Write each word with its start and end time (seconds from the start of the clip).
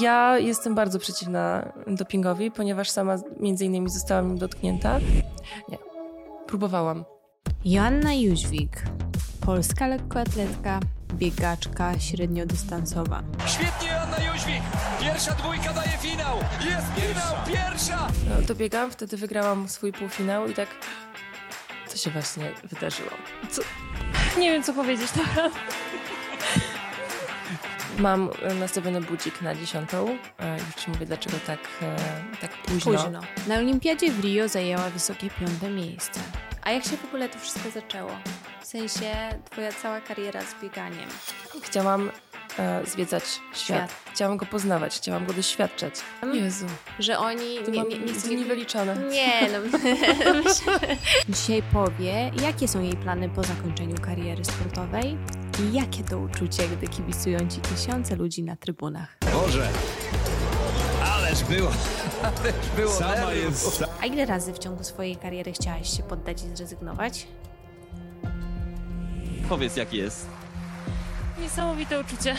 Ja 0.00 0.38
jestem 0.38 0.74
bardzo 0.74 0.98
przeciwna 0.98 1.72
dopingowi, 1.86 2.50
ponieważ 2.50 2.90
sama 2.90 3.16
między 3.40 3.64
innymi 3.64 3.90
zostałam 3.90 4.28
nim 4.28 4.38
dotknięta. 4.38 4.98
Nie, 5.68 5.78
próbowałam. 6.46 7.04
Joanna 7.64 8.14
Jóźwik, 8.14 8.82
polska 9.46 9.86
lekkoatletka, 9.86 10.80
biegaczka 11.14 11.98
średniodystansowa. 11.98 13.22
Świetnie 13.46 13.88
Joanna 13.88 14.16
Jóźwik! 14.18 14.62
Pierwsza 15.00 15.34
dwójka 15.34 15.72
daje 15.72 15.88
finał! 15.98 16.36
Jest 16.64 16.86
finał! 16.94 17.34
Pierwsza! 17.46 18.08
No, 18.28 18.46
dobiegałam, 18.46 18.90
wtedy 18.90 19.16
wygrałam 19.16 19.68
swój 19.68 19.92
półfinał 19.92 20.48
i 20.48 20.54
tak... 20.54 20.68
Co 21.88 21.96
się 21.96 22.10
właśnie 22.10 22.52
wydarzyło? 22.64 23.10
Co? 23.50 23.62
Nie 24.38 24.52
wiem, 24.52 24.62
co 24.62 24.72
powiedzieć 24.72 25.10
teraz. 25.10 25.52
Mam 27.98 28.30
e, 28.42 28.54
nastawiony 28.54 29.00
budzik 29.00 29.42
na 29.42 29.54
dziesiątą. 29.54 30.18
E, 30.38 30.56
Już 30.56 30.74
ci 30.84 30.90
mówię, 30.90 31.06
dlaczego 31.06 31.36
tak, 31.46 31.58
e, 31.82 31.96
tak 32.40 32.50
późno. 32.50 32.92
Późno. 32.92 33.20
Na 33.46 33.54
Olimpiadzie 33.56 34.10
w 34.12 34.20
Rio 34.20 34.48
zajęła 34.48 34.90
wysokie 34.90 35.30
piąte 35.40 35.70
miejsce. 35.70 36.20
A 36.62 36.70
jak 36.70 36.84
się 36.84 36.96
w 36.96 37.04
ogóle 37.04 37.28
to 37.28 37.38
wszystko 37.38 37.70
zaczęło? 37.70 38.10
W 38.60 38.66
sensie 38.66 39.10
twoja 39.50 39.72
cała 39.72 40.00
kariera 40.00 40.40
z 40.42 40.62
bieganiem. 40.62 41.08
Chciałam 41.62 42.10
e, 42.58 42.86
zwiedzać 42.86 43.24
świat. 43.24 43.56
Świat. 43.56 43.90
Chciałam 44.12 44.36
go 44.36 44.46
poznawać, 44.46 44.96
chciałam 44.96 45.26
go 45.26 45.32
doświadczać. 45.32 45.94
Jezu, 46.32 46.66
Że 46.98 47.18
oni 47.18 47.58
to 47.64 47.70
nie, 47.70 47.82
nie, 47.82 47.98
nie 47.98 48.12
chcą... 48.12 48.28
dni 48.28 48.44
wyliczone. 48.44 48.96
Nie, 49.10 49.48
no 49.52 49.78
Dzisiaj 51.28 51.62
powie, 51.72 52.30
jakie 52.42 52.68
są 52.68 52.82
jej 52.82 52.96
plany 52.96 53.28
po 53.28 53.42
zakończeniu 53.42 53.96
kariery 54.00 54.44
sportowej 54.44 55.16
i 55.60 55.72
jakie 55.72 56.04
to 56.04 56.18
uczucie, 56.18 56.68
gdy 56.68 56.88
kibicują 56.88 57.38
ci 57.48 57.60
tysiące 57.60 58.16
ludzi 58.16 58.42
na 58.42 58.56
trybunach. 58.56 59.16
Boże! 59.32 59.68
Ależ 61.04 61.44
było! 61.44 61.70
Ależ 62.22 62.54
było 62.76 62.92
Sama 62.92 63.14
nerwów. 63.14 63.34
jest. 63.44 63.84
A 64.02 64.06
ile 64.06 64.26
razy 64.26 64.52
w 64.52 64.58
ciągu 64.58 64.84
swojej 64.84 65.16
kariery 65.16 65.52
chciałaś 65.52 65.96
się 65.96 66.02
poddać 66.02 66.42
i 66.44 66.56
zrezygnować? 66.56 67.26
Powiedz 69.48 69.76
jak 69.76 69.92
jest. 69.92 70.26
Niesamowite 71.40 72.00
uczucie. 72.00 72.36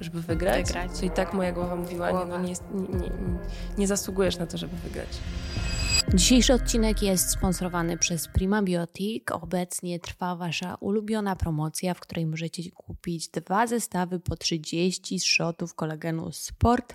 Żeby 0.00 0.22
wygrać, 0.22 0.66
Wygrać. 0.66 1.00
to 1.00 1.06
i 1.06 1.10
tak 1.10 1.34
moja 1.34 1.52
głowa 1.52 1.76
mówiła, 1.76 2.06
nie, 2.10 2.12
Głowa. 2.16 2.38
no, 2.38 2.44
nie, 2.44 2.54
nie, 2.74 2.98
nie, 2.98 3.10
nie 3.78 3.86
zasługujesz 3.86 4.38
na 4.38 4.46
to, 4.46 4.58
żeby 4.58 4.76
wygrać. 4.76 5.08
Dzisiejszy 6.14 6.54
odcinek 6.54 7.02
jest 7.02 7.30
sponsorowany 7.30 7.98
przez 7.98 8.28
Prima 8.28 8.62
Biotic. 8.62 9.24
Obecnie 9.32 10.00
trwa 10.00 10.36
Wasza 10.36 10.74
ulubiona 10.80 11.36
promocja, 11.36 11.94
w 11.94 12.00
której 12.00 12.26
możecie 12.26 12.70
kupić 12.70 13.28
dwa 13.28 13.66
zestawy 13.66 14.20
po 14.20 14.36
30 14.36 15.20
shotów 15.20 15.74
kolagenu 15.74 16.32
Sport, 16.32 16.94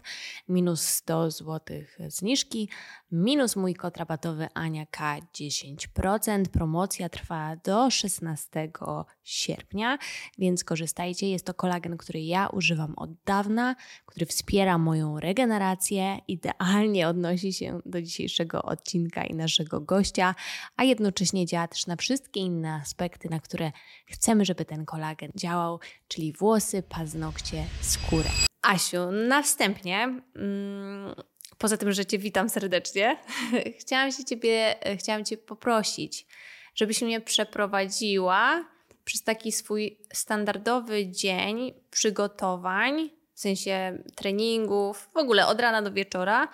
minus 0.49 0.81
100 0.81 1.31
zł 1.31 1.59
zniżki, 2.07 2.69
minus 3.11 3.55
mój 3.55 3.75
kod 3.75 3.97
rabatowy 3.97 4.47
Aniaka 4.53 5.17
10%. 5.35 6.43
Promocja 6.47 7.09
trwa 7.09 7.55
do 7.55 7.91
16 7.91 8.71
sierpnia, 9.23 9.97
więc 10.37 10.63
korzystajcie. 10.63 11.29
Jest 11.29 11.45
to 11.45 11.53
kolagen, 11.53 11.97
który 11.97 12.21
ja 12.21 12.47
używam 12.57 12.93
od 12.97 13.09
dawna, 13.25 13.75
który 14.05 14.25
wspiera 14.25 14.77
moją 14.77 15.19
regenerację, 15.19 16.19
idealnie 16.27 17.07
odnosi 17.07 17.53
się 17.53 17.79
do 17.85 18.01
dzisiejszego 18.01 18.61
odcinka 18.61 19.23
i 19.23 19.35
naszego 19.35 19.81
gościa, 19.81 20.35
a 20.77 20.83
jednocześnie 20.83 21.45
działa 21.45 21.67
też 21.67 21.87
na 21.87 21.95
wszystkie 21.95 22.39
inne 22.39 22.73
aspekty, 22.73 23.29
na 23.29 23.39
które 23.39 23.71
chcemy, 24.05 24.45
żeby 24.45 24.65
ten 24.65 24.85
kolagen 24.85 25.31
działał, 25.35 25.79
czyli 26.07 26.33
włosy, 26.33 26.83
paznokcie, 26.89 27.63
skórę. 27.81 28.29
Asiu, 28.61 29.11
na 29.11 29.43
wstępnie, 29.43 30.21
mm, 30.35 31.15
poza 31.57 31.77
tym, 31.77 31.91
że 31.91 32.05
Cię 32.05 32.17
witam 32.17 32.49
serdecznie, 32.49 33.17
chciałam 33.79 34.11
się 34.11 34.25
Ciebie, 34.25 34.75
chciałam 34.97 35.25
Cię 35.25 35.37
poprosić, 35.37 36.27
żebyś 36.75 37.01
mnie 37.01 37.21
przeprowadziła 37.21 38.65
przez 39.07 39.23
taki 39.23 39.51
swój 39.51 39.97
standardowy 40.13 41.07
dzień 41.07 41.73
przygotowań, 41.91 43.09
w 43.33 43.39
sensie 43.39 44.03
treningów, 44.15 45.09
w 45.13 45.17
ogóle 45.17 45.47
od 45.47 45.59
rana 45.61 45.81
do 45.81 45.91
wieczora, 45.91 46.47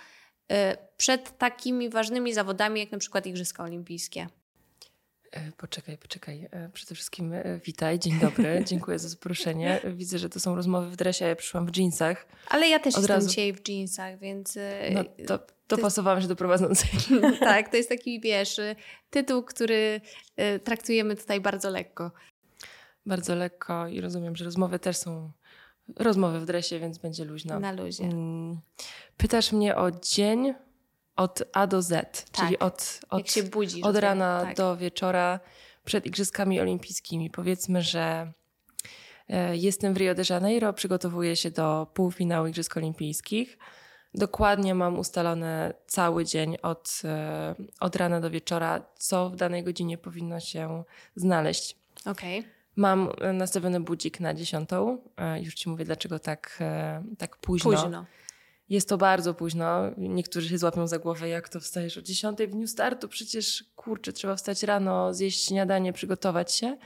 e, 0.52 0.78
przed 0.98 1.38
takimi 1.38 1.90
ważnymi 1.90 2.34
zawodami, 2.34 2.80
jak 2.80 2.92
na 2.92 2.98
przykład 2.98 3.26
Igrzyska 3.26 3.64
Olimpijskie. 3.64 4.28
E, 5.32 5.52
Poczekaj, 5.58 5.98
poczekaj. 5.98 6.48
E, 6.52 6.70
Przede 6.74 6.96
wszystkim 6.96 7.34
e, 7.34 7.60
witaj, 7.66 8.00
dzień 8.00 8.20
dobry, 8.20 8.62
dziękuję 8.70 9.00
za 9.00 9.10
zaproszenie. 9.10 9.82
Widzę, 9.94 10.18
że 10.20 10.30
to 10.30 10.40
są 10.40 10.56
rozmowy 10.56 10.90
w 10.90 10.96
dresie, 10.96 11.26
a 11.26 11.28
ja 11.28 11.36
przyszłam 11.36 11.66
w 11.66 11.72
dżinsach. 11.72 12.26
Ale 12.50 12.68
ja 12.68 12.80
też 12.80 12.96
Od 12.96 13.02
jestem 13.02 13.16
razu. 13.16 13.30
dzisiaj 13.30 13.54
w 13.54 13.70
jeansach, 13.70 14.20
więc 14.20 14.58
No, 14.92 15.04
to, 15.28 15.40
dopasowałam 15.68 16.22
się 16.22 16.28
do 16.28 16.36
prowadzącej. 16.36 16.90
tak, 17.40 17.70
to 17.70 17.78
jest 17.78 17.90
taki, 17.90 18.20
wiesz, 18.20 18.60
y, 18.60 18.76
tytuł, 19.10 19.44
który 19.44 20.02
y, 20.56 20.60
traktujemy 20.60 21.16
tutaj 21.16 21.42
bardzo 21.42 21.70
lekko. 21.70 22.12
Bardzo 23.06 23.36
lekko 23.36 23.88
i 23.88 24.02
rozumiem, 24.02 24.36
że 24.36 24.46
rozmowy 24.46 24.80
też 24.80 24.98
są 24.98 25.32
rozmowy 26.00 26.40
w 26.40 26.46
dresie, 26.46 26.80
więc 26.80 26.98
będzie 26.98 27.26
luźno. 27.26 27.60
Na 27.60 27.72
luzie. 27.72 28.04
Mm, 28.04 28.60
Pytasz 29.18 29.52
mnie 29.52 29.76
o 29.76 29.92
dzień 29.92 30.54
od 31.16 31.44
A 31.54 31.68
do 31.68 31.82
Z, 31.82 32.26
czyli 32.32 32.60
od, 32.60 33.00
od, 33.10 33.24
budzisz. 33.52 33.84
od 33.86 33.96
to- 33.96 34.02
rana 34.02 34.42
tak. 34.42 34.58
do 34.58 34.78
wieczora 34.78 35.40
przed 35.86 36.06
Igrzyskami 36.06 36.60
Olimpijskimi. 36.60 37.30
Powiedzmy, 37.30 37.82
że 37.82 38.32
e, 39.30 39.58
jestem 39.58 39.94
w 39.94 39.98
Rio 39.98 40.16
de 40.16 40.24
Janeiro, 40.30 40.74
przygotowuję 40.74 41.36
się 41.36 41.52
do 41.52 41.88
półfinału 41.94 42.48
Igrzysk 42.48 42.78
Olimpijskich. 42.78 43.58
Dokładnie 44.14 44.76
mam 44.76 45.00
ustalone 45.00 45.74
cały 45.88 46.26
dzień 46.26 46.58
od, 46.62 47.02
e, 47.04 47.56
od 47.80 47.96
rana 47.96 48.22
do 48.22 48.30
wieczora, 48.30 48.86
co 48.98 49.30
w 49.30 49.36
danej 49.36 49.64
godzinie 49.64 49.98
powinno 49.98 50.40
się 50.40 50.84
znaleźć. 51.16 51.78
Okej. 52.06 52.44
Mam 52.76 53.10
e, 53.22 53.34
nastawiony 53.34 53.80
budzik 53.80 54.20
na 54.20 54.34
dziesiątą. 54.34 55.02
E, 55.18 55.42
Już 55.42 55.54
ci 55.54 55.70
mówię, 55.70 55.86
dlaczego 55.86 56.20
tak, 56.20 56.58
e, 56.62 57.04
tak 57.18 57.38
późno. 57.38 57.72
Późno. 57.72 58.06
Jest 58.70 58.90
to 58.90 58.98
bardzo 58.98 59.34
późno. 59.34 59.82
Niektórzy 59.98 60.50
się 60.50 60.58
złapią 60.58 60.88
za 60.88 61.00
głowę, 61.00 61.30
jak 61.30 61.50
to 61.50 61.60
wstajesz 61.60 61.98
o 61.98 62.02
10 62.02 62.40
w 62.40 62.52
dniu 62.52 62.68
startu. 62.68 63.08
Przecież 63.08 63.64
kurczę, 63.76 64.14
trzeba 64.14 64.36
wstać 64.36 64.64
rano, 64.64 65.14
zjeść 65.14 65.48
śniadanie, 65.48 65.94
przygotować 65.94 66.54
się. 66.54 66.78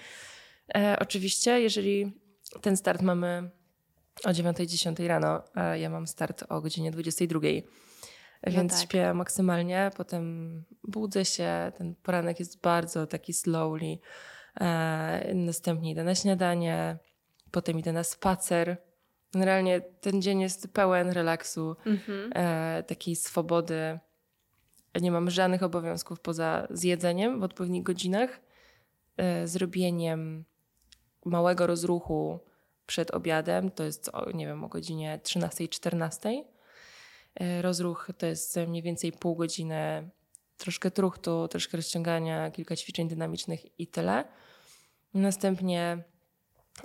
E, 0.75 0.97
oczywiście, 0.99 1.61
jeżeli 1.61 2.13
ten 2.61 2.77
start 2.77 3.01
mamy 3.01 3.49
o 4.25 4.29
9-10 4.29 5.07
rano, 5.07 5.43
a 5.53 5.75
ja 5.75 5.89
mam 5.89 6.07
start 6.07 6.43
o 6.49 6.61
godzinie 6.61 6.91
22. 6.91 7.39
Więc 8.47 8.71
tak. 8.71 8.81
śpię 8.81 9.13
maksymalnie, 9.13 9.91
potem 9.97 10.63
budzę 10.83 11.25
się, 11.25 11.71
ten 11.77 11.95
poranek 11.95 12.39
jest 12.39 12.61
bardzo 12.61 13.07
taki 13.07 13.33
slowly. 13.33 13.97
E, 14.61 15.31
następnie 15.33 15.91
idę 15.91 16.03
na 16.03 16.15
śniadanie, 16.15 16.97
potem 17.51 17.79
idę 17.79 17.93
na 17.93 18.03
spacer. 18.03 18.77
Generalnie 19.33 19.81
ten 19.81 20.21
dzień 20.21 20.41
jest 20.41 20.73
pełen 20.73 21.09
relaksu, 21.11 21.75
Mhm. 21.85 22.31
e, 22.35 22.83
takiej 22.83 23.15
swobody. 23.15 23.99
Nie 25.01 25.11
mam 25.11 25.29
żadnych 25.29 25.63
obowiązków 25.63 26.19
poza 26.19 26.67
zjedzeniem 26.69 27.39
w 27.39 27.43
odpowiednich 27.43 27.83
godzinach, 27.83 28.39
e, 29.17 29.47
zrobieniem 29.47 30.45
małego 31.25 31.67
rozruchu 31.67 32.39
przed 32.85 33.11
obiadem, 33.11 33.71
to 33.71 33.83
jest 33.83 34.09
o, 34.13 34.31
nie 34.31 34.47
wiem, 34.47 34.63
o 34.63 34.67
godzinie 34.67 35.19
13-14. 35.23 36.43
E, 37.35 37.61
Rozruch 37.61 38.09
to 38.17 38.25
jest 38.25 38.59
mniej 38.67 38.81
więcej 38.83 39.11
pół 39.11 39.35
godziny, 39.35 40.09
troszkę 40.57 40.91
truchtu, 40.91 41.47
troszkę 41.47 41.77
rozciągania, 41.77 42.51
kilka 42.51 42.75
ćwiczeń 42.75 43.07
dynamicznych 43.07 43.79
i 43.79 43.87
tyle. 43.87 44.25
Następnie 45.13 46.03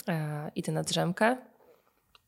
e, 0.09 0.51
idę 0.55 0.73
na 0.73 0.83
drzemkę, 0.83 1.37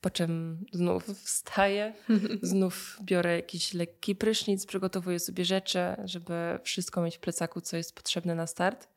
po 0.01 0.11
czym 0.11 0.65
znów 0.73 1.05
wstaję, 1.05 1.93
znów 2.43 2.99
biorę 3.03 3.37
jakiś 3.37 3.75
lekki 3.75 4.17
prysznic, 4.17 4.67
przygotowuję 4.67 5.21
sobie 5.21 5.45
rzeczy, 5.45 5.81
żeby 6.05 6.59
wszystko 6.63 7.03
mieć 7.03 7.17
w 7.17 7.21
plecaku, 7.21 7.61
co 7.61 7.77
jest 7.77 7.95
potrzebne 7.95 8.35
na 8.35 8.47
start. 8.47 8.89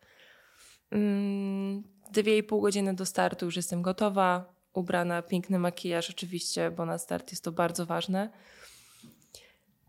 Mm, 0.91 1.83
Dwie 2.11 2.37
i 2.37 2.43
pół 2.43 2.61
godziny 2.61 2.93
do 2.93 3.05
startu 3.05 3.45
już 3.45 3.55
jestem 3.55 3.81
gotowa, 3.81 4.53
ubrana, 4.73 5.21
piękny 5.21 5.59
makijaż 5.59 6.09
oczywiście, 6.09 6.71
bo 6.71 6.85
na 6.85 6.97
start 6.97 7.31
jest 7.31 7.43
to 7.43 7.51
bardzo 7.51 7.85
ważne. 7.85 8.29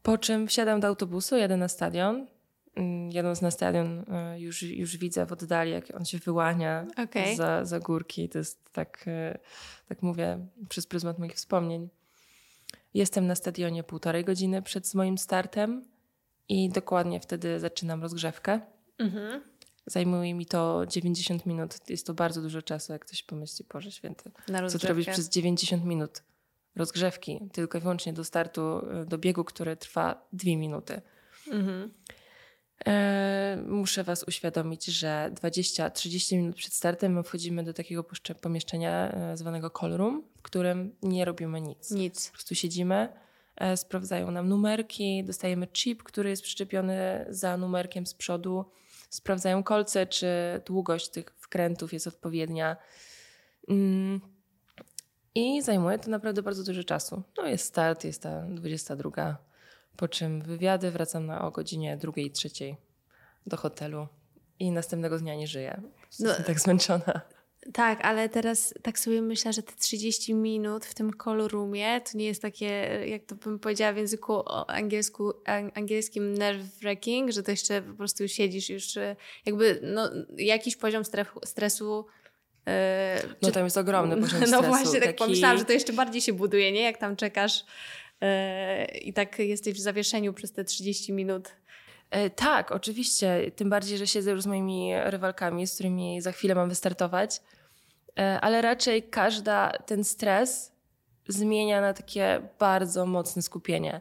Po 0.02 0.19
czym 0.19 0.49
wsiadam 0.49 0.81
do 0.81 0.87
autobusu, 0.88 1.37
jadę 1.37 1.56
na 1.56 1.69
stadion. 1.69 2.26
Mm, 2.78 3.10
Jadąc 3.10 3.42
na 3.42 3.50
stadion 3.50 4.04
e, 4.08 4.40
już, 4.40 4.62
już 4.62 4.96
widzę 4.96 5.26
w 5.26 5.32
oddali, 5.32 5.70
jak 5.70 5.84
on 5.94 6.04
się 6.04 6.19
wyłania 6.19 6.86
Okej. 6.96 7.36
za, 7.36 7.64
za 7.64 7.80
górki. 7.80 8.28
To 8.28 8.38
jest 8.38 8.72
tak, 8.72 9.04
e, 9.06 9.38
tak 9.88 10.02
mówię 10.02 10.46
przez 10.69 10.86
pryzmat 10.86 11.19
moich 11.19 11.34
wspomnień. 11.34 11.88
Jestem 12.94 13.26
na 13.26 13.34
stadionie 13.34 13.82
półtorej 13.82 14.25
godziny 14.25 14.62
przed 14.62 14.94
moim 14.94 15.19
startem 15.19 15.84
i 16.48 16.69
dokładnie 16.69 17.20
wtedy 17.20 17.60
zaczynam 17.60 18.02
rozgrzewkę. 18.02 18.60
Mhm. 18.98 19.42
Zajmuje 19.86 20.34
mi 20.34 20.46
to 20.46 20.86
90 20.88 21.46
minut. 21.46 21.90
Jest 21.90 22.06
to 22.06 22.14
bardzo 22.14 22.42
dużo 22.42 22.62
czasu, 22.62 22.92
jak 22.92 23.04
ktoś 23.04 23.22
pomyśli, 23.22 23.64
Boże 23.72 23.92
Święty. 23.92 24.30
Co 24.69 24.88
robisz 24.88 25.06
przez 25.06 25.28
90 25.28 25.84
minut 25.84 26.22
rozgrzewki, 26.76 27.40
tylko 27.52 27.78
i 27.78 27.80
wyłącznie 27.80 28.12
do 28.12 28.25
startu, 28.25 28.80
y, 29.02 29.06
do 29.06 29.19
biegu, 29.19 29.44
który 29.44 29.76
trwa 29.76 30.26
dwie 30.32 30.56
minuty. 30.56 31.00
Mhm. 31.50 31.90
E, 32.86 33.62
muszę 33.66 34.04
Was 34.04 34.22
uświadomić, 34.22 34.84
że 34.84 35.30
20-30 35.34 36.36
minut 36.36 36.56
przed 36.56 36.72
startem 36.72 37.12
my 37.12 37.22
wchodzimy 37.22 37.64
do 37.64 37.72
takiego 37.72 38.04
pomieszczenia 38.40 39.12
e, 39.12 39.36
zwanego 39.36 39.70
call 39.80 39.92
room, 39.92 40.22
w 40.38 40.42
którym 40.42 40.96
nie 41.02 41.25
robimy 41.25 41.60
nic. 41.60 41.90
Nic. 41.90 42.26
Po 42.26 42.32
prostu 42.32 42.54
siedzimy, 42.54 43.08
e, 43.56 43.76
sprawdzają 43.76 44.30
nam 44.30 44.48
numerki, 44.48 45.25
dostajemy 45.25 45.66
chip, 45.66 46.02
który 46.02 46.30
jest 46.30 46.42
przyczepiony 46.42 47.26
za 47.28 47.56
numerkiem 47.56 48.06
z 48.06 48.14
przodu, 48.14 48.64
sprawdzają 49.10 49.62
kolce, 49.62 50.06
czy 50.06 50.28
długość 50.66 51.08
tych 51.08 51.34
wkrętów 51.38 51.92
jest 51.92 52.06
odpowiednia. 52.06 52.76
Mm. 53.69 54.20
I 55.34 55.62
zajmuje 55.62 55.98
to 55.98 56.10
naprawdę 56.10 56.42
bardzo 56.42 56.64
dużo 56.64 56.84
czasu. 56.84 57.22
No 57.38 57.46
jest 57.46 57.64
start, 57.64 58.04
jest 58.04 58.22
ta 58.22 58.42
22, 58.42 59.47
po 59.98 60.08
czym 60.08 60.42
wywiady, 60.42 60.90
wracam 60.90 61.26
na 61.26 61.44
o 61.46 61.50
godzinie 61.50 61.96
drugiej, 61.96 62.30
trzeciej 62.30 62.76
do 63.46 63.56
hotelu 63.56 64.06
i 64.58 64.70
następnego 64.70 65.18
dnia 65.18 65.34
nie 65.34 65.46
żyję. 65.46 65.80
No- 66.20 66.28
Jestem 66.28 66.44
tak 66.46 66.60
zmęczona. 66.60 67.20
Tak, 67.72 68.04
ale 68.04 68.28
teraz 68.28 68.74
tak 68.82 68.98
sobie 68.98 69.22
myślę, 69.22 69.52
że 69.52 69.62
te 69.62 69.72
30 69.74 70.34
minut 70.34 70.84
w 70.86 70.94
tym 70.94 71.10
call 71.24 71.38
roomie 71.48 72.00
to 72.00 72.18
nie 72.18 72.24
jest 72.26 72.42
takie, 72.42 72.66
jak 73.06 73.24
to 73.24 73.34
bym 73.34 73.58
powiedziała 73.58 73.92
w 73.92 73.96
języku 73.96 74.42
angielsku, 74.68 75.32
an- 75.44 75.70
angielskim 75.74 76.34
nerve-wracking, 76.34 77.30
że 77.32 77.42
to 77.42 77.50
jeszcze 77.50 77.82
po 77.82 77.94
prostu 77.94 78.28
siedzisz 78.28 78.70
już 78.70 78.96
y, 78.96 79.16
jakby 79.46 79.80
no, 79.82 80.10
jakiś 80.36 80.76
poziom 80.76 81.02
stresu 81.44 82.06
e, 82.66 83.22
No 83.42 83.50
tam 83.50 83.64
jest 83.64 83.76
ogromny 83.76 84.16
poziom 84.22 84.28
stresu. 84.46 84.52
No 84.52 84.62
właśnie, 84.62 84.92
tak 85.00 85.02
taki- 85.02 85.18
pomyślałam, 85.18 85.58
że 85.58 85.64
to 85.64 85.72
jeszcze 85.72 85.92
bardziej 85.92 86.20
się 86.22 86.32
buduje, 86.32 86.72
nie? 86.72 86.82
Jak 86.82 86.98
tam 86.98 87.16
czekasz 87.16 87.60
e, 87.60 87.64
i 89.02 89.12
tak 89.12 89.38
jesteś 89.38 89.74
w 89.74 89.80
zawieszeniu 89.80 90.32
przez 90.32 90.52
te 90.52 90.64
30 90.64 91.12
minut. 91.12 91.48
E, 92.10 92.30
tak, 92.30 92.72
oczywiście. 92.72 93.50
Tym 93.56 93.70
bardziej, 93.70 93.98
że 93.98 94.06
siedzę 94.06 94.30
już 94.30 94.42
z 94.42 94.46
moimi 94.46 94.92
rywalkami, 95.04 95.66
z 95.66 95.74
którymi 95.74 96.20
za 96.20 96.32
chwilę 96.32 96.54
mam 96.54 96.68
wystartować. 96.68 97.40
E, 98.18 98.40
ale 98.40 98.62
raczej 98.62 99.02
każda 99.02 99.70
ten 99.86 100.04
stres 100.04 100.72
zmienia 101.28 101.80
na 101.80 101.92
takie 101.92 102.48
bardzo 102.58 103.06
mocne 103.06 103.42
skupienie. 103.42 104.00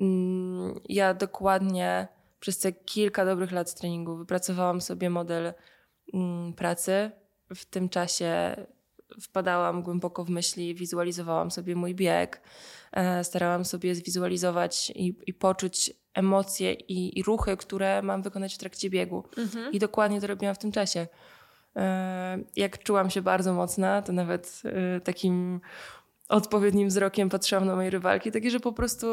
Mm, 0.00 0.80
Ja 0.88 1.14
dokładnie 1.14 2.08
przez 2.40 2.58
te 2.58 2.72
kilka 2.72 3.24
dobrych 3.24 3.52
lat 3.52 3.74
treningu 3.74 4.16
wypracowałam 4.16 4.80
sobie 4.80 5.10
model 5.10 5.54
mm, 6.14 6.52
pracy. 6.52 7.10
W 7.54 7.64
tym 7.64 7.88
czasie 7.88 8.56
wpadałam 9.20 9.82
głęboko 9.82 10.24
w 10.24 10.30
myśli, 10.30 10.74
wizualizowałam 10.74 11.50
sobie 11.50 11.76
mój 11.76 11.94
bieg, 11.94 12.40
e, 12.92 13.24
starałam 13.24 13.64
sobie 13.64 13.94
zwizualizować 13.94 14.90
i, 14.94 15.14
i 15.26 15.34
poczuć 15.34 15.92
emocje 16.14 16.72
i, 16.72 17.18
i 17.18 17.22
ruchy, 17.22 17.56
które 17.56 18.02
mam 18.02 18.22
wykonać 18.22 18.54
w 18.54 18.58
trakcie 18.58 18.90
biegu. 18.90 19.24
I 19.72 19.78
dokładnie 19.78 20.20
to 20.20 20.26
robiłam 20.26 20.54
w 20.54 20.58
tym 20.58 20.72
czasie. 20.72 21.06
E, 21.76 22.38
Jak 22.56 22.82
czułam 22.82 23.10
się 23.10 23.22
bardzo 23.22 23.52
mocna, 23.54 24.02
to 24.02 24.12
nawet 24.12 24.62
e, 24.96 25.00
takim 25.00 25.60
odpowiednim 26.28 26.88
wzrokiem 26.88 27.28
patrzyłam 27.28 27.66
na 27.66 27.76
moje 27.76 27.90
rywalki, 27.90 28.32
takie, 28.32 28.50
że 28.50 28.60
po 28.60 28.72
prostu 28.72 29.06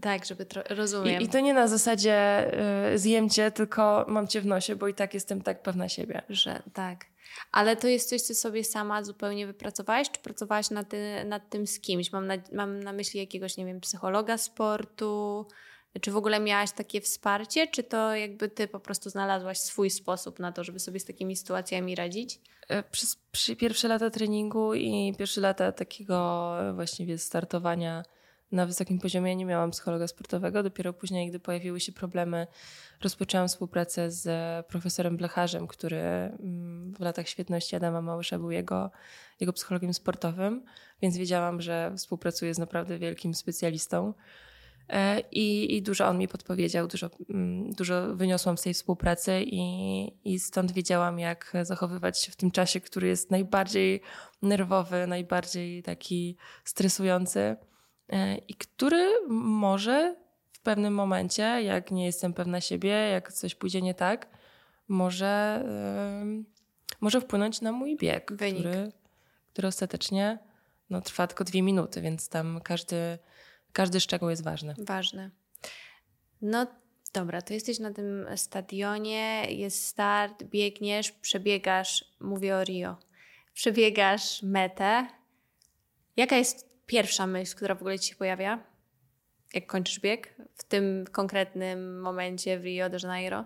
Tak, 0.00 0.24
żeby 0.24 0.46
rozumiem. 0.70 1.20
i, 1.20 1.24
I 1.24 1.28
to 1.28 1.40
nie 1.40 1.54
na 1.54 1.68
zasadzie 1.68 2.46
y, 2.94 2.98
zjem 2.98 3.30
cię, 3.30 3.50
tylko 3.50 4.04
mam 4.08 4.26
cię 4.26 4.40
w 4.40 4.46
nosie, 4.46 4.76
bo 4.76 4.88
i 4.88 4.94
tak 4.94 5.14
jestem 5.14 5.42
tak 5.42 5.62
pewna 5.62 5.88
siebie. 5.88 6.22
Że 6.28 6.62
tak. 6.72 7.04
Ale 7.52 7.76
to 7.76 7.88
jest 7.88 8.08
coś, 8.08 8.22
co 8.22 8.34
sobie 8.34 8.64
sama 8.64 9.04
zupełnie 9.04 9.46
wypracowałaś, 9.46 10.10
czy 10.10 10.20
pracowałaś 10.20 10.70
nad, 10.70 10.88
ty, 10.88 11.24
nad 11.24 11.50
tym 11.50 11.66
z 11.66 11.80
kimś? 11.80 12.12
Mam 12.12 12.26
na, 12.26 12.34
mam 12.52 12.82
na 12.82 12.92
myśli 12.92 13.20
jakiegoś, 13.20 13.56
nie 13.56 13.66
wiem, 13.66 13.80
psychologa 13.80 14.38
sportu, 14.38 15.46
czy 16.00 16.10
w 16.10 16.16
ogóle 16.16 16.40
miałaś 16.40 16.72
takie 16.72 17.00
wsparcie, 17.00 17.66
czy 17.66 17.82
to 17.82 18.14
jakby 18.14 18.48
ty 18.48 18.68
po 18.68 18.80
prostu 18.80 19.10
znalazłaś 19.10 19.58
swój 19.58 19.90
sposób 19.90 20.38
na 20.38 20.52
to, 20.52 20.64
żeby 20.64 20.78
sobie 20.78 21.00
z 21.00 21.04
takimi 21.04 21.36
sytuacjami 21.36 21.94
radzić? 21.94 22.40
Y, 22.70 22.82
Przez 22.92 23.16
pierwsze 23.58 23.88
lata 23.88 24.10
treningu 24.10 24.74
i 24.74 25.14
pierwsze 25.18 25.40
lata 25.40 25.72
takiego 25.72 26.52
właściwie 26.74 27.18
startowania 27.18 28.02
na 28.52 28.66
wysokim 28.66 28.98
poziomie 28.98 29.36
nie 29.36 29.44
miałam 29.44 29.70
psychologa 29.70 30.08
sportowego. 30.08 30.62
Dopiero 30.62 30.92
później, 30.92 31.28
gdy 31.28 31.40
pojawiły 31.40 31.80
się 31.80 31.92
problemy, 31.92 32.46
rozpoczęłam 33.02 33.48
współpracę 33.48 34.10
z 34.10 34.26
profesorem 34.66 35.16
Blecharzem, 35.16 35.66
który 35.66 36.00
mm, 36.00 36.94
w 36.94 37.00
latach 37.00 37.28
świetności 37.28 37.76
Adama 37.76 38.02
Małysza 38.02 38.38
był 38.38 38.50
jego, 38.50 38.90
jego 39.40 39.52
psychologiem 39.52 39.94
sportowym, 39.94 40.64
więc 41.02 41.16
wiedziałam, 41.16 41.60
że 41.60 41.92
współpracuję 41.96 42.54
z 42.54 42.58
naprawdę 42.58 42.98
wielkim 42.98 43.34
specjalistą. 43.34 44.14
E, 44.88 45.20
I, 45.20 45.76
I 45.76 45.82
dużo 45.82 46.06
on 46.06 46.18
mi 46.18 46.28
podpowiedział, 46.28 46.86
dużo, 46.86 47.10
mm, 47.30 47.70
dużo 47.70 48.16
wyniosłam 48.16 48.58
z 48.58 48.62
tej 48.62 48.74
współpracy 48.74 49.42
i, 49.46 50.06
i 50.24 50.38
stąd 50.38 50.72
wiedziałam, 50.72 51.18
jak 51.18 51.52
zachowywać 51.62 52.22
się 52.22 52.32
w 52.32 52.36
tym 52.36 52.50
czasie, 52.50 52.80
który 52.80 53.08
jest 53.08 53.30
najbardziej 53.30 54.00
nerwowy, 54.42 55.06
najbardziej 55.06 55.82
taki 55.82 56.36
stresujący 56.64 57.40
e, 57.40 57.56
i 58.48 58.54
który 58.54 59.28
może 59.28 60.16
w 60.52 60.60
pewnym 60.60 60.94
momencie, 60.94 61.42
jak 61.42 61.90
nie 61.90 62.04
jestem 62.06 62.32
pewna 62.32 62.60
siebie, 62.60 62.88
jak 62.88 63.32
coś 63.32 63.54
pójdzie 63.54 63.82
nie 63.82 63.94
tak, 63.94 64.28
może, 64.88 65.64
może 67.00 67.20
wpłynąć 67.20 67.60
na 67.60 67.72
mój 67.72 67.96
bieg, 67.96 68.32
Wynik. 68.32 68.60
który, 68.60 68.92
który 69.52 69.68
ostatecznie 69.68 70.38
no, 70.90 71.00
trwa 71.00 71.26
tylko 71.26 71.44
dwie 71.44 71.62
minuty, 71.62 72.00
więc 72.00 72.28
tam 72.28 72.60
każdy, 72.60 73.18
każdy 73.72 74.00
szczegół 74.00 74.30
jest 74.30 74.44
ważny. 74.44 74.74
Ważne. 74.78 75.30
No 76.42 76.66
dobra, 77.12 77.42
to 77.42 77.54
jesteś 77.54 77.78
na 77.78 77.92
tym 77.92 78.26
stadionie, 78.36 79.46
jest 79.48 79.86
start, 79.86 80.42
biegniesz, 80.42 81.12
przebiegasz, 81.12 82.04
mówię 82.20 82.56
o 82.56 82.64
Rio, 82.64 82.96
przebiegasz 83.54 84.42
metę. 84.42 85.06
Jaka 86.16 86.36
jest 86.36 86.75
pierwsza 86.86 87.26
myśl, 87.26 87.56
która 87.56 87.74
w 87.74 87.80
ogóle 87.80 87.98
ci 87.98 88.08
się 88.08 88.16
pojawia, 88.16 88.58
jak 89.54 89.66
kończysz 89.66 90.00
bieg 90.00 90.34
w 90.54 90.64
tym 90.64 91.04
konkretnym 91.12 92.00
momencie 92.00 92.58
w 92.58 92.64
Rio 92.64 92.90
de 92.90 92.98
Janeiro? 93.02 93.44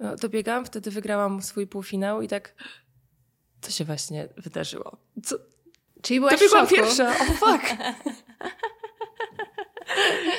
No, 0.00 0.16
dobiegałam, 0.16 0.64
wtedy 0.64 0.90
wygrałam 0.90 1.42
swój 1.42 1.66
półfinał 1.66 2.22
i 2.22 2.28
tak, 2.28 2.54
co 3.60 3.70
się 3.70 3.84
właśnie 3.84 4.28
wydarzyło? 4.36 4.96
Co? 5.22 5.36
Czyli 6.02 6.20
byłaś 6.20 6.34
w 6.34 6.38
Dobiegłam 6.38 6.68
szoku. 6.68 6.74
pierwsza, 6.74 7.08
oh 7.08 7.32
fuck! 7.42 7.64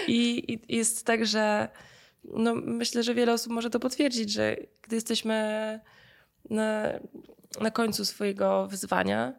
I, 0.07 0.53
I 0.53 0.75
jest 0.75 1.05
tak, 1.05 1.25
że 1.25 1.69
no, 2.23 2.55
myślę, 2.55 3.03
że 3.03 3.13
wiele 3.13 3.33
osób 3.33 3.53
może 3.53 3.69
to 3.69 3.79
potwierdzić, 3.79 4.31
że 4.31 4.55
gdy 4.81 4.95
jesteśmy 4.95 5.79
na, 6.49 6.83
na 7.61 7.71
końcu 7.71 8.05
swojego 8.05 8.67
wyzwania, 8.67 9.33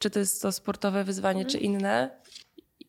czy 0.00 0.10
to 0.10 0.18
jest 0.18 0.42
to 0.42 0.52
sportowe 0.52 1.04
wyzwanie, 1.04 1.44
czy 1.44 1.58
inne, 1.58 2.10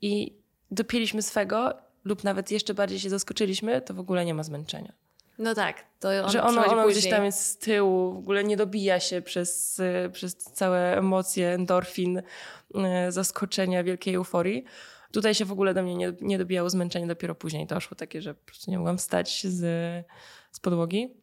i 0.01 0.35
dopięliśmy 0.71 1.21
swego, 1.21 1.73
lub 2.05 2.23
nawet 2.23 2.51
jeszcze 2.51 2.73
bardziej 2.73 2.99
się 2.99 3.09
zaskoczyliśmy, 3.09 3.81
to 3.81 3.93
w 3.93 3.99
ogóle 3.99 4.25
nie 4.25 4.33
ma 4.33 4.43
zmęczenia. 4.43 4.93
No 5.37 5.55
tak, 5.55 5.85
to 5.99 6.09
on 6.23 6.31
że 6.31 6.43
ono, 6.43 6.65
ono 6.65 6.83
później. 6.83 6.99
gdzieś 6.99 7.11
tam 7.11 7.25
jest 7.25 7.45
z 7.45 7.57
tyłu, 7.57 8.13
w 8.13 8.17
ogóle 8.17 8.43
nie 8.43 8.57
dobija 8.57 8.99
się 8.99 9.21
przez, 9.21 9.79
y, 9.79 10.09
przez 10.13 10.35
całe 10.35 10.97
emocje, 10.97 11.49
endorfin, 11.49 12.17
y, 12.17 12.23
zaskoczenia, 13.11 13.83
wielkiej 13.83 14.15
euforii. 14.15 14.65
Tutaj 15.11 15.35
się 15.35 15.45
w 15.45 15.51
ogóle 15.51 15.73
do 15.73 15.83
mnie 15.83 15.95
nie, 15.95 16.13
nie 16.21 16.37
dobijało 16.37 16.69
zmęczenie, 16.69 17.07
dopiero 17.07 17.35
później 17.35 17.67
doszło 17.67 17.95
takie, 17.95 18.21
że 18.21 18.33
po 18.33 18.45
prostu 18.45 18.71
nie 18.71 18.77
mogłam 18.77 18.97
wstać 18.97 19.47
z, 19.47 19.59
z 20.51 20.59
podłogi. 20.59 21.13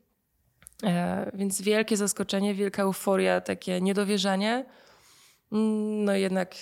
E, 0.84 1.30
więc 1.34 1.62
wielkie 1.62 1.96
zaskoczenie, 1.96 2.54
wielka 2.54 2.82
euforia, 2.82 3.40
takie 3.40 3.80
niedowierzanie. 3.80 4.64
No 5.50 6.14
jednak, 6.14 6.54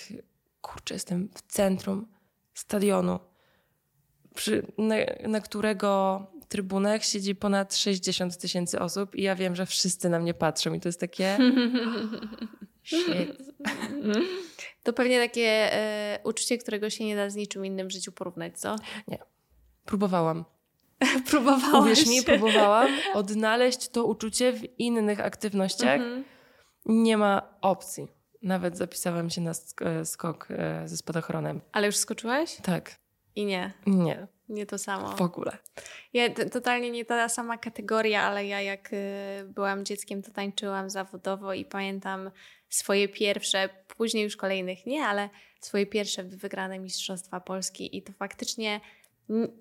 kurczę, 0.61 0.93
jestem 0.93 1.29
w 1.35 1.41
centrum 1.41 2.07
stadionu, 2.53 3.19
przy, 4.35 4.67
na, 4.77 4.95
na 5.27 5.41
którego 5.41 6.21
trybunach 6.47 7.03
siedzi 7.03 7.35
ponad 7.35 7.75
60 7.75 8.37
tysięcy 8.37 8.79
osób 8.79 9.15
i 9.15 9.21
ja 9.21 9.35
wiem, 9.35 9.55
że 9.55 9.65
wszyscy 9.65 10.09
na 10.09 10.19
mnie 10.19 10.33
patrzą 10.33 10.73
i 10.73 10.79
to 10.79 10.89
jest 10.89 10.99
takie... 10.99 11.37
Shit. 12.83 13.37
To 14.83 14.93
pewnie 14.93 15.19
takie 15.19 15.73
e, 15.73 16.19
uczucie, 16.23 16.57
którego 16.57 16.89
się 16.89 17.05
nie 17.05 17.15
da 17.15 17.29
z 17.29 17.35
niczym 17.35 17.65
innym 17.65 17.87
w 17.87 17.91
życiu 17.91 18.11
porównać, 18.11 18.59
co? 18.59 18.75
Próbowałam. 19.85 20.45
Próbowałaś. 21.29 21.81
Uwierz 21.81 22.07
mi, 22.07 22.23
próbowałam 22.23 22.87
odnaleźć 23.13 23.89
to 23.89 24.05
uczucie 24.05 24.53
w 24.53 24.79
innych 24.79 25.19
aktywnościach. 25.19 25.99
Mhm. 25.99 26.23
Nie 26.85 27.17
ma 27.17 27.41
opcji. 27.61 28.07
Nawet 28.47 28.77
zapisałam 28.77 29.29
się 29.29 29.41
na 29.41 29.51
e, 29.81 30.05
skok 30.05 30.47
e, 30.49 30.87
ze 30.87 30.97
spadochronem. 30.97 31.61
Ale 31.71 31.85
już 31.85 31.95
skoczyłaś? 31.95 32.57
Tak, 32.63 32.95
I 33.35 33.45
nie. 33.45 33.73
nie. 33.85 34.27
Nie 34.49 34.65
to 34.65 34.77
samo. 34.77 35.15
W 35.15 35.21
ogóle. 35.21 35.57
Ja, 36.13 36.29
totalnie 36.29 36.91
nie 36.91 37.05
ta 37.05 37.29
sama 37.29 37.57
kategoria, 37.57 38.21
ale 38.21 38.45
ja 38.45 38.61
jak 38.61 38.93
y, 38.93 38.97
byłam 39.45 39.85
dzieckiem, 39.85 40.21
to 40.23 40.31
tańczyłam 40.31 40.89
zawodowo 40.89 41.53
i 41.53 41.65
pamiętam 41.65 42.31
swoje 42.69 43.07
pierwsze, 43.07 43.69
później 43.97 44.23
już 44.23 44.37
kolejnych 44.37 44.85
nie, 44.85 45.03
ale 45.03 45.29
swoje 45.61 45.85
pierwsze 45.85 46.23
wygrane 46.23 46.79
Mistrzostwa 46.79 47.39
Polski 47.39 47.97
i 47.97 48.03
to 48.03 48.13
faktycznie 48.13 48.81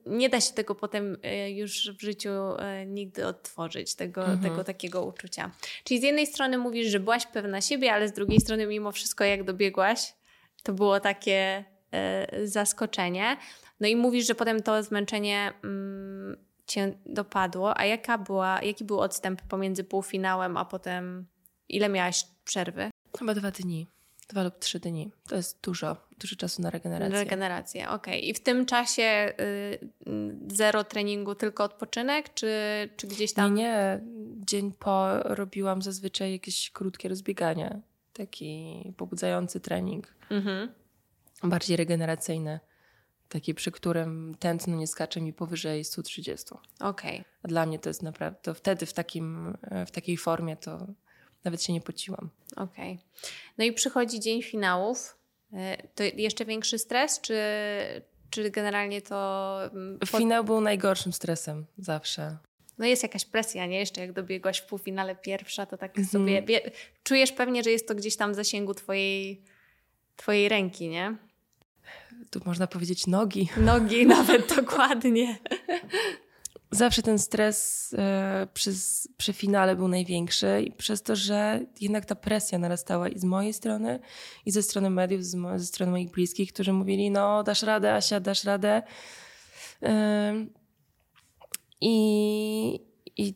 nie 0.06 0.28
da 0.28 0.40
się 0.40 0.52
tego 0.52 0.74
potem 0.74 1.16
y, 1.46 1.50
już 1.50 1.90
w 1.98 2.02
życiu 2.02 2.30
y, 2.30 2.86
nigdy 2.86 3.26
odtworzyć, 3.26 3.94
tego, 3.94 4.20
Mhm. 4.20 4.40
tego 4.40 4.64
takiego 4.64 5.04
uczucia. 5.04 5.50
Czyli 5.84 6.00
z 6.00 6.02
jednej 6.02 6.26
strony 6.26 6.58
mówisz, 6.58 6.86
że 6.88 7.00
byłaś 7.00 7.26
pewna 7.26 7.60
siebie, 7.60 7.92
ale 7.92 8.08
z 8.08 8.12
drugiej 8.12 8.40
strony 8.40 8.66
mimo 8.66 8.92
wszystko 8.92 9.24
jak 9.24 9.44
dobiegłaś, 9.44 10.14
to 10.62 10.72
było 10.72 11.00
takie 11.00 11.64
y, 12.34 12.48
zaskoczenie. 12.48 13.36
No 13.80 13.88
i 13.88 13.96
mówisz, 13.96 14.26
że 14.26 14.34
potem 14.34 14.62
to 14.62 14.82
zmęczenie 14.82 15.52
mm, 15.64 16.36
cię 16.66 16.98
dopadło. 17.06 17.78
A 17.78 17.84
jaka 17.84 18.18
była, 18.18 18.62
jaki 18.62 18.84
był 18.84 19.00
odstęp 19.00 19.42
pomiędzy 19.42 19.84
półfinałem, 19.84 20.56
a 20.56 20.64
potem 20.64 21.26
ile 21.68 21.88
miałaś 21.88 22.24
przerwy? 22.44 22.90
Chyba 23.18 23.34
dwa 23.34 23.50
dni. 23.50 23.86
Dwa 24.28 24.42
lub 24.42 24.58
trzy 24.58 24.80
dni. 24.80 25.10
To 25.28 25.36
jest 25.36 25.60
dużo. 25.62 25.96
Dużo 26.18 26.36
czasu 26.36 26.62
na 26.62 26.70
regenerację. 26.70 27.18
Regenerację, 27.18 27.90
okej. 27.90 28.28
I 28.28 28.34
w 28.34 28.40
tym 28.40 28.66
czasie 28.66 29.32
y, 29.40 29.88
zero 30.48 30.84
treningu, 30.84 31.34
tylko 31.34 31.64
odpoczynek, 31.64 32.34
czy, 32.34 32.50
czy 32.96 33.06
gdzieś 33.06 33.32
tam... 33.32 33.54
Nie, 33.54 33.62
nie. 33.62 34.00
Dzień 34.46 34.72
po 34.72 35.18
robiłam 35.22 35.82
zazwyczaj 35.82 36.32
jakieś 36.32 36.70
krótkie 36.70 37.08
rozbieganie. 37.08 37.80
Taki 38.12 38.92
pobudzający 38.96 39.60
trening. 39.60 40.14
Mhm. 40.30 40.68
Bardziej 41.42 41.76
regeneracyjny. 41.76 42.60
Taki, 43.28 43.54
przy 43.54 43.70
którym 43.70 44.34
tętno 44.38 44.76
nie 44.76 44.86
skacze 44.86 45.20
mi 45.20 45.32
powyżej 45.32 45.84
130. 45.84 46.46
Okej. 46.80 47.24
A 47.42 47.48
dla 47.48 47.66
mnie 47.66 47.78
to 47.78 47.90
jest 47.90 48.02
naprawdę... 48.02 48.38
To 48.42 48.54
wtedy 48.54 48.86
w, 48.86 48.92
takim, 48.92 49.56
w 49.86 49.90
takiej 49.90 50.16
formie 50.16 50.56
to 50.56 50.86
nawet 51.46 51.62
się 51.62 51.72
nie 51.72 51.80
pociłam. 51.80 52.30
Okej. 52.56 52.98
No 53.58 53.64
i 53.64 53.72
przychodzi 53.72 54.20
dzień 54.20 54.42
finałów. 54.42 55.16
Y, 55.52 55.56
To 55.94 56.04
jeszcze 56.04 56.44
większy 56.44 56.78
stres, 56.78 57.20
czy, 57.20 57.34
czy 58.30 58.50
generalnie 58.50 59.02
to... 59.02 59.58
mm, 59.72 59.98
po- 59.98 60.18
Finał 60.18 60.44
był 60.44 60.60
najgorszym 60.60 61.12
stresem 61.12 61.66
zawsze. 61.78 62.36
No 62.78 62.86
jest 62.86 63.02
jakaś 63.02 63.24
presja, 63.24 63.66
nie? 63.66 63.78
Jeszcze 63.78 64.00
jak 64.00 64.12
dobiegłaś 64.12 64.58
w 64.58 64.66
półfinale 64.66 65.16
pierwsza, 65.16 65.66
to 65.66 65.76
tak 65.78 65.90
Mhm. 65.90 66.06
sobie 66.06 66.42
wie, 66.42 66.70
czujesz 67.02 67.32
pewnie, 67.32 67.62
że 67.62 67.70
jest 67.70 67.88
to 67.88 67.94
gdzieś 67.94 68.16
tam 68.16 68.32
w 68.32 68.34
zasięgu 68.34 68.74
twojej, 68.74 69.42
twojej 70.16 70.48
ręki, 70.48 70.88
nie? 70.88 71.16
Tu 72.30 72.40
można 72.44 72.66
powiedzieć 72.66 73.06
nogi. 73.06 73.48
Nogi 73.56 74.06
nawet 74.16 74.54
dokładnie. 74.56 75.38
Zawsze 76.70 77.02
ten 77.02 77.18
stres 77.18 77.90
e, 77.98 78.46
przy, 78.54 78.70
przy 79.16 79.32
finale 79.32 79.76
był 79.76 79.88
największy 79.88 80.62
i 80.66 80.72
przez 80.72 81.02
to, 81.02 81.16
że 81.16 81.60
jednak 81.80 82.04
ta 82.04 82.14
presja 82.14 82.58
narastała 82.58 83.08
i 83.08 83.18
z 83.18 83.24
mojej 83.24 83.52
strony, 83.52 84.00
i 84.46 84.50
ze 84.50 84.62
strony 84.62 84.90
mediów, 84.90 85.24
ze 85.24 85.66
strony 85.66 85.92
moich 85.92 86.10
bliskich, 86.10 86.52
którzy 86.52 86.72
mówili, 86.72 87.10
no 87.10 87.42
dasz 87.42 87.62
radę, 87.62 87.94
Asia, 87.94 88.20
dasz 88.20 88.44
radę. 88.44 88.82
I, 91.80 92.80
I 93.16 93.34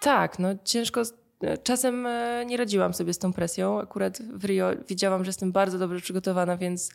tak, 0.00 0.38
no 0.38 0.48
ciężko, 0.64 1.02
czasem 1.62 2.06
e, 2.06 2.44
nie 2.46 2.56
radziłam 2.56 2.94
sobie 2.94 3.12
z 3.12 3.18
tą 3.18 3.32
presją. 3.32 3.80
Akurat 3.80 4.22
w 4.22 4.44
Rio 4.44 4.70
wiedziałam, 4.88 5.24
że 5.24 5.28
jestem 5.28 5.52
bardzo 5.52 5.78
dobrze 5.78 6.00
przygotowana, 6.00 6.56
więc, 6.56 6.90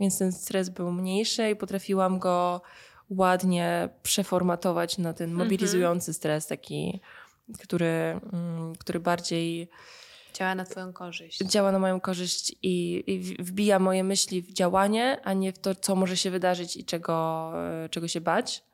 więc 0.00 0.18
ten 0.18 0.32
stres 0.32 0.68
był 0.68 0.92
mniejszy 0.92 1.50
i 1.50 1.56
potrafiłam 1.56 2.18
go 2.18 2.62
ładnie 3.10 3.88
przeformatować 4.02 4.98
na 4.98 5.12
ten 5.12 5.32
mobilizujący 5.32 6.14
stres, 6.14 6.46
taki, 6.46 7.00
który, 7.58 8.20
mm, 8.32 8.76
który 8.76 9.00
bardziej 9.00 9.68
Działa 10.34 10.54
na 10.54 10.64
twoją 10.64 10.92
korzyść. 10.92 11.38
działa 11.38 11.72
na 11.72 11.78
moją 11.78 12.00
korzyść 12.00 12.56
i, 12.62 13.04
i 13.06 13.20
wbija 13.42 13.78
moje 13.78 14.04
myśli 14.04 14.42
w 14.42 14.52
działanie, 14.52 15.20
a 15.24 15.32
nie 15.32 15.52
w 15.52 15.58
to, 15.58 15.74
co 15.74 15.96
może 15.96 16.16
się 16.16 16.30
wydarzyć 16.30 16.76
i 16.76 16.84
czego, 16.84 17.52
e, 17.84 17.88
czego 17.88 18.08
się 18.08 18.20
bać. 18.20 18.64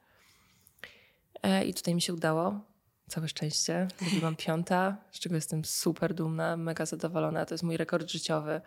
E, 1.42 1.64
I 1.64 1.74
tutaj 1.74 1.94
mi 1.94 2.02
się 2.02 2.14
udało. 2.14 2.60
Całe 3.08 3.28
szczęście. 3.28 3.88
Byłam 4.18 4.36
piąta, 4.36 4.96
z 5.12 5.18
czego 5.18 5.34
jestem 5.34 5.64
super 5.64 6.14
dumna, 6.14 6.56
mega 6.56 6.86
zadowolona. 6.86 7.46
To 7.46 7.54
jest 7.54 7.64
mój 7.64 7.76
rekord 7.76 8.10
życiowy. 8.10 8.60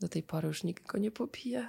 Do 0.00 0.08
tej 0.08 0.22
pory 0.22 0.48
już 0.48 0.62
nikt 0.64 0.86
go 0.86 0.98
nie 0.98 1.10
popije. 1.10 1.68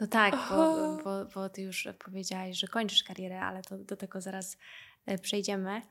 No 0.00 0.06
tak, 0.06 0.34
bo, 0.50 0.96
bo, 1.04 1.24
bo 1.34 1.48
ty 1.48 1.62
już 1.62 1.88
powiedziałaś, 2.04 2.58
że 2.58 2.68
kończysz 2.68 3.02
karierę, 3.02 3.40
ale 3.40 3.62
to 3.62 3.78
do 3.78 3.96
tego 3.96 4.20
zaraz 4.20 4.58
e, 5.06 5.18
przejdziemy. 5.18 5.82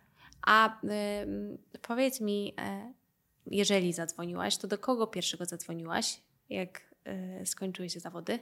A 0.47 0.79
ym, 0.83 1.57
powiedz 1.81 2.21
mi, 2.21 2.53
e, 2.59 2.93
jeżeli 3.45 3.93
zadzwoniłaś, 3.93 4.57
to 4.57 4.67
do 4.67 4.77
kogo 4.77 5.07
pierwszego 5.07 5.45
zadzwoniłaś, 5.45 6.21
jak 6.49 6.81
e, 7.05 7.45
skończyły 7.45 7.89
się 7.89 7.99
zawody? 7.99 8.39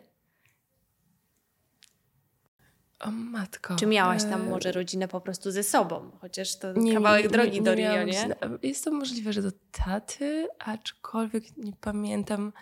O 2.99 3.11
matko. 3.11 3.75
Czy 3.75 3.85
miałaś 3.85 4.23
tam 4.23 4.49
może 4.49 4.71
rodzinę 4.71 5.07
po 5.07 5.21
prostu 5.21 5.51
ze 5.51 5.63
sobą? 5.63 6.11
Chociaż 6.21 6.55
to 6.55 6.67
kawałek 6.93 7.31
drogi 7.31 7.61
do 7.61 7.75
Rio, 7.75 8.03
nie? 8.03 8.35
Jest 8.63 8.85
to 8.85 8.91
możliwe, 8.91 9.33
że 9.33 9.41
do 9.41 9.51
taty, 9.71 10.47
aczkolwiek 10.59 11.57
nie 11.57 11.73
pamiętam. 11.81 12.53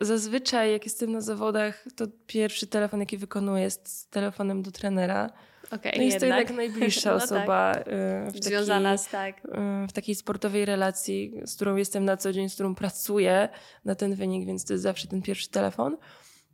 Zazwyczaj, 0.00 0.72
jak 0.72 0.84
jestem 0.84 1.12
na 1.12 1.20
zawodach, 1.20 1.84
to 1.96 2.06
pierwszy 2.26 2.66
telefon, 2.66 3.00
jaki 3.00 3.16
wykonuję, 3.18 3.64
jest 3.64 4.10
telefonem 4.10 4.62
do 4.62 4.70
trenera. 4.70 5.30
Okej, 5.70 5.92
No 5.96 6.02
jest 6.02 6.18
to 6.18 6.24
jednak. 6.26 6.38
jednak 6.48 6.56
najbliższa 6.56 7.10
No 7.14 7.18
tak. 7.20 7.24
osoba 7.24 7.72
e, 7.72 8.30
w, 8.30 8.44
Związana 8.44 8.90
takiej, 8.90 9.06
z 9.06 9.08
tak. 9.10 9.42
e, 9.52 9.86
w 9.88 9.92
takiej 9.92 10.14
sportowej 10.14 10.64
relacji, 10.64 11.40
z 11.44 11.56
którą 11.56 11.76
jestem 11.76 12.04
na 12.04 12.16
co 12.16 12.32
dzień, 12.32 12.48
z 12.48 12.54
którą 12.54 12.74
pracuję 12.74 13.48
na 13.84 13.94
ten 13.94 14.14
wynik, 14.14 14.46
więc 14.46 14.64
to 14.64 14.72
jest 14.72 14.82
zawsze 14.82 15.08
ten 15.08 15.22
pierwszy 15.22 15.50
telefon. 15.50 15.96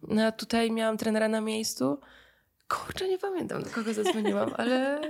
No, 0.09 0.27
a 0.27 0.33
tutaj 0.33 0.71
miałam 0.71 0.97
trenera 0.97 1.29
na 1.29 1.41
miejscu. 1.41 1.99
Kurczę, 2.69 3.09
nie 3.09 3.19
pamiętam, 3.19 3.63
do 3.63 3.71
kogo 3.71 3.95
zadzwoniłam, 3.95 4.55
ale, 4.57 5.01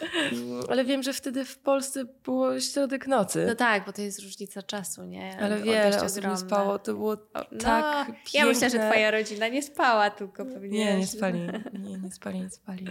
ale 0.70 0.84
wiem, 0.84 1.02
że 1.02 1.12
wtedy 1.12 1.44
w 1.44 1.58
Polsce 1.58 2.04
było 2.04 2.60
środek 2.60 3.06
nocy. 3.06 3.44
No 3.48 3.54
tak, 3.54 3.86
bo 3.86 3.92
to 3.92 4.02
jest 4.02 4.22
różnica 4.22 4.62
czasu, 4.62 5.04
nie? 5.04 5.38
ale 5.40 5.60
wiele 5.60 6.02
osób 6.02 6.18
ogromna. 6.18 6.30
nie 6.30 6.46
spało. 6.46 6.78
To 6.78 6.94
było 6.94 7.16
No, 7.34 7.58
tak 7.60 8.34
ja 8.34 8.46
myślę, 8.46 8.70
że 8.70 8.78
twoja 8.78 9.10
rodzina 9.10 9.48
nie 9.48 9.62
spała, 9.62 10.10
tylko 10.10 10.44
pewnie... 10.44 10.78
Nie, 10.78 10.96
nie 10.96 11.06
spali. 11.06 11.40
Nie, 11.78 11.98
nie 11.98 12.10
spali, 12.10 12.40
nie 12.40 12.50
spali. 12.50 12.86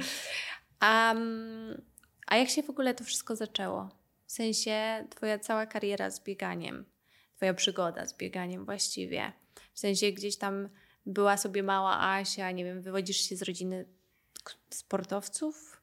A, 0.79 1.11
mm, 1.11 1.81
a 2.27 2.37
jak 2.37 2.49
się 2.49 2.63
w 2.63 2.69
ogóle 2.69 2.93
to 2.93 3.03
wszystko 3.03 3.35
zaczęło? 3.35 3.89
W 4.25 4.31
sensie 4.31 5.05
twoja 5.09 5.39
cała 5.39 5.65
kariera 5.65 6.09
z 6.09 6.23
bieganiem, 6.23 6.85
twoja 7.35 7.53
przygoda 7.53 8.05
z 8.05 8.17
bieganiem 8.17 8.65
właściwie. 8.65 9.33
W 9.73 9.79
sensie 9.79 10.11
gdzieś 10.11 10.37
tam 10.37 10.69
była 11.05 11.37
sobie 11.37 11.63
mała 11.63 12.01
Asia, 12.01 12.51
nie 12.51 12.65
wiem, 12.65 12.81
wywodzisz 12.81 13.17
się 13.17 13.35
z 13.35 13.41
rodziny 13.41 13.85
sportowców? 14.69 15.81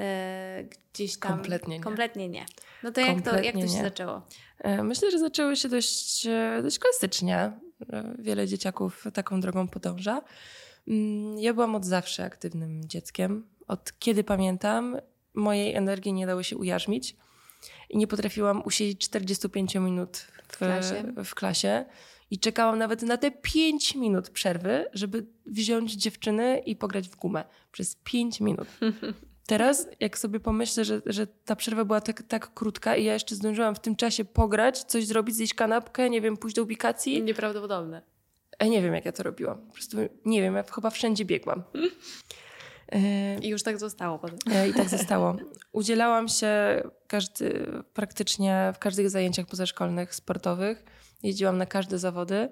E, 0.00 0.64
gdzieś 0.92 1.18
tam... 1.18 1.32
Kompletnie 1.32 1.76
nie. 1.78 1.84
Kompletnie 1.84 2.28
nie. 2.28 2.46
No 2.82 2.92
to 2.92 3.00
jak 3.00 3.22
to, 3.22 3.42
jak 3.42 3.54
to 3.54 3.60
się 3.60 3.66
nie. 3.66 3.82
zaczęło? 3.82 4.22
E, 4.58 4.82
Myślę, 4.82 5.10
że 5.10 5.18
zaczęły 5.18 5.56
się 5.56 5.68
dość, 5.68 6.26
e, 6.26 6.60
dość 6.62 6.78
klasycznie. 6.78 7.52
Wiele 8.18 8.46
dzieciaków 8.48 9.04
taką 9.14 9.40
drogą 9.40 9.68
podąża. 9.68 10.22
Mm, 10.88 11.38
Ja 11.38 11.54
byłam 11.54 11.74
od 11.74 11.84
zawsze 11.84 12.24
aktywnym 12.24 12.88
dzieckiem. 12.88 13.46
Od 13.68 13.92
kiedy 13.98 14.24
pamiętam, 14.24 14.96
mojej 15.34 15.74
energii 15.74 16.12
nie 16.12 16.26
dało 16.26 16.42
się 16.42 16.56
ujarzmić 16.56 17.16
i 17.90 17.98
nie 17.98 18.06
potrafiłam 18.06 18.62
usiedzieć 18.64 19.04
45 19.04 19.74
minut 19.74 20.16
w, 20.48 20.58
klasie? 20.58 21.12
w 21.24 21.34
klasie. 21.34 21.84
I 22.30 22.38
czekałam 22.38 22.78
nawet 22.78 23.02
na 23.02 23.16
te 23.16 23.30
5 23.30 23.94
minut 23.94 24.30
przerwy, 24.30 24.86
żeby 24.92 25.26
wziąć 25.46 25.92
dziewczyny 25.92 26.58
i 26.58 26.76
pograć 26.76 27.08
w 27.08 27.16
gumę. 27.16 27.44
Przez 27.72 27.96
5 28.04 28.40
minut. 28.40 28.68
Teraz, 29.46 29.86
jak 30.00 30.18
sobie 30.18 30.40
pomyślę, 30.40 30.84
że, 30.84 31.02
że 31.06 31.26
ta 31.26 31.56
przerwa 31.56 31.84
była 31.84 32.00
tak, 32.00 32.22
tak 32.22 32.54
krótka 32.54 32.96
i 32.96 33.04
ja 33.04 33.12
jeszcze 33.12 33.34
zdążyłam 33.34 33.74
w 33.74 33.80
tym 33.80 33.96
czasie 33.96 34.24
pograć, 34.24 34.84
coś 34.84 35.06
zrobić, 35.06 35.36
zjeść 35.36 35.54
kanapkę, 35.54 36.10
nie 36.10 36.20
wiem, 36.20 36.36
pójść 36.36 36.56
do 36.56 36.62
ubikacji. 36.62 37.22
Nieprawdopodobne. 37.22 38.02
Ja 38.60 38.66
nie 38.66 38.82
wiem, 38.82 38.94
jak 38.94 39.04
ja 39.04 39.12
to 39.12 39.22
robiłam. 39.22 39.58
Po 39.66 39.72
prostu 39.72 39.96
nie 40.24 40.42
wiem, 40.42 40.54
ja 40.54 40.62
chyba 40.62 40.90
wszędzie 40.90 41.24
biegłam. 41.24 41.62
E, 42.88 43.38
I 43.38 43.48
już 43.48 43.62
tak 43.62 43.78
zostało 43.78 44.18
potem. 44.18 44.38
e, 44.52 44.68
I 44.68 44.74
tak 44.74 44.88
zostało. 44.98 45.36
Udzielałam 45.72 46.28
się 46.28 46.82
każdy, 47.06 47.66
praktycznie 47.94 48.72
w 48.74 48.78
każdych 48.78 49.10
zajęciach 49.10 49.46
pozaszkolnych, 49.46 50.14
sportowych. 50.14 50.84
Jeździłam 51.24 51.58
na 51.58 51.66
każde 51.66 51.98
zawody. 51.98 52.48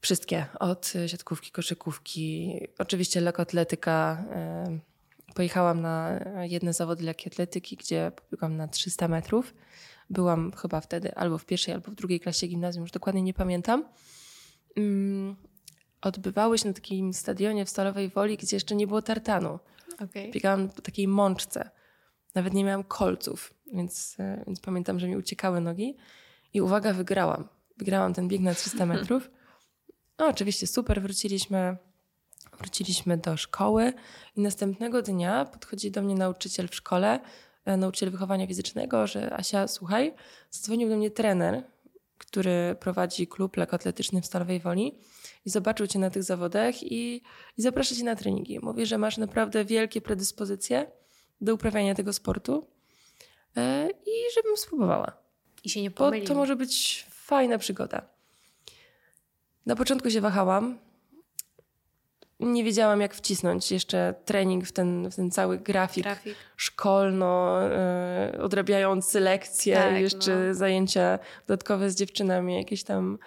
Wszystkie. 0.00 0.46
Od 0.60 0.92
e, 0.96 1.08
siatkówki, 1.08 1.50
koszykówki, 1.50 2.60
oczywiście 2.78 3.20
lekkoatletyka. 3.20 4.24
E, 4.30 4.78
Pojechałam 5.34 5.80
na 5.80 6.20
jedne 6.42 6.72
zawody 6.72 7.04
lekkoatletyki, 7.04 7.76
gdzie 7.76 8.12
pobiegłam 8.16 8.56
na 8.56 8.68
300 8.68 9.08
metrów. 9.08 9.54
Byłam 10.10 10.52
chyba 10.52 10.80
wtedy 10.80 11.14
albo 11.14 11.38
w 11.38 11.44
pierwszej, 11.44 11.74
albo 11.74 11.90
w 11.90 11.94
drugiej 11.94 12.20
klasie 12.20 12.46
gimnazjum, 12.46 12.82
już 12.82 12.90
dokładnie 12.90 13.22
nie 13.22 13.34
pamiętam. 13.34 13.84
Mm, 14.76 15.36
odbywały 16.00 16.58
się 16.58 16.68
na 16.68 16.74
takim 16.74 17.14
stadionie 17.14 17.64
w 17.64 17.70
Stalowej 17.70 18.08
Woli, 18.08 18.36
gdzie 18.36 18.56
jeszcze 18.56 18.74
nie 18.74 18.86
było 18.86 19.02
tartanu. 19.02 19.58
Okay. 19.94 20.30
Biegałam 20.30 20.68
po 20.68 20.82
takiej 20.82 21.08
mączce. 21.08 21.70
Nawet 22.34 22.54
nie 22.54 22.64
miałam 22.64 22.84
kolców, 22.84 23.54
więc, 23.74 24.16
e, 24.18 24.44
więc 24.46 24.60
pamiętam, 24.60 25.00
że 25.00 25.08
mi 25.08 25.16
uciekały 25.16 25.60
nogi. 25.60 25.96
I 26.54 26.60
uwaga, 26.60 26.92
wygrałam. 26.92 27.48
Wygrałam 27.76 28.14
ten 28.14 28.28
bieg 28.28 28.40
na 28.40 28.54
300 28.54 28.86
metrów. 28.86 29.30
No 30.18 30.26
oczywiście 30.26 30.66
super, 30.66 31.02
wróciliśmy, 31.02 31.76
wróciliśmy 32.58 33.16
do 33.16 33.36
szkoły 33.36 33.92
i 34.36 34.40
następnego 34.40 35.02
dnia 35.02 35.44
podchodzi 35.44 35.90
do 35.90 36.02
mnie 36.02 36.14
nauczyciel 36.14 36.68
w 36.68 36.74
szkole, 36.74 37.20
e, 37.64 37.76
nauczyciel 37.76 38.10
wychowania 38.10 38.46
fizycznego, 38.46 39.06
że 39.06 39.34
Asia, 39.34 39.68
słuchaj, 39.68 40.14
zadzwonił 40.50 40.88
do 40.88 40.96
mnie 40.96 41.10
trener, 41.10 41.64
który 42.18 42.76
prowadzi 42.80 43.26
klub 43.26 43.56
lekkoatletyczny 43.56 44.22
w 44.22 44.26
Stalowej 44.26 44.60
Woli 44.60 44.98
i 45.44 45.50
zobaczył 45.50 45.86
cię 45.86 45.98
na 45.98 46.10
tych 46.10 46.22
zawodach 46.22 46.82
i, 46.82 47.22
i 47.56 47.62
zaprasza 47.62 47.94
cię 47.94 48.04
na 48.04 48.16
treningi. 48.16 48.58
Mówi, 48.62 48.86
że 48.86 48.98
masz 48.98 49.18
naprawdę 49.18 49.64
wielkie 49.64 50.00
predyspozycje 50.00 50.90
do 51.40 51.54
uprawiania 51.54 51.94
tego 51.94 52.12
sportu 52.12 52.66
e, 53.56 53.88
i 53.90 54.12
żebym 54.34 54.56
spróbowała. 54.56 55.19
I 55.64 55.70
się 55.70 55.82
nie 55.82 55.90
Bo 55.90 55.96
pomylił. 55.96 56.26
to 56.26 56.34
może 56.34 56.56
być 56.56 57.06
fajna 57.10 57.58
przygoda. 57.58 58.02
Na 59.66 59.76
początku 59.76 60.10
się 60.10 60.20
wahałam. 60.20 60.78
Nie 62.40 62.64
wiedziałam, 62.64 63.00
jak 63.00 63.14
wcisnąć 63.14 63.72
jeszcze 63.72 64.14
trening 64.24 64.66
w 64.66 64.72
ten, 64.72 65.10
w 65.10 65.16
ten 65.16 65.30
cały 65.30 65.58
grafik, 65.58 66.04
Trafik. 66.04 66.36
szkolno, 66.56 67.62
e, 67.64 68.38
odrabiający 68.42 69.20
lekcje, 69.20 69.74
Tak, 69.76 70.00
jeszcze 70.00 70.36
no. 70.48 70.54
zajęcia 70.54 71.18
dodatkowe 71.46 71.90
z 71.90 71.94
dziewczynami, 71.96 72.56
jakieś 72.56 72.82
tam 72.84 73.18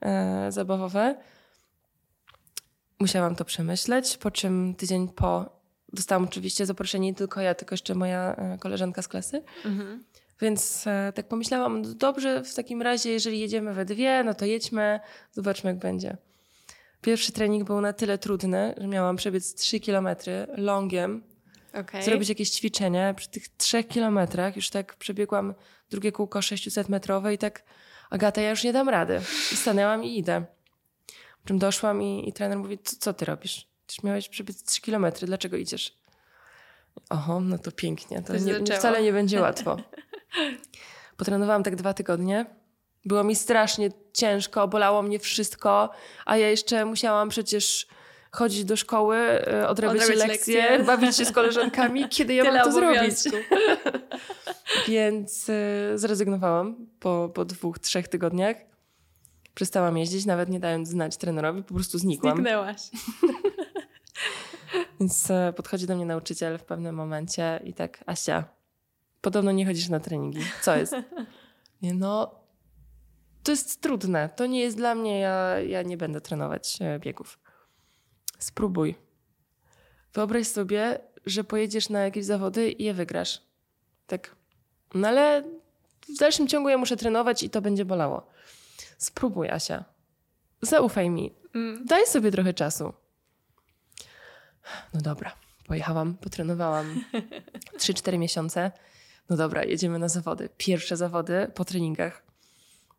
e, 0.00 0.52
zabawowe. 0.52 1.16
Musiałam 3.00 3.36
to 3.36 3.44
przemyśleć, 3.44 4.16
po 4.16 4.30
czym 4.30 4.74
tydzień 4.74 5.08
po 5.08 5.60
dostałam 5.92 6.24
oczywiście 6.24 6.66
zaproszenie 6.66 7.06
nie 7.06 7.14
tylko 7.14 7.40
ja, 7.40 7.54
tylko 7.54 7.72
jeszcze 7.74 7.94
moja 7.94 8.34
e, 8.36 8.58
koleżanka 8.58 9.02
z 9.02 9.08
klasy. 9.08 9.42
Mhm. 9.64 10.04
Więc 10.40 10.86
e, 10.86 11.12
tak 11.14 11.28
pomyślałam, 11.28 11.82
no 11.82 11.94
dobrze, 11.94 12.44
w 12.44 12.54
takim 12.54 12.82
razie, 12.82 13.10
jeżeli 13.10 13.40
jedziemy 13.40 13.74
we 13.74 13.84
dwie, 13.84 14.22
no 14.24 14.34
to 14.34 14.44
jedźmy, 14.44 15.00
zobaczmy 15.32 15.70
jak 15.70 15.78
będzie. 15.78 16.16
Pierwszy 17.00 17.32
trening 17.32 17.64
był 17.64 17.80
na 17.80 17.92
tyle 17.92 18.18
trudny, 18.18 18.74
że 18.78 18.86
miałam 18.86 19.16
przebiec 19.16 19.54
3 19.54 19.80
kilometry 19.80 20.46
longiem, 20.56 21.22
Okay. 21.72 22.02
zrobić 22.02 22.28
jakieś 22.28 22.50
ćwiczenie. 22.50 23.14
Przy 23.16 23.30
tych 23.30 23.48
3 23.48 23.84
kilometrach 23.84 24.56
już 24.56 24.70
tak 24.70 24.96
przebiegłam 24.96 25.54
drugie 25.90 26.12
kółko 26.12 26.42
600 26.42 26.88
metrowe 26.88 27.34
i 27.34 27.38
tak 27.38 27.62
Agata, 28.10 28.40
ja 28.40 28.50
już 28.50 28.64
nie 28.64 28.72
dam 28.72 28.88
rady. 28.88 29.20
I 29.52 29.56
stanęłam 29.56 30.04
i 30.04 30.18
idę. 30.18 30.44
Po 31.42 31.48
czym 31.48 31.58
doszłam 31.58 32.02
i, 32.02 32.28
i 32.28 32.32
trener 32.32 32.58
mówi, 32.58 32.78
co, 32.78 32.96
co 32.98 33.14
ty 33.14 33.24
robisz? 33.24 33.66
Tyż 33.86 34.02
miałeś 34.02 34.28
przebiec 34.28 34.64
3 34.64 34.80
kilometry, 34.80 35.26
dlaczego 35.26 35.56
idziesz? 35.56 35.98
Oho, 37.10 37.40
no 37.40 37.58
to 37.58 37.72
pięknie. 37.72 38.22
To 38.22 38.32
To 38.32 38.38
nie, 38.38 38.76
wcale 38.78 39.02
nie 39.02 39.12
będzie 39.12 39.40
łatwo. 39.40 39.76
Potrenowałam 41.16 41.62
tak 41.62 41.76
dwa 41.76 41.94
tygodnie. 41.94 42.46
Było 43.04 43.24
mi 43.24 43.36
strasznie 43.36 43.90
ciężko, 44.12 44.68
bolało 44.68 45.02
mnie 45.02 45.18
wszystko, 45.18 45.90
a 46.26 46.36
ja 46.36 46.48
jeszcze 46.48 46.84
musiałam 46.84 47.28
przecież 47.28 47.86
chodzić 48.30 48.64
do 48.64 48.76
szkoły, 48.76 49.16
e, 49.16 49.68
odrabiać, 49.68 50.02
Odrabiać 50.02 50.28
lekcje, 50.28 50.62
lekcje. 50.62 50.84
bawić 50.96 51.16
się 51.16 51.24
z 51.24 51.32
koleżankami, 51.32 52.08
kiedy 52.08 52.34
ja 52.34 52.44
Tyle 52.44 52.58
mam 52.58 52.64
to 52.64 52.72
zrobić. 52.72 53.16
Więc 54.88 55.48
e, 55.48 55.98
zrezygnowałam 55.98 56.86
po, 57.00 57.30
po 57.34 57.44
dwóch, 57.44 57.78
trzech 57.78 58.08
tygodniach. 58.08 58.56
Przestałam 59.54 59.98
jeździć, 59.98 60.26
nawet 60.26 60.48
nie 60.48 60.60
dając 60.60 60.88
znać 60.88 61.16
trenerowi, 61.16 61.62
po 61.62 61.74
prostu 61.74 61.98
znikłam. 61.98 62.34
Zniknęłaś. 62.34 62.80
Więc 65.00 65.30
e, 65.30 65.52
podchodzi 65.56 65.86
do 65.86 65.96
mnie 65.96 66.06
nauczyciel 66.06 66.58
w 66.58 66.64
pewnym 66.64 66.94
momencie 66.94 67.60
i 67.64 67.74
tak, 67.74 68.04
Asia, 68.06 68.44
podobno 69.20 69.52
nie 69.52 69.66
chodzisz 69.66 69.88
na 69.88 70.00
treningi. 70.00 70.40
Co 70.62 70.76
jest? 70.76 70.94
Nie, 71.82 71.94
no, 71.94 72.40
to 73.42 73.50
jest 73.50 73.80
trudne. 73.80 74.28
To 74.36 74.46
nie 74.46 74.60
jest 74.60 74.76
dla 74.76 74.94
mnie, 74.94 75.20
ja, 75.20 75.60
ja 75.60 75.82
nie 75.82 75.96
będę 75.96 76.20
trenować 76.20 76.78
e, 76.80 76.98
biegów. 76.98 77.38
Spróbuj. 78.38 78.94
Wyobraź 80.14 80.46
sobie, 80.46 81.00
że 81.26 81.44
pojedziesz 81.44 81.88
na 81.88 82.00
jakieś 82.00 82.24
zawody 82.24 82.70
i 82.70 82.84
je 82.84 82.94
wygrasz. 82.94 83.42
Tak. 84.06 84.36
No 84.94 85.08
ale 85.08 85.42
w 86.08 86.18
dalszym 86.18 86.48
ciągu 86.48 86.68
ja 86.68 86.78
muszę 86.78 86.96
trenować 86.96 87.42
i 87.42 87.50
to 87.50 87.62
będzie 87.62 87.84
bolało. 87.84 88.26
Spróbuj, 88.98 89.48
Asia. 89.48 89.84
Zaufaj 90.62 91.10
mi. 91.10 91.34
Mm. 91.54 91.84
Daj 91.84 92.06
sobie 92.06 92.30
trochę 92.30 92.54
czasu. 92.54 92.92
No 94.94 95.00
dobra, 95.00 95.36
pojechałam, 95.66 96.14
potrenowałam 96.14 97.04
3-4 97.78 98.18
miesiące. 98.18 98.70
No 99.30 99.36
dobra, 99.36 99.64
jedziemy 99.64 99.98
na 99.98 100.08
zawody. 100.08 100.48
Pierwsze 100.56 100.96
zawody 100.96 101.50
po 101.54 101.64
treningach. 101.64 102.22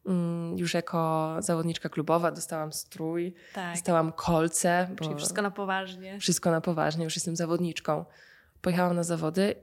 Mm, 0.06 0.58
Już 0.58 0.74
jako 0.74 1.36
zawodniczka 1.40 1.90
klubowa 1.90 2.32
dostałam 2.32 2.74
strój, 2.74 3.34
Tak. 3.54 3.74
dostałam 3.76 4.12
kolce. 4.12 4.90
Czyli 5.02 5.16
wszystko 5.16 5.42
na 5.42 5.52
poważnie. 5.52 6.20
wszystko 6.20 6.52
na 6.52 6.62
poważnie, 6.62 7.04
już 7.04 7.16
jestem 7.16 7.36
zawodniczką. 7.36 8.06
Pojechałam 8.62 8.96
na 8.96 9.04
zawody 9.04 9.56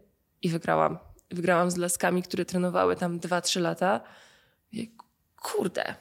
i 0.43 0.49
wygrałam. 0.49 0.99
Wygrałam 1.31 1.71
z 1.71 1.77
laskami, 1.77 2.23
które 2.23 2.45
trenowały 2.45 2.97
tam 2.97 3.19
2-3 3.21 3.61
lata. 3.61 4.01
I 4.73 4.95
kurde, 5.43 5.95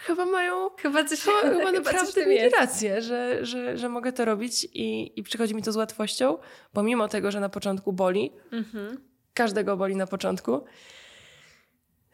chyba 0.00 0.24
mają 0.26 0.70
Chyba 0.78 1.04
coś, 1.04 1.20
Chyba, 1.20 1.40
chyba 1.40 1.72
naprawdę 1.80 2.26
mieli 2.26 2.50
rację, 2.50 3.02
że, 3.02 3.44
że, 3.44 3.78
że 3.78 3.88
mogę 3.88 4.12
to 4.12 4.24
robić 4.24 4.64
i, 4.64 5.12
i 5.20 5.22
przychodzi 5.22 5.54
mi 5.54 5.62
to 5.62 5.72
z 5.72 5.76
łatwością, 5.76 6.38
pomimo 6.72 7.08
tego, 7.08 7.30
że 7.30 7.40
na 7.40 7.48
początku 7.48 7.92
boli. 7.92 8.32
Mhm. 8.52 8.98
Każdego 9.34 9.76
boli 9.76 9.96
na 9.96 10.06
początku. 10.06 10.64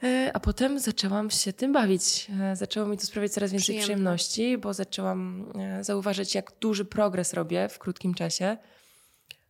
E, 0.03 0.31
A 0.35 0.41
potem 0.41 0.79
zaczęłam 0.79 1.31
się 1.31 1.53
tym 1.53 1.73
bawić. 1.73 2.31
E, 2.41 2.57
Zaczęło 2.57 2.87
mi 2.87 2.97
to 2.99 3.07
sprawiać 3.07 3.33
coraz 3.33 3.51
więcej 3.53 3.65
Przyjemne. 3.65 3.85
przyjemności, 3.85 4.59
bo 4.59 4.75
zaczęłam 4.75 5.53
e, 5.59 5.85
zauważyć, 5.85 6.35
jak 6.35 6.53
duży 6.61 6.85
progres 6.85 7.35
robię 7.35 7.69
w 7.69 7.79
krótkim 7.79 8.15
czasie. 8.15 8.57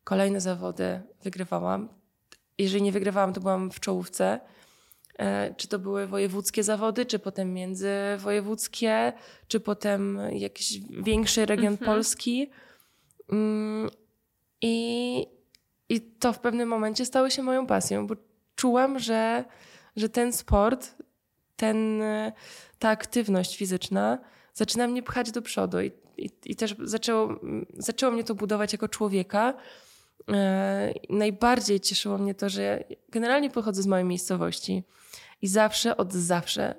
Kolejne 0.05 0.41
zawody 0.41 1.01
wygrywałam. 1.23 1.89
Jeżeli 2.59 2.83
nie 2.83 2.93
wygrywałam, 2.93 3.33
to 3.33 3.41
byłam 3.41 3.71
w 3.71 3.81
czołówce. 3.81 4.41
E, 5.19 5.55
Czy 5.57 5.69
to 5.69 5.79
były 5.79 6.07
wojewódzkie 6.07 6.63
zawody, 6.63 7.07
czy 7.07 7.19
potem 7.19 7.55
międzywojewódzkie, 7.55 9.13
czy 9.49 9.61
potem 9.61 10.19
jakiś 10.33 10.81
większy 10.91 11.47
region 11.47 11.73
Mhm. 11.73 11.87
Polski. 11.91 12.51
Mm, 13.33 13.91
I, 14.61 15.27
I 15.89 16.01
to 16.01 16.33
w 16.33 16.39
pewnym 16.39 16.69
momencie 16.69 17.07
stało 17.07 17.31
się 17.31 17.43
moją 17.43 17.67
pasją, 17.67 18.07
bo 18.07 18.15
czułam, 18.57 18.99
że, 18.99 19.45
że 19.97 20.09
ten 20.09 20.33
sport, 20.33 20.95
ten, 21.57 22.03
ta 22.79 22.89
aktywność 22.89 23.57
fizyczna 23.57 24.19
zaczyna 24.55 24.87
mnie 24.87 25.03
pchać 25.03 25.31
do 25.31 25.43
przodu. 25.43 25.81
I, 25.81 25.93
i, 26.17 26.31
i 26.45 26.57
też 26.57 26.75
zaczęło, 26.85 27.29
zaczęło 27.75 28.13
mnie 28.13 28.25
to 28.25 28.35
budować 28.35 28.73
jako 28.73 28.89
człowieka. 28.89 29.55
E, 30.29 30.95
Najbardziej 31.11 31.81
cieszyło 31.81 32.19
mnie 32.19 32.35
to, 32.35 32.49
że 32.49 32.85
generalnie 33.09 33.51
pochodzę 33.51 33.83
z 33.83 33.87
małej 33.87 34.05
miejscowości 34.05 34.83
i 35.43 35.49
zawsze, 35.49 35.97
od 35.97 36.13
zawsze, 36.13 36.75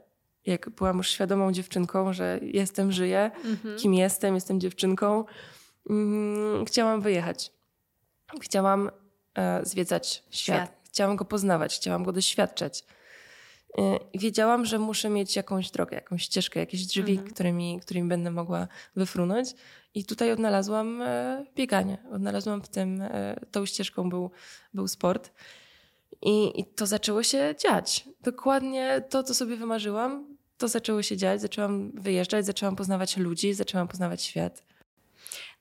jak 0.45 0.69
byłam 0.69 0.97
już 0.97 1.09
świadomą 1.09 1.51
dziewczynką, 1.51 2.13
że 2.13 2.39
jestem, 2.41 2.91
żyję, 2.91 3.31
Mhm. 3.45 3.77
kim 3.79 3.93
jestem, 3.93 4.35
jestem 4.35 4.59
dziewczynką, 4.59 5.25
mm, 5.89 6.65
chciałam 6.65 7.01
wyjechać. 7.01 7.51
Chciałam 8.41 8.91
e, 9.35 9.65
zwiedzać 9.65 10.23
świat. 10.29 10.57
Świat. 10.69 10.71
Chciałam 10.83 11.15
go 11.15 11.25
poznawać, 11.25 11.75
chciałam 11.75 12.03
go 12.03 12.11
doświadczać. 12.11 12.83
E, 13.77 13.99
wiedziałam, 14.13 14.65
że 14.65 14.79
muszę 14.79 15.09
mieć 15.09 15.35
jakąś 15.35 15.71
drogę, 15.71 15.95
jakąś 15.95 16.23
ścieżkę, 16.23 16.59
jakieś 16.59 16.85
drzwi, 16.85 17.11
Mhm. 17.11 17.29
którymi, 17.33 17.79
którymi 17.81 18.09
będę 18.09 18.31
mogła 18.31 18.67
wyfrunąć. 18.95 19.49
I 19.95 20.05
tutaj 20.05 20.31
odnalazłam 20.31 21.01
e, 21.01 21.45
bieganie. 21.55 21.97
Odnalazłam 22.11 22.61
w 22.61 22.69
tym, 22.69 23.01
e, 23.01 23.39
tą 23.51 23.65
ścieżką 23.65 24.09
był, 24.09 24.31
był 24.73 24.87
sport. 24.87 25.31
I, 26.21 26.59
I 26.59 26.65
to 26.65 26.85
zaczęło 26.85 27.23
się 27.23 27.55
dziać. 27.59 28.09
Dokładnie 28.21 29.03
to, 29.09 29.23
co 29.23 29.33
sobie 29.33 29.55
wymarzyłam, 29.55 30.37
to 30.57 30.67
zaczęło 30.67 31.01
się 31.01 31.17
dziać. 31.17 31.41
Zaczęłam 31.41 31.91
wyjeżdżać, 31.91 32.45
zaczęłam 32.45 32.75
poznawać 32.75 33.17
ludzi, 33.17 33.53
zaczęłam 33.53 33.87
poznawać 33.87 34.21
świat. 34.21 34.63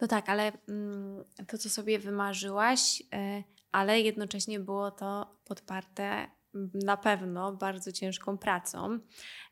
No 0.01 0.09
tak, 0.09 0.29
ale 0.29 0.53
mm, 0.69 1.25
to, 1.47 1.59
co 1.59 1.71
sobie 1.71 1.99
wymarzyłaś, 1.99 3.01
y, 3.01 3.45
ale 3.73 4.01
jednocześnie 4.01 4.61
było 4.61 4.91
to 4.91 5.37
podparte 5.45 6.27
na 6.75 6.97
pewno 6.97 7.53
bardzo 7.53 7.93
ciężką 7.93 8.39
pracą. 8.39 8.99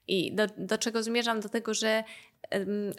I 0.08 0.34
do, 0.34 0.46
do 0.56 0.78
czego 0.78 1.02
zmierzam? 1.02 1.40
Do 1.40 1.48
tego, 1.48 1.74
że 1.74 2.04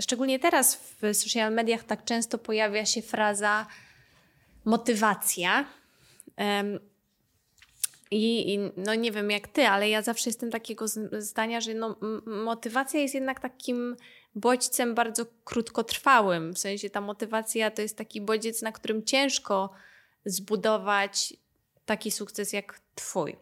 szczególnie 0.01 0.39
teraz 0.39 0.75
w 0.75 1.15
social 1.15 1.53
mediach 1.53 1.83
tak 1.83 2.03
często 2.03 2.37
pojawia 2.37 2.85
się 2.85 3.01
fraza 3.01 3.67
motywacja. 4.65 5.65
I, 8.11 8.53
I 8.53 8.59
no 8.77 8.95
nie 8.95 9.11
wiem 9.11 9.31
jak 9.31 9.47
ty, 9.47 9.67
ale 9.67 9.89
ja 9.89 10.01
zawsze 10.01 10.29
jestem 10.29 10.51
takiego 10.51 10.85
zdania, 11.11 11.61
że 11.61 11.73
no, 11.73 11.95
motywacja 12.25 12.99
jest 12.99 13.13
jednak 13.13 13.39
takim 13.39 13.95
bodźcem 14.35 14.95
bardzo 14.95 15.25
krótkotrwałym. 15.43 16.53
W 16.53 16.59
sensie 16.59 16.89
ta 16.89 17.01
motywacja 17.01 17.71
to 17.71 17.81
jest 17.81 17.97
taki 17.97 18.21
bodziec, 18.21 18.61
na 18.61 18.71
którym 18.71 19.03
ciężko 19.03 19.69
zbudować 20.25 21.33
taki 21.85 22.11
sukces 22.11 22.53
jak 22.53 22.79
Twój. 22.95 23.35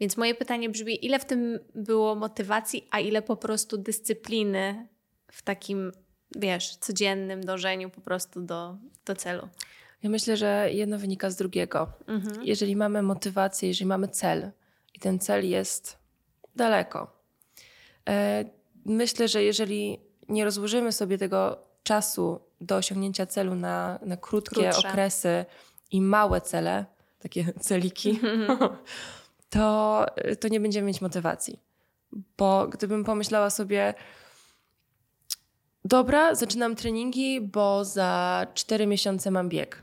Więc 0.00 0.16
moje 0.16 0.34
pytanie 0.34 0.68
brzmi, 0.70 1.06
ile 1.06 1.18
w 1.18 1.24
tym 1.24 1.58
było 1.74 2.14
motywacji, 2.14 2.88
a 2.90 3.00
ile 3.00 3.22
po 3.22 3.36
prostu 3.36 3.78
dyscypliny 3.78 4.88
w 5.32 5.42
takim, 5.42 5.92
wiesz, 6.36 6.76
codziennym 6.76 7.44
dążeniu 7.44 7.90
po 7.90 8.00
prostu 8.00 8.42
do, 8.42 8.76
do 9.04 9.14
celu? 9.14 9.48
Ja 10.02 10.10
myślę, 10.10 10.36
że 10.36 10.68
jedno 10.72 10.98
wynika 10.98 11.30
z 11.30 11.36
drugiego. 11.36 11.92
Mhm. 12.06 12.44
Jeżeli 12.44 12.76
mamy 12.76 13.02
motywację, 13.02 13.68
jeżeli 13.68 13.86
mamy 13.86 14.08
cel 14.08 14.50
i 14.94 14.98
ten 14.98 15.18
cel 15.18 15.48
jest 15.48 15.98
daleko, 16.56 17.12
e, 18.08 18.44
myślę, 18.84 19.28
że 19.28 19.42
jeżeli 19.42 20.00
nie 20.28 20.44
rozłożymy 20.44 20.92
sobie 20.92 21.18
tego 21.18 21.58
czasu 21.82 22.40
do 22.60 22.76
osiągnięcia 22.76 23.26
celu 23.26 23.54
na, 23.54 23.98
na 24.02 24.16
krótkie 24.16 24.62
Krótsze. 24.62 24.88
okresy 24.88 25.44
i 25.90 26.00
małe 26.00 26.40
cele, 26.40 26.84
takie 27.18 27.52
celiki, 27.60 28.20
to, 29.56 30.06
to 30.40 30.48
nie 30.48 30.60
będziemy 30.60 30.86
mieć 30.86 31.00
motywacji. 31.00 31.60
Bo 32.38 32.68
gdybym 32.68 33.04
pomyślała 33.04 33.50
sobie, 33.50 33.94
dobra, 35.84 36.34
zaczynam 36.34 36.76
treningi, 36.76 37.40
bo 37.40 37.84
za 37.84 38.46
4 38.54 38.86
miesiące 38.86 39.30
mam 39.30 39.48
bieg. 39.48 39.82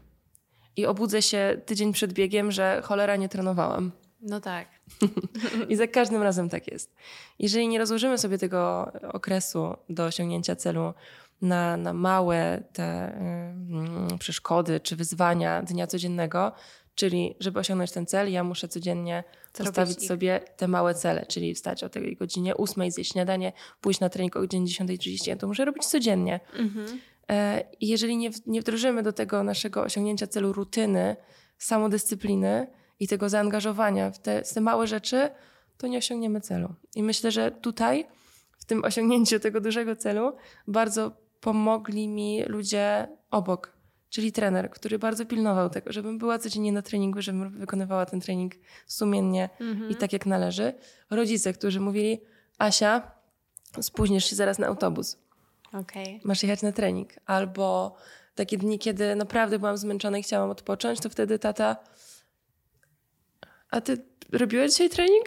I 0.75 0.85
obudzę 0.85 1.21
się 1.21 1.61
tydzień 1.65 1.93
przed 1.93 2.13
biegiem, 2.13 2.51
że 2.51 2.81
cholera 2.83 3.15
nie 3.15 3.29
trenowałam. 3.29 3.91
No 4.21 4.39
tak. 4.39 4.67
I 5.69 5.75
za 5.75 5.87
każdym 5.87 6.21
razem 6.21 6.49
tak 6.49 6.71
jest. 6.71 6.95
Jeżeli 7.39 7.67
nie 7.67 7.79
rozłożymy 7.79 8.17
sobie 8.17 8.37
tego 8.37 8.91
okresu 9.13 9.77
do 9.89 10.05
osiągnięcia 10.05 10.55
celu 10.55 10.93
na, 11.41 11.77
na 11.77 11.93
małe 11.93 12.63
te 12.73 13.17
y, 14.13 14.17
przeszkody 14.17 14.79
czy 14.79 14.95
wyzwania 14.95 15.61
dnia 15.61 15.87
codziennego, 15.87 16.51
czyli 16.95 17.35
żeby 17.39 17.59
osiągnąć 17.59 17.91
ten 17.91 18.05
cel, 18.05 18.31
ja 18.31 18.43
muszę 18.43 18.67
codziennie 18.67 19.23
Zrobić 19.53 19.75
postawić 19.75 20.07
sobie 20.07 20.39
te 20.57 20.67
małe 20.67 20.95
cele, 20.95 21.25
czyli 21.25 21.53
wstać 21.55 21.83
o 21.83 21.89
tej 21.89 22.15
godzinie 22.15 22.57
8, 22.57 22.91
zjeść 22.91 23.11
śniadanie, 23.11 23.53
pójść 23.81 23.99
na 23.99 24.09
trening 24.09 24.35
o 24.35 24.39
godzinie 24.39 24.67
10.30. 24.67 25.27
Ja 25.27 25.35
to 25.35 25.47
muszę 25.47 25.65
robić 25.65 25.85
codziennie. 25.85 26.39
Mhm. 26.55 26.99
E, 27.31 27.63
jeżeli 27.81 28.17
nie, 28.17 28.29
nie 28.45 28.61
wdrożymy 28.61 29.03
do 29.03 29.13
tego 29.13 29.43
naszego 29.43 29.81
osiągnięcia 29.81 30.27
celu 30.27 30.53
rutyny, 30.53 31.15
samodyscypliny 31.57 32.67
i 32.99 33.07
tego 33.07 33.29
zaangażowania 33.29 34.11
w 34.11 34.19
te, 34.19 34.43
w 34.43 34.53
te 34.53 34.61
małe 34.61 34.87
rzeczy, 34.87 35.29
to 35.77 35.87
nie 35.87 35.97
osiągniemy 35.97 36.41
celu. 36.41 36.75
I 36.95 37.03
myślę, 37.03 37.31
że 37.31 37.51
tutaj, 37.51 38.05
w 38.59 38.65
tym 38.65 38.83
osiągnięciu 38.83 39.39
tego 39.39 39.61
dużego 39.61 39.95
celu, 39.95 40.35
bardzo 40.67 41.11
pomogli 41.39 42.07
mi 42.07 42.43
ludzie 42.43 43.07
obok, 43.31 43.73
czyli 44.13 44.31
trener, 44.31 44.69
który 44.69 44.99
bardzo 44.99 45.25
pilnował 45.25 45.69
tego, 45.69 45.91
żebym 45.91 46.17
była 46.17 46.39
codziennie 46.39 46.71
na 46.71 46.81
treningu, 46.81 47.21
żebym 47.21 47.49
wykonywała 47.59 48.05
ten 48.05 48.21
trening 48.21 48.53
sumiennie 48.87 49.49
i 49.89 49.95
tak 49.95 50.13
jak 50.13 50.25
należy. 50.25 50.73
Rodzice, 51.09 51.53
którzy 51.53 51.79
mówili: 51.79 52.21
Asia, 52.57 53.11
spóźnisz 53.81 54.25
się 54.25 54.35
zaraz 54.35 54.59
na 54.59 54.67
autobus 54.67 55.17
Okej. 55.73 56.21
masz 56.23 56.43
jechać 56.43 56.61
na 56.61 56.71
trening. 56.71 57.09
Albo 57.25 57.95
takie 58.35 58.57
dni, 58.57 58.79
kiedy 58.79 59.15
naprawdę 59.15 59.59
byłam 59.59 59.77
zmęczona 59.77 60.17
i 60.17 60.23
chciałam 60.23 60.49
odpocząć, 60.49 60.99
to 60.99 61.09
wtedy 61.09 61.39
tata, 61.39 61.77
a 63.69 63.81
ty 63.81 64.05
robiłaś 64.31 64.71
dzisiaj 64.71 64.89
trening? 64.89 65.25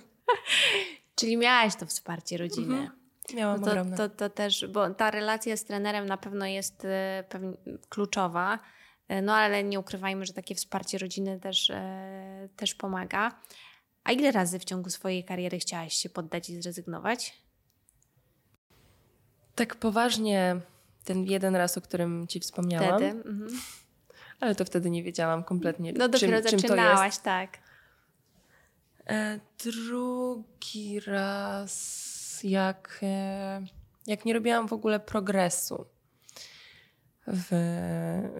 Czyli 1.16 1.36
miałaś 1.36 1.76
to 1.76 1.86
wsparcie 1.86 2.36
rodziny. 2.36 2.90
Miałam 3.34 3.60
No 3.60 3.64
to, 3.66 3.70
ogromne. 3.70 3.96
to, 3.96 4.08
to 4.08 4.30
też, 4.30 4.66
bo 4.66 4.90
ta 4.90 5.10
relacja 5.10 5.56
z 5.56 5.64
trenerem 5.64 6.06
na 6.06 6.16
pewno 6.16 6.46
jest 6.46 6.84
e, 6.84 7.24
pewnie 7.28 7.52
kluczowa, 7.88 8.58
e, 9.08 9.22
no 9.22 9.34
ale 9.34 9.64
nie 9.64 9.80
ukrywajmy, 9.80 10.26
że 10.26 10.32
takie 10.32 10.54
wsparcie 10.54 10.98
rodziny 10.98 11.40
też, 11.40 11.70
e, 11.70 12.48
też 12.56 12.74
pomaga. 12.74 13.30
A 14.04 14.12
ile 14.12 14.30
razy 14.32 14.58
w 14.58 14.64
ciągu 14.64 14.90
swojej 14.90 15.24
kariery 15.24 15.58
chciałaś 15.58 15.94
się 15.94 16.08
poddać 16.08 16.50
i 16.50 16.62
zrezygnować? 16.62 17.42
Tak 19.54 19.74
poważnie 19.76 20.56
ten 21.04 21.24
jeden 21.24 21.56
raz, 21.56 21.78
o 21.78 21.80
którym 21.80 22.26
ci 22.28 22.40
wspomniałam, 22.40 22.88
Wtedy? 23.00 23.28
Mhm. 23.28 23.50
ale 24.40 24.54
to 24.54 24.64
wtedy 24.64 24.90
nie 24.90 25.02
wiedziałam 25.02 25.44
kompletnie, 25.44 25.92
No 25.92 26.08
dopiero 26.08 26.36
czym, 26.42 26.50
czym 26.50 26.60
to 26.60 26.68
zaczynałaś, 26.68 27.06
jest. 27.06 27.22
tak. 27.22 27.58
E, 29.06 29.40
drugi 29.64 31.00
raz, 31.00 32.09
jak, 32.44 32.98
e, 33.02 33.62
jak 34.06 34.24
nie 34.24 34.34
robiłam 34.34 34.68
w 34.68 34.72
ogóle 34.72 35.00
progresu 35.00 35.86
w, 37.26 37.48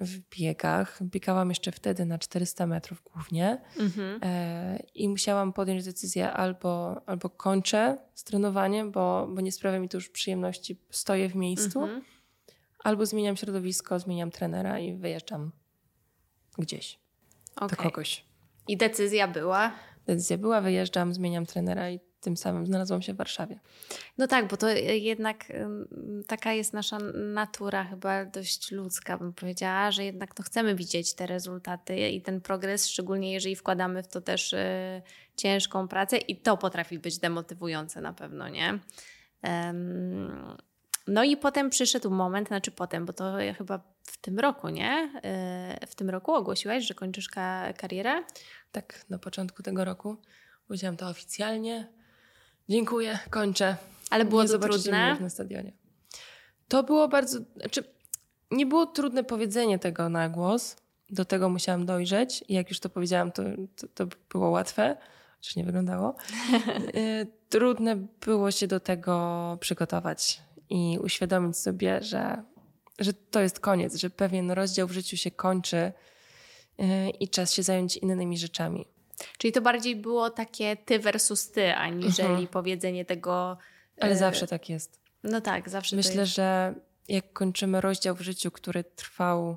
w 0.01 0.37
biegach. 0.37 0.99
Biegałam 1.03 1.49
jeszcze 1.49 1.73
wtedy 1.73 2.05
na 2.05 2.19
400 2.19 2.67
metrów 2.67 3.03
głównie 3.15 3.61
Mhm. 3.81 4.21
e, 4.23 4.79
i 4.95 5.09
musiałam 5.09 5.53
podjąć 5.53 5.85
decyzję 5.85 6.33
albo, 6.33 7.03
albo 7.07 7.31
kończę 7.31 7.99
z 8.15 8.25
trenowaniem, 8.25 8.91
bo, 8.93 9.29
bo 9.35 9.41
nie 9.41 9.53
sprawia 9.53 9.79
mi 9.79 9.89
to 9.89 9.97
już 9.97 10.09
przyjemności, 10.09 10.81
stoję 10.91 11.29
w 11.29 11.35
miejscu, 11.35 11.83
Mhm. 11.83 12.03
albo 12.85 13.07
zmieniam 13.07 13.37
środowisko, 13.37 13.99
zmieniam 13.99 14.31
trenera 14.31 14.79
i 14.79 14.95
wyjeżdżam 14.95 15.53
gdzieś 16.59 16.99
do 17.61 17.67
Okej. 17.67 17.79
kogoś 17.79 18.25
I 18.69 18.77
decyzja 18.77 19.29
była? 19.29 19.73
decyzja 20.07 20.39
była, 20.39 20.61
wyjeżdżam, 20.61 21.15
zmieniam 21.15 21.47
trenera 21.47 21.91
i 21.91 22.01
tym 22.21 22.37
samym 22.37 22.67
znalazłam 22.67 23.03
się 23.03 23.15
w 23.15 23.17
Warszawie. 23.17 23.61
No 24.19 24.27
tak, 24.27 24.49
bo 24.49 24.57
to 24.57 24.69
jednak 24.69 25.51
ym, 25.51 26.25
taka 26.27 26.53
jest 26.53 26.73
nasza 26.73 26.99
natura, 27.15 27.85
chyba 27.85 28.25
dość 28.25 28.73
ludzka, 28.73 29.19
bym 29.19 29.33
powiedziała, 29.33 29.91
że 29.91 30.05
jednak 30.05 30.39
no, 30.39 30.45
chcemy 30.45 30.75
widzieć 30.75 31.15
te 31.15 31.27
rezultaty 31.27 32.09
i 32.09 32.23
ten 32.23 32.41
progres, 32.41 32.89
szczególnie 32.89 33.33
jeżeli 33.33 33.57
wkładamy 33.57 34.03
w 34.03 34.09
to 34.09 34.21
też 34.21 34.53
y, 34.53 35.03
ciężką 35.37 35.89
pracę 35.89 36.17
i 36.17 36.37
to 36.37 36.57
potrafi 36.57 36.99
być 36.99 37.19
demotywujące 37.19 38.01
na 38.01 38.13
pewno, 38.13 38.49
nie? 38.49 38.79
No 41.07 41.25
i 41.25 41.37
potem 41.37 41.71
przyszedł 41.71 42.11
moment, 42.11 42.49
znaczy 42.49 42.71
potem, 42.71 43.07
bo 43.07 43.13
to 43.13 43.35
chyba 43.59 43.81
w 44.03 44.17
tym 44.17 44.39
roku, 44.39 44.69
nie? 44.69 45.13
Y, 45.83 45.87
w 45.87 45.95
tym 45.95 46.11
roku 46.11 46.35
ogłosiłaś, 46.35 46.87
że 46.87 46.95
kończysz 46.95 47.29
ka- 47.29 47.73
karierę? 47.73 48.23
Tak, 48.73 49.05
na 49.09 49.19
początku 49.19 49.63
tego 49.63 49.85
roku 49.85 50.17
powiedziałam 50.67 50.97
to 50.97 51.09
oficjalnie. 51.09 52.00
Dziękuję, 52.71 53.19
kończę. 53.31 53.77
Ale 54.11 54.25
było 54.25 54.43
nie 54.43 54.49
to 54.49 54.59
trudne? 54.59 55.17
na 55.21 55.31
stadionie. 55.31 55.73
To 56.69 56.83
było 56.83 57.09
bardzo... 57.09 57.39
Znaczy, 57.57 57.85
nie 58.51 58.67
było 58.67 58.87
trudne 58.87 59.25
powiedzenie 59.25 59.79
tego 59.79 60.09
na 60.09 60.29
głos. 60.29 60.77
Do 61.11 61.25
tego 61.25 61.49
musiałam 61.49 61.87
dojrzeć 61.87 62.45
i 62.49 62.55
jak 62.55 62.69
już 62.69 62.81
to 62.81 62.89
powiedziałam, 62.89 63.33
to, 63.33 63.43
to, 63.77 63.87
to 63.95 64.17
było 64.31 64.51
łatwe, 64.51 64.97
chociaż 65.37 65.57
nie 65.57 65.65
wyglądało. 65.65 66.15
Y, 66.95 67.27
Trudne 67.49 67.97
było 67.97 68.51
się 68.51 68.67
do 68.67 68.81
tego 68.81 69.59
przygotować 69.61 70.41
i 70.69 70.99
uświadomić 71.03 71.57
sobie, 71.57 72.03
że, 72.03 72.43
że 72.99 73.13
to 73.13 73.41
jest 73.41 73.61
koniec, 73.61 73.97
że 73.97 74.11
pewien 74.11 74.51
rozdział 74.51 74.89
w 74.89 74.93
życiu 74.93 75.17
się 75.17 75.31
kończy 75.31 75.77
y, 75.77 77.11
i 77.21 77.29
czas 77.29 77.55
się 77.55 77.63
zająć 77.63 77.97
innymi 77.97 78.39
rzeczami. 78.39 78.87
Czyli 79.39 79.53
to 79.53 79.61
bardziej 79.61 79.97
było 79.97 80.31
takie 80.31 80.77
ty 80.77 80.99
versus 80.99 81.51
ty, 81.51 81.75
aniżeli 81.75 82.29
Mhm. 82.29 82.47
powiedzenie 82.47 83.05
tego. 83.05 83.59
Ale 84.01 84.13
e, 84.13 84.17
zawsze 84.17 84.47
tak 84.47 84.69
jest. 84.69 85.01
No 85.23 85.41
tak, 85.41 85.69
zawsze 85.69 85.91
to 85.91 85.97
Myślę, 85.97 86.21
jest 86.21 86.35
że 86.35 86.75
jak 87.09 87.33
kończymy 87.33 87.81
rozdział 87.81 88.15
w 88.15 88.21
życiu, 88.21 88.51
który 88.51 88.85
trwał 88.85 89.57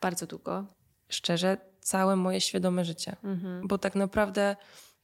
bardzo 0.00 0.26
długo. 0.26 0.64
szczerze 1.08 1.56
całe 1.80 2.16
moje 2.16 2.40
świadome 2.40 2.84
życie, 2.84 3.16
Mhm. 3.24 3.68
bo 3.68 3.78
tak 3.78 3.94
naprawdę 3.94 4.56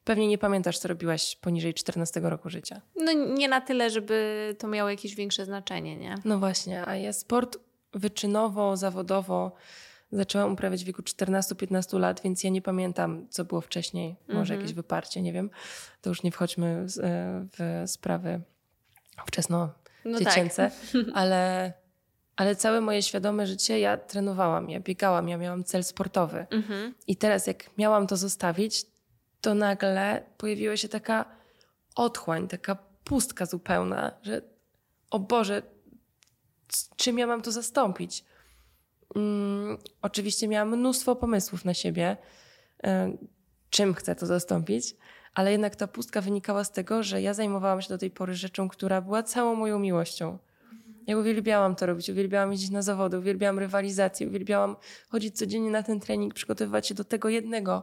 pewnie 0.04 0.26
nie 0.28 0.38
pamiętasz, 0.38 0.78
co 0.78 0.88
robiłaś 0.88 1.36
poniżej 1.36 1.74
14 1.74 2.20
roku 2.20 2.50
życia. 2.50 2.80
No 2.96 3.12
nie 3.12 3.48
na 3.48 3.60
tyle, 3.60 3.90
żeby 3.90 4.56
to 4.58 4.68
miało 4.68 4.90
jakieś 4.90 5.14
większe 5.14 5.44
znaczenie, 5.44 5.96
nie? 5.96 6.14
No 6.24 6.38
właśnie, 6.38 6.86
a 6.86 6.96
ja 6.96 7.12
sport 7.12 7.58
wyczynowo, 7.92 8.76
zawodowo 8.76 9.52
zaczęłam 10.12 10.52
uprawiać 10.52 10.82
w 10.82 10.86
wieku 10.86 11.02
14-15 11.02 11.98
lat, 12.00 12.20
więc 12.22 12.44
ja 12.44 12.50
nie 12.50 12.62
pamiętam, 12.62 13.26
co 13.30 13.44
było 13.44 13.60
wcześniej. 13.60 14.16
Może 14.28 14.40
Mhm. 14.40 14.60
jakieś 14.60 14.74
wyparcie, 14.74 15.22
nie 15.22 15.32
wiem. 15.32 15.50
To 16.00 16.10
już 16.10 16.22
nie 16.22 16.32
wchodźmy 16.32 16.66
e, 16.66 16.86
w 17.58 17.82
sprawy 17.86 18.40
wczesno 19.26 19.70
No 20.04 20.18
dziecięce, 20.18 20.70
ale, 21.14 21.72
ale 22.36 22.56
całe 22.56 22.80
moje 22.80 23.02
świadome 23.02 23.46
życie 23.46 23.80
ja 23.80 23.96
trenowałam, 23.96 24.70
ja 24.70 24.80
biegałam, 24.80 25.28
ja 25.28 25.36
miałam 25.36 25.64
cel 25.64 25.84
sportowy. 25.84 26.46
Mhm. 26.50 26.94
I 27.06 27.16
teraz, 27.16 27.46
jak 27.46 27.78
miałam 27.78 28.06
to 28.06 28.16
zostawić, 28.16 28.86
to 29.40 29.54
nagle 29.54 30.22
pojawiła 30.36 30.76
się 30.76 30.88
taka 30.88 31.24
otchłań, 31.94 32.48
taka 32.48 32.76
pustka 33.04 33.46
zupełna, 33.46 34.12
że 34.22 34.42
o 35.10 35.18
Boże, 35.18 35.62
czym 36.96 37.18
ja 37.18 37.26
mam 37.26 37.42
to 37.42 37.52
zastąpić? 37.52 38.24
Mm, 39.16 39.78
oczywiście 40.02 40.48
miałam 40.48 40.76
mnóstwo 40.78 41.16
pomysłów 41.16 41.64
na 41.64 41.74
siebie, 41.74 42.16
e, 42.84 43.16
czym 43.70 43.94
chcę 43.94 44.14
to 44.14 44.26
zastąpić, 44.26 44.96
ale 45.34 45.52
jednak 45.52 45.76
ta 45.76 45.86
pustka 45.86 46.20
wynikała 46.20 46.64
z 46.64 46.72
tego, 46.72 47.02
że 47.02 47.22
ja 47.22 47.34
zajmowałam 47.34 47.82
się 47.82 47.88
do 47.88 47.98
tej 47.98 48.10
pory 48.10 48.34
rzeczą, 48.34 48.68
która 48.68 49.00
była 49.00 49.22
całą 49.22 49.54
moją 49.54 49.78
miłością. 49.78 50.38
Ja 51.06 51.18
uwielbiałam 51.18 51.76
to 51.76 51.86
robić, 51.86 52.08
uwielbiałam 52.08 52.52
jeździć 52.52 52.70
na 52.70 52.82
zawody, 52.82 53.18
uwielbiałam 53.18 53.58
rywalizację, 53.58 54.28
uwielbiałam 54.28 54.76
chodzić 55.08 55.38
codziennie 55.38 55.70
na 55.70 55.82
ten 55.82 56.00
trening, 56.00 56.34
przygotowywać 56.34 56.88
się 56.88 56.94
do 56.94 57.04
tego 57.04 57.28
jednego. 57.28 57.82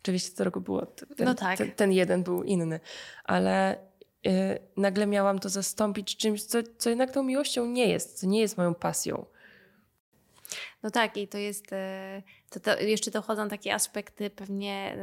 Oczywiście 0.00 0.36
co 0.36 0.44
roku 0.44 0.60
było, 0.60 0.86
ten, 0.86 1.06
No 1.26 1.34
tak. 1.34 1.58
ten, 1.58 1.70
ten 1.72 1.92
jeden 1.92 2.22
był 2.22 2.42
inny, 2.42 2.80
ale 3.24 3.74
y, 4.26 4.58
nagle 4.76 5.06
miałam 5.06 5.38
to 5.38 5.48
zastąpić 5.48 6.16
czymś, 6.16 6.42
co, 6.44 6.58
co 6.78 6.90
jednak 6.90 7.10
tą 7.10 7.22
miłością 7.22 7.66
nie 7.66 7.88
jest, 7.88 8.20
co 8.20 8.26
nie 8.26 8.40
jest 8.40 8.56
moją 8.56 8.74
pasją. 8.74 9.26
No 10.82 10.90
tak, 10.90 11.16
i 11.16 11.28
to 11.28 11.38
jest. 11.38 11.72
e, 11.72 12.22
To, 12.50 12.60
to 12.60 12.80
jeszcze 12.80 13.10
dochodzą 13.10 13.48
takie 13.48 13.74
aspekty 13.74 14.30
pewnie 14.30 14.96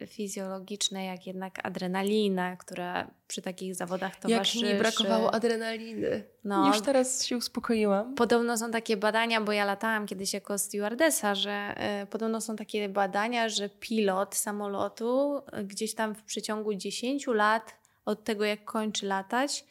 e, 0.00 0.06
fizjologiczne, 0.06 1.04
jak 1.04 1.26
jednak 1.26 1.66
adrenalina, 1.66 2.56
która 2.56 3.10
przy 3.28 3.42
takich 3.42 3.74
zawodach 3.74 4.12
Jak 4.12 4.20
towarzyszy. 4.22 4.64
mi 4.72 4.78
brakowało 4.78 5.34
adrenaliny. 5.34 6.24
No. 6.44 6.66
Już 6.68 6.80
teraz 6.80 7.24
się 7.26 7.36
uspokoiłam. 7.36 8.14
Podobno 8.14 8.58
są 8.58 8.70
takie 8.70 8.96
badania, 8.96 9.40
bo 9.40 9.52
ja 9.52 9.64
latałam 9.64 10.06
kiedyś 10.06 10.34
jako 10.34 10.58
stewardesa, 10.58 11.34
że 11.34 11.50
e, 11.76 12.06
podobno 12.06 12.40
są 12.40 12.56
takie 12.56 12.88
badania, 12.88 13.48
że 13.48 13.68
pilot 13.68 14.34
samolotu 14.34 15.42
gdzieś 15.64 15.94
tam 15.94 16.14
w 16.14 16.22
przeciągu 16.22 16.74
10 16.74 17.26
lat 17.26 17.74
od 18.04 18.24
tego, 18.24 18.44
jak 18.44 18.64
kończy 18.64 19.06
latać, 19.06 19.64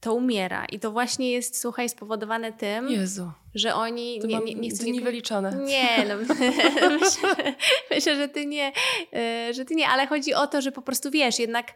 to 0.00 0.14
umiera. 0.14 0.64
I 0.64 0.80
to 0.80 0.90
właśnie 0.90 1.32
jest, 1.32 1.60
słuchaj, 1.60 1.88
spowodowane 1.88 2.52
tym, 2.52 2.88
Jezu, 2.88 3.30
że 3.54 3.74
oni 3.74 4.20
to 4.20 4.26
nie, 4.26 4.38
nie, 4.38 4.54
nie 4.54 4.70
chcę 4.70 4.84
dni 4.84 5.00
wyliczone. 5.00 5.56
Nie, 5.64 6.04
no 6.08 6.14
myślę, 7.00 7.54
myślę, 7.90 8.16
że 8.16 8.28
ty 8.28 8.46
nie, 8.46 8.72
e, 9.12 9.54
że 9.54 9.64
ty 9.64 9.74
nie, 9.74 9.88
ale 9.88 10.06
chodzi 10.06 10.34
o 10.34 10.46
to, 10.46 10.60
że 10.60 10.72
po 10.72 10.82
prostu 10.82 11.10
wiesz, 11.10 11.38
jednak 11.38 11.74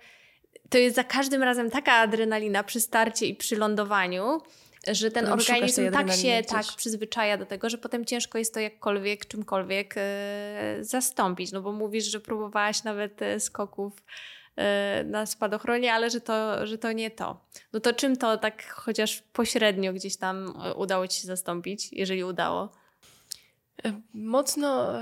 to 0.70 0.78
jest 0.78 0.96
za 0.96 1.04
każdym 1.04 1.42
razem 1.42 1.70
taka 1.70 1.92
adrenalina 1.92 2.64
przy 2.64 2.80
starcie 2.80 3.26
i 3.26 3.35
przy 3.35 3.56
lądowaniu, 3.56 4.40
że 4.88 5.11
ten 5.11 5.26
szukasz 5.26 5.50
organizm 5.50 5.90
tak 5.92 6.12
się 6.12 6.42
tak 6.48 6.66
przyzwyczaja 6.76 7.38
do 7.38 7.46
tego, 7.46 7.70
że 7.70 7.78
potem 7.78 8.04
ciężko 8.04 8.38
jest 8.38 8.54
to 8.54 8.61
jakkolwiek, 8.61 9.26
czymkolwiek 9.26 9.94
e, 9.96 10.78
zastąpić. 10.80 11.52
No 11.52 11.62
bo 11.62 11.72
mówisz, 11.72 12.04
że 12.04 12.20
próbowałaś 12.20 12.85
nawet 12.85 13.22
e, 13.22 13.40
skoków 13.40 13.92
na 15.05 15.27
spadochronie, 15.27 15.93
ale 15.93 16.11
że 16.11 16.21
to, 16.21 16.67
że 16.67 16.79
to 16.79 16.93
nie 16.93 17.11
to. 17.11 17.47
No 17.73 17.81
to 17.81 17.93
czym 17.93 18.17
to 18.17 18.39
tak 18.39 18.73
chociaż 18.73 19.23
pośrednio 19.33 19.93
gdzieś 19.93 20.17
tam 20.17 20.55
e, 20.65 20.75
udało 20.75 21.09
ci 21.09 21.21
się 21.21 21.27
zastąpić, 21.27 21.93
jeżeli 21.93 22.25
udało? 22.25 22.73
E, 23.85 24.01
Mocno 24.15 24.93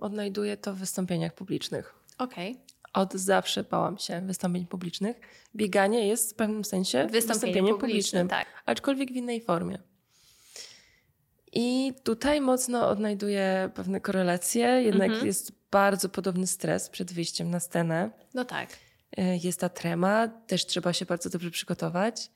odnajduję 0.00 0.56
to 0.56 0.74
w 0.74 0.78
wystąpieniach 0.78 1.34
publicznych. 1.34 1.94
Okej. 2.18 2.56
Od 2.92 3.14
zawsze 3.14 3.64
bałam 3.64 3.98
się 3.98 4.20
wystąpień 4.20 4.66
publicznych. 4.66 5.20
Bieganie 5.56 6.08
jest 6.08 6.32
w 6.32 6.34
pewnym 6.34 6.64
sensie 6.64 7.06
wystąpieniem 7.10 7.78
publicznym, 7.78 8.28
tak. 8.28 8.46
aczkolwiek 8.66 9.12
w 9.12 9.16
innej 9.16 9.40
formie. 9.40 9.78
I 11.54 11.92
tutaj 12.04 12.40
mocno 12.40 12.88
odnajduję 12.88 13.70
pewne 13.74 14.00
korelacje, 14.00 14.66
jednak 14.66 15.08
Mhm. 15.08 15.26
jest 15.26 15.52
bardzo 15.70 16.08
podobny 16.08 16.46
stres 16.46 16.88
przed 16.88 17.12
wyjściem 17.12 17.50
na 17.50 17.60
scenę. 17.60 18.10
No 18.34 18.44
tak. 18.44 18.68
E, 19.16 19.36
Jest 19.36 19.60
ta 19.60 19.68
trema, 19.68 20.28
też 20.28 20.66
trzeba 20.66 20.92
się 20.92 21.04
bardzo 21.06 21.30
dobrze 21.30 21.50
przygotować. 21.50 22.30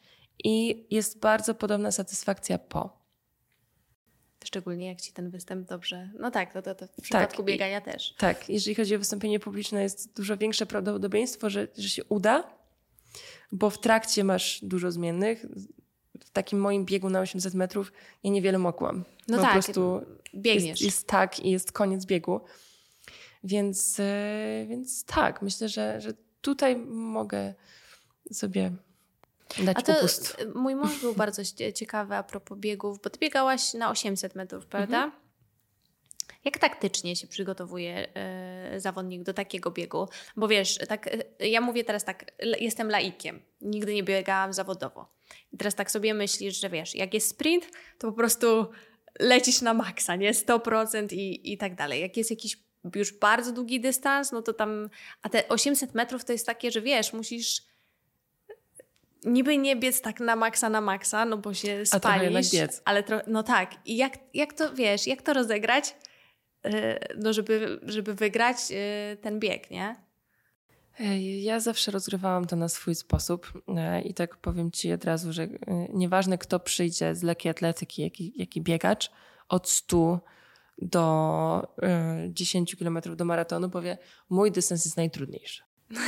I 0.44 0.86
jest 0.90 1.18
bardzo 1.20 1.54
podobna 1.54 1.92
satysfakcja 1.92 2.58
po. 2.58 2.98
Szczególnie 4.44 4.86
jak 4.86 5.00
ci 5.00 5.12
ten 5.12 5.30
występ 5.30 5.68
dobrze. 5.68 6.10
No 6.18 6.30
tak, 6.30 6.52
to, 6.52 6.62
to, 6.62 6.74
to 6.74 6.86
w 6.86 7.00
przypadku 7.02 7.42
i- 7.42 7.44
biegania 7.44 7.80
też. 7.80 8.14
Tak, 8.18 8.48
jeżeli 8.48 8.74
chodzi 8.74 8.94
o 8.96 8.98
wystąpienie 8.98 9.40
publiczne, 9.40 9.82
jest 9.82 10.16
dużo 10.16 10.36
większe 10.36 10.66
prawdopodobieństwo, 10.66 11.50
że, 11.50 11.68
że 11.78 11.88
się 11.88 12.04
uda, 12.04 12.44
bo 13.52 13.70
w 13.70 13.80
trakcie 13.80 14.24
masz 14.24 14.60
dużo 14.64 14.90
zmiennych. 14.92 15.46
W 16.24 16.30
takim 16.30 16.60
moim 16.60 16.84
biegu 16.84 17.10
na 17.10 17.20
800 17.20 17.54
metrów 17.54 17.92
ja 18.24 18.30
niewiele 18.30 18.58
mogłam. 18.58 19.04
No 19.28 19.36
bo 19.36 19.42
tak, 19.42 19.50
po 19.50 19.62
prostu 19.62 20.00
Biegniesz. 20.34 20.64
jest, 20.64 20.82
jest 20.82 21.06
tak 21.06 21.40
i 21.40 21.50
jest 21.50 21.72
koniec 21.72 22.06
biegu. 22.06 22.40
Więc, 23.44 24.00
e, 24.00 24.66
więc 24.68 25.04
tak, 25.04 25.42
myślę, 25.42 25.68
że, 25.68 26.00
że 26.00 26.10
tutaj 26.40 26.76
mogę 26.86 27.54
sobie 28.32 28.72
dać 29.64 29.76
A 29.78 29.82
to 29.82 29.92
upust. 29.92 30.36
y, 30.40 30.48
mój 30.54 30.74
mąż 30.74 31.00
był 31.00 31.14
bardzo 31.24 31.42
cie- 31.44 31.72
ciekawy 31.72 32.14
a 32.14 32.22
propos 32.22 32.58
biegów, 32.58 33.00
bo 33.02 33.10
ty 33.10 33.18
biegałaś 33.18 33.74
na 33.74 33.90
800 33.90 34.34
metrów, 34.34 34.66
prawda? 34.66 35.12
Jak 36.44 36.58
taktycznie 36.58 37.16
się 37.16 37.26
przygotowuje 37.26 38.08
e, 38.14 38.80
zawodnik 38.80 39.22
do 39.22 39.34
takiego 39.34 39.70
biegu? 39.70 40.08
Bo 40.36 40.48
wiesz, 40.48 40.78
tak, 40.88 41.06
e, 41.40 41.48
ja 41.48 41.60
mówię 41.60 41.84
teraz 41.84 42.04
tak, 42.04 42.32
jestem 42.60 42.90
laikiem, 42.90 43.40
nigdy 43.60 43.94
nie 43.94 44.02
biegałam 44.02 44.52
zawodowo. 44.52 45.08
I 45.52 45.56
teraz 45.56 45.74
tak 45.74 45.90
sobie 45.90 46.14
myślisz, 46.14 46.60
że 46.60 46.70
wiesz, 46.70 46.94
jak 46.94 47.14
jest 47.14 47.28
sprint, 47.28 47.70
to 47.98 48.08
po 48.08 48.12
prostu 48.12 48.66
lecisz 49.20 49.60
na 49.62 49.74
maksa, 49.74 50.16
nie? 50.16 50.32
100% 50.32 51.12
i, 51.12 51.52
i 51.52 51.58
tak 51.58 51.74
dalej. 51.74 52.00
Jak 52.00 52.16
jest 52.16 52.30
jakiś 52.30 52.58
już 52.94 53.12
bardzo 53.12 53.52
długi 53.52 53.80
dystans, 53.80 54.32
no 54.32 54.42
to 54.42 54.52
tam, 54.52 54.90
a 55.22 55.28
te 55.28 55.48
800 55.48 55.94
metrów 55.94 56.24
to 56.24 56.32
jest 56.32 56.46
takie, 56.46 56.70
że 56.70 56.80
wiesz, 56.80 57.12
musisz 57.12 57.62
niby 59.24 59.58
nie 59.58 59.76
biec 59.76 60.00
tak 60.00 60.20
na 60.20 60.36
maksa, 60.36 60.68
na 60.68 60.80
maksa, 60.80 61.24
no 61.24 61.38
bo 61.38 61.54
się 61.54 61.86
spalisz. 61.86 62.32
Ale 62.84 63.02
tro- 63.02 63.22
no 63.26 63.42
tak. 63.42 63.74
I 63.84 63.96
jak, 63.96 64.18
jak 64.34 64.52
to, 64.52 64.74
wiesz, 64.74 65.06
jak 65.06 65.22
to 65.22 65.32
rozegrać, 65.32 65.96
yy, 66.64 66.72
no 67.16 67.32
żeby, 67.32 67.80
żeby 67.82 68.14
wygrać 68.14 68.56
yy, 68.70 68.76
ten 69.16 69.40
bieg, 69.40 69.70
nie? 69.70 69.96
Ja 71.40 71.60
zawsze 71.60 71.90
rozgrywałam 71.90 72.46
to 72.46 72.56
na 72.56 72.68
swój 72.68 72.94
sposób 72.94 73.52
e, 73.76 74.02
i 74.02 74.14
tak 74.14 74.36
powiem 74.36 74.70
Ci 74.70 74.92
od 74.92 75.04
razu, 75.04 75.32
że 75.32 75.42
e, 75.42 75.48
nieważne 75.92 76.38
kto 76.38 76.60
przyjdzie 76.60 77.14
z 77.14 77.22
lekkiej 77.22 77.50
atletyki, 77.50 78.02
jaki, 78.02 78.32
jaki 78.36 78.60
biegacz, 78.62 79.10
od 79.48 79.68
100 79.68 80.20
do 80.82 81.68
e, 81.82 82.28
10 82.28 82.76
km 82.76 82.98
do 83.16 83.24
maratonu 83.24 83.70
powie, 83.70 83.98
mój 84.30 84.52
dystans 84.52 84.84
jest 84.84 84.96
najtrudniejszy. 84.96 85.62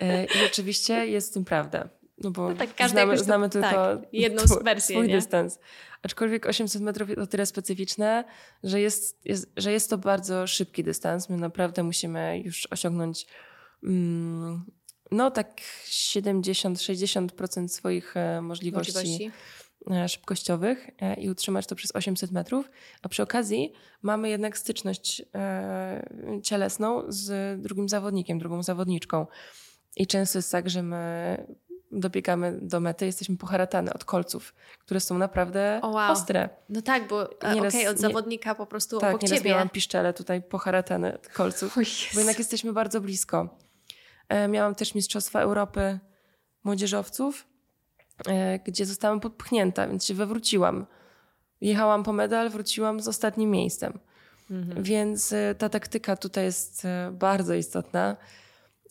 E, 0.00 0.24
I 0.24 0.46
oczywiście 0.46 1.06
jest 1.06 1.30
w 1.30 1.34
tym 1.34 1.44
prawda. 1.44 1.88
No 2.18 2.30
bo 2.30 2.48
No 2.48 2.54
tak, 2.56 2.90
znamy, 2.90 3.16
to- 3.16 3.24
znamy 3.24 3.50
tylko 3.50 3.70
tak, 3.70 3.98
jedną 4.12 4.42
twój- 4.42 4.64
wersję, 4.64 4.96
swój 4.96 5.08
nie? 5.08 5.14
dystans. 5.14 5.58
Aczkolwiek 6.02 6.46
800 6.46 6.82
metrów 6.82 7.08
jest 7.08 7.20
o 7.20 7.26
tyle 7.26 7.46
specyficzne, 7.46 8.24
że 8.62 8.80
jest, 8.80 9.26
jest, 9.26 9.52
że 9.56 9.72
jest 9.72 9.90
to 9.90 9.98
bardzo 9.98 10.46
szybki 10.46 10.84
dystans. 10.84 11.28
My 11.28 11.36
naprawdę 11.36 11.82
musimy 11.82 12.40
już 12.44 12.68
osiągnąć 12.70 13.26
no 15.10 15.30
tak 15.30 15.60
70-60% 15.86 17.68
swoich 17.68 18.16
e, 18.16 18.42
możliwości, 18.42 18.92
Możliwości. 18.94 19.30
e, 19.90 20.08
szybkościowych 20.08 20.90
e, 21.00 21.14
i 21.14 21.30
utrzymać 21.30 21.66
to 21.66 21.74
przez 21.74 21.96
800 21.96 22.30
metrów. 22.30 22.70
A 23.02 23.08
przy 23.08 23.22
okazji 23.22 23.72
mamy 24.02 24.28
jednak 24.28 24.58
styczność 24.58 25.22
cielesną 26.42 27.02
z 27.08 27.60
drugim 27.62 27.88
zawodnikiem, 27.88 28.38
drugą 28.38 28.62
zawodniczką. 28.62 29.26
I 29.96 30.06
często 30.06 30.38
jest 30.38 30.52
tak, 30.52 30.70
że 30.70 30.82
my 30.82 31.46
dobiegamy 31.92 32.58
do 32.62 32.80
mety, 32.80 33.06
jesteśmy 33.06 33.36
poharatane 33.36 33.94
od 33.94 34.04
kolców, 34.04 34.54
które 34.78 35.00
są 35.00 35.18
naprawdę 35.18 35.80
O, 35.82 35.88
wow. 35.88 36.12
ostre. 36.12 36.48
No 36.68 36.82
tak, 36.82 37.08
bo 37.08 37.28
Nieraz 37.54 37.74
okej, 37.74 37.86
od 37.88 37.96
nie- 37.96 38.00
zawodnika 38.02 38.54
po 38.54 38.66
prostu 38.66 38.98
Tak, 38.98 39.10
obok 39.10 39.22
nieraz 39.22 39.38
ciebie. 39.38 39.50
miałam 39.50 39.68
piszczele 39.68 40.12
tutaj 40.14 40.42
poharatane 40.42 41.14
od 41.14 41.28
kolców. 41.28 41.74
Bo 42.14 42.20
jednak 42.20 42.38
jesteśmy 42.38 42.72
bardzo 42.72 43.00
blisko. 43.00 43.58
E, 44.28 44.48
Miałam 44.48 44.74
też 44.74 44.94
Mistrzostwa 44.94 45.40
Europy 45.40 45.98
Młodzieżowców, 46.64 47.46
e, 48.28 48.58
gdzie 48.58 48.86
zostałam 48.86 49.20
podpchnięta, 49.20 49.88
więc 49.88 50.04
się 50.04 50.14
wywróciłam. 50.14 50.86
Jechałam 51.60 52.02
po 52.02 52.12
medal, 52.12 52.50
wróciłam 52.50 53.00
z 53.00 53.08
ostatnim 53.08 53.50
miejscem. 53.50 53.98
Mhm. 54.50 54.82
Więc 54.82 55.32
e, 55.32 55.54
ta 55.58 55.68
taktyka 55.68 56.16
tutaj 56.16 56.44
jest 56.44 56.86
bardzo 57.12 57.54
istotna. 57.54 58.16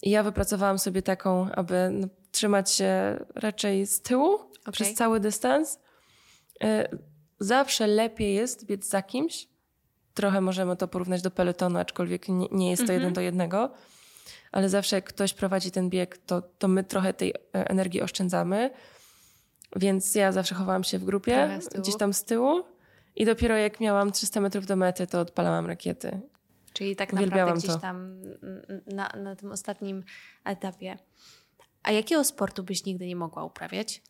I 0.01 0.09
ja 0.09 0.23
wypracowałam 0.23 0.79
sobie 0.79 1.01
taką, 1.01 1.51
aby 1.51 1.89
no, 1.91 2.07
trzymać 2.31 2.71
się 2.71 3.19
raczej 3.35 3.87
z 3.87 4.01
tyłu 4.01 4.39
przez 4.71 4.93
cały 4.93 5.19
dystans. 5.19 5.79
Zawsze 7.39 7.87
lepiej 7.87 8.35
jest 8.35 8.65
biec 8.65 8.89
za 8.89 9.01
kimś. 9.01 9.47
Trochę 10.13 10.41
możemy 10.41 10.75
to 10.75 10.87
porównać 10.87 11.21
do 11.21 11.31
peletonu, 11.31 11.79
aczkolwiek 11.79 12.29
nie, 12.29 12.47
nie 12.51 12.69
jest 12.69 12.81
to 12.81 12.83
Mhm. 12.83 12.99
jeden 12.99 13.13
do 13.13 13.21
jednego. 13.21 13.71
Ale 14.55 14.69
zawsze 14.69 14.95
jak 14.95 15.05
ktoś 15.05 15.33
prowadzi 15.33 15.71
ten 15.71 15.89
bieg, 15.89 16.17
to, 16.17 16.41
to 16.41 16.67
my 16.67 16.83
trochę 16.83 17.13
tej 17.13 17.29
e, 17.31 17.35
energii 17.53 18.01
oszczędzamy. 18.01 18.69
Więc 19.75 20.15
ja 20.15 20.31
zawsze 20.31 20.55
chowałam 20.55 20.83
się 20.83 20.99
w 20.99 21.03
grupie, 21.03 21.59
gdzieś 21.79 21.97
tam 21.97 22.13
z 22.13 22.23
tyłu. 22.23 22.63
I 23.15 23.25
dopiero 23.25 23.57
jak 23.57 23.79
miałam 23.79 24.11
300 24.11 24.41
metrów 24.41 24.65
do 24.65 24.75
mety, 24.75 25.07
to 25.07 25.19
odpalałam 25.19 25.65
rakiety. 25.65 26.19
Czyli 26.73 26.95
tak 26.95 27.13
Uwielbiałam 27.13 27.55
naprawdę 27.55 27.67
gdzieś 27.67 27.75
to. 27.75 27.81
tam 27.81 28.21
na, 28.95 29.09
na 29.23 29.35
tym 29.35 29.51
ostatnim 29.51 30.03
etapie. 30.45 30.97
A 31.83 31.91
jakiego 31.91 32.23
sportu 32.23 32.63
byś 32.63 32.85
nigdy 32.85 33.07
nie 33.07 33.15
mogła 33.15 33.43
uprawiać? 33.43 34.01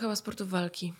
Chyba 0.00 0.16
sportu 0.16 0.46
walki. 0.46 0.92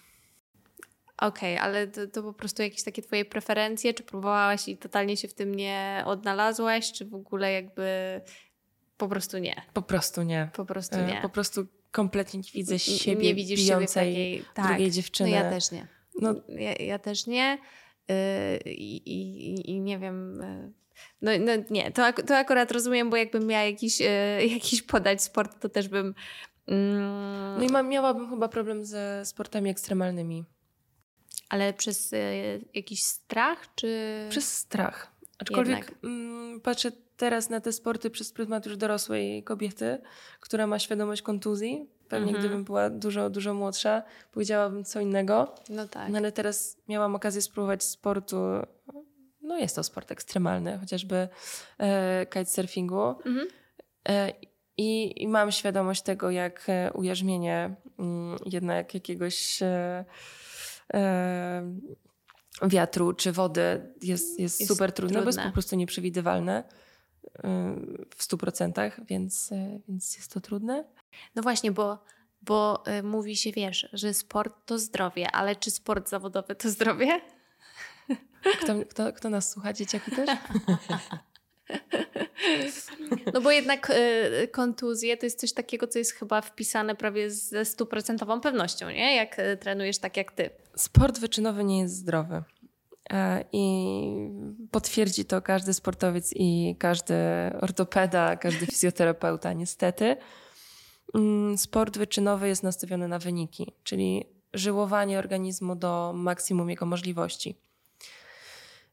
Okej, 1.20 1.59
ale 1.59 1.87
to, 1.87 2.06
to 2.06 2.22
po 2.22 2.33
prostu 2.33 2.62
jakieś 2.62 2.83
takie 2.83 3.02
twoje 3.02 3.24
preferencje? 3.24 3.94
Czy 3.94 4.02
próbowałaś 4.02 4.68
i 4.68 4.76
totalnie 4.76 5.16
się 5.16 5.28
w 5.28 5.35
tym 5.35 5.54
nie 5.54 6.02
odnalazłaś? 6.06 6.92
Czy 6.92 7.04
w 7.04 7.14
ogóle 7.14 7.52
jakby 7.52 8.20
po 8.96 9.09
prostu 9.09 9.38
nie? 9.38 9.62
Po 9.72 9.83
prostu 9.83 10.22
nie. 10.22 10.50
Po 10.54 10.64
prostu 10.64 10.96
E, 10.98 11.06
nie. 11.06 11.18
Po 11.22 11.28
prostu 11.28 11.66
kompletnie 11.90 12.40
nie 12.40 12.50
widzę 12.54 12.78
siebie 12.78 13.22
nie 13.28 13.35
widzisz 13.35 13.61
siebie 13.61 13.68
bijącej 13.70 14.12
takiej- 14.12 14.44
tak. 14.54 14.66
drugiej 14.68 14.90
dziewczyny. 14.90 15.30
No 15.30 15.37
ja 15.37 15.50
też 15.50 15.70
nie. 15.70 15.87
No, 16.20 16.35
Ja, 16.48 16.72
ja 16.72 16.98
też 16.98 17.26
nie. 17.26 17.59
Yy, 18.09 18.14
I, 18.72 18.96
i, 18.96 19.70
I 19.70 19.80
nie 19.80 19.98
wiem. 19.98 20.40
yy, 20.42 20.72
No, 21.22 21.30
no 21.40 21.64
nie, 21.70 21.90
to, 21.90 22.12
to 22.12 22.37
akurat 22.37 22.72
rozumiem, 22.72 23.11
bo 23.11 23.16
jakbym 23.16 23.46
miała 23.46 23.64
jakiś, 23.64 24.00
jakiś 24.54 24.83
podać 24.83 25.22
sport, 25.22 25.61
to 25.61 25.68
też 25.68 25.88
bym. 25.88 26.14
mm, 26.66 27.72
no 27.72 27.80
i 27.80 27.85
miałabym 27.88 28.30
chyba 28.30 28.48
problem 28.48 28.85
ze 28.85 29.22
sportami 29.24 29.70
ekstremalnymi. 29.70 30.44
Ale 31.50 31.72
przez 31.72 32.12
yy, 32.12 32.18
jakiś 32.74 33.02
strach, 33.02 33.74
czy. 33.74 34.26
Przez 34.30 34.56
strach. 34.58 35.12
Aczkolwiek 35.38 35.92
mm, 36.04 36.60
patrzę 36.60 36.92
teraz 37.16 37.50
na 37.50 37.60
te 37.60 37.72
sporty 37.72 38.10
przez 38.10 38.32
pryzmat 38.32 38.66
już 38.66 38.76
dorosłej 38.76 39.42
kobiety, 39.42 39.98
która 40.40 40.66
ma 40.66 40.78
świadomość 40.78 41.22
kontuzji. 41.22 41.86
Pewnie 42.08 42.28
Mhm. 42.28 42.44
gdybym 42.44 42.64
była 42.64 42.90
dużo, 42.90 43.30
dużo 43.30 43.54
młodsza, 43.54 44.02
powiedziałabym 44.32 44.84
co 44.84 45.00
innego. 45.00 45.54
No 45.68 45.88
tak. 45.88 46.08
No 46.08 46.18
ale 46.18 46.32
teraz 46.32 46.76
miałam 46.88 47.14
okazję 47.14 47.42
spróbować 47.42 47.84
sportu. 47.84 48.36
No 49.42 49.58
jest 49.58 49.76
to 49.76 49.82
sport 49.82 50.12
ekstremalny, 50.12 50.78
chociażby 50.78 51.28
e, 51.78 52.26
kitesurfingu. 52.26 53.02
Mhm. 53.02 53.48
E, 54.08 54.32
i, 54.76 55.22
I 55.22 55.28
mam 55.28 55.52
świadomość 55.52 56.02
tego, 56.02 56.30
jak 56.30 56.64
e, 56.68 56.92
ujarzmienie 56.92 57.74
mm, 57.98 58.38
jednak 58.46 58.94
jakiegoś 58.94 59.62
e, 59.62 59.66
e, 59.66 60.04
wiatru 62.62 63.12
czy 63.12 63.33
wody 63.33 63.92
jest, 64.03 64.40
jest, 64.40 64.61
Jest 64.61 64.72
super 64.72 64.92
trudne, 64.92 65.20
bo 65.20 65.26
jest 65.26 65.38
trudne. 65.38 65.50
po 65.50 65.55
prostu 65.55 65.76
nieprzewidywalne 65.76 66.64
e, 67.44 67.76
w 68.16 68.22
stu 68.22 68.38
procentach, 68.38 69.07
więc, 69.07 69.53
e, 69.53 69.81
więc 69.88 70.16
jest 70.16 70.33
to 70.33 70.40
trudne. 70.40 70.85
No 71.35 71.42
właśnie, 71.42 71.72
bo, 71.72 72.05
bo 72.42 72.83
y, 72.98 73.03
mówi 73.03 73.37
się, 73.37 73.53
wiesz, 73.53 73.88
że 73.92 74.14
sport 74.14 74.55
to 74.66 74.79
zdrowie, 74.79 75.31
ale 75.31 75.57
czy 75.57 75.70
sport 75.70 76.09
zawodowy 76.09 76.55
to 76.55 76.70
zdrowie? 76.70 77.20
Kto, 78.62 78.74
kto, 78.90 79.12
kto 79.12 79.31
nas 79.31 79.50
słucha, 79.50 79.72
dzieciaki 79.72 80.11
też? 80.11 80.31
No 83.35 83.40
bo 83.40 83.50
jednak 83.50 83.90
y, 83.90 84.48
kontuzje 84.48 85.16
to 85.16 85.26
jest 85.26 85.40
coś 85.40 85.53
takiego, 85.53 85.87
co 85.87 85.98
jest 85.98 86.12
chyba 86.12 86.40
wpisane 86.40 86.94
prawie 86.94 87.31
ze 87.31 87.64
stuprocentową 87.64 88.40
pewnością, 88.40 88.90
nie? 88.90 89.16
Jak 89.16 89.37
trenujesz 89.61 89.98
tak 89.98 90.16
jak 90.16 90.33
ty. 90.33 90.50
Sport 90.80 91.18
wyczynowy 91.18 91.64
nie 91.64 91.78
jest 91.78 91.94
zdrowy. 91.96 92.42
E, 93.10 93.44
I 93.52 94.30
potwierdzi 94.70 95.24
to 95.24 95.42
każdy 95.42 95.74
sportowiec 95.74 96.32
i 96.36 96.76
każdy 96.78 97.14
ortopeda, 97.60 98.36
każdy 98.36 98.66
fizjoterapeuta, 98.72 99.52
niestety. 99.52 100.16
Mm, 101.14 101.58
Sport 101.58 101.98
wyczynowy 101.98 102.48
jest 102.48 102.62
nastawiony 102.62 103.08
na 103.08 103.18
wyniki, 103.18 103.72
czyli 103.82 104.24
żyłowanie 104.54 105.18
organizmu 105.18 105.76
do 105.76 106.12
maksimum 106.14 106.70
jego 106.70 106.86
możliwości. 106.86 107.58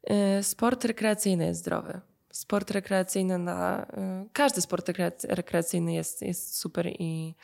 E, 0.03 0.43
Sport 0.43 0.85
rekreacyjny 0.85 1.45
jest 1.45 1.59
zdrowy. 1.59 2.01
Sport 2.31 2.71
rekreacyjny 2.71 3.37
na. 3.37 3.85
e, 3.93 4.25
Każdy 4.33 4.61
sport 4.61 4.87
rekreac- 4.89 5.25
rekreacyjny 5.29 5.93
jest, 5.93 6.21
jest 6.21 6.57
super 6.57 6.87
i, 6.87 7.35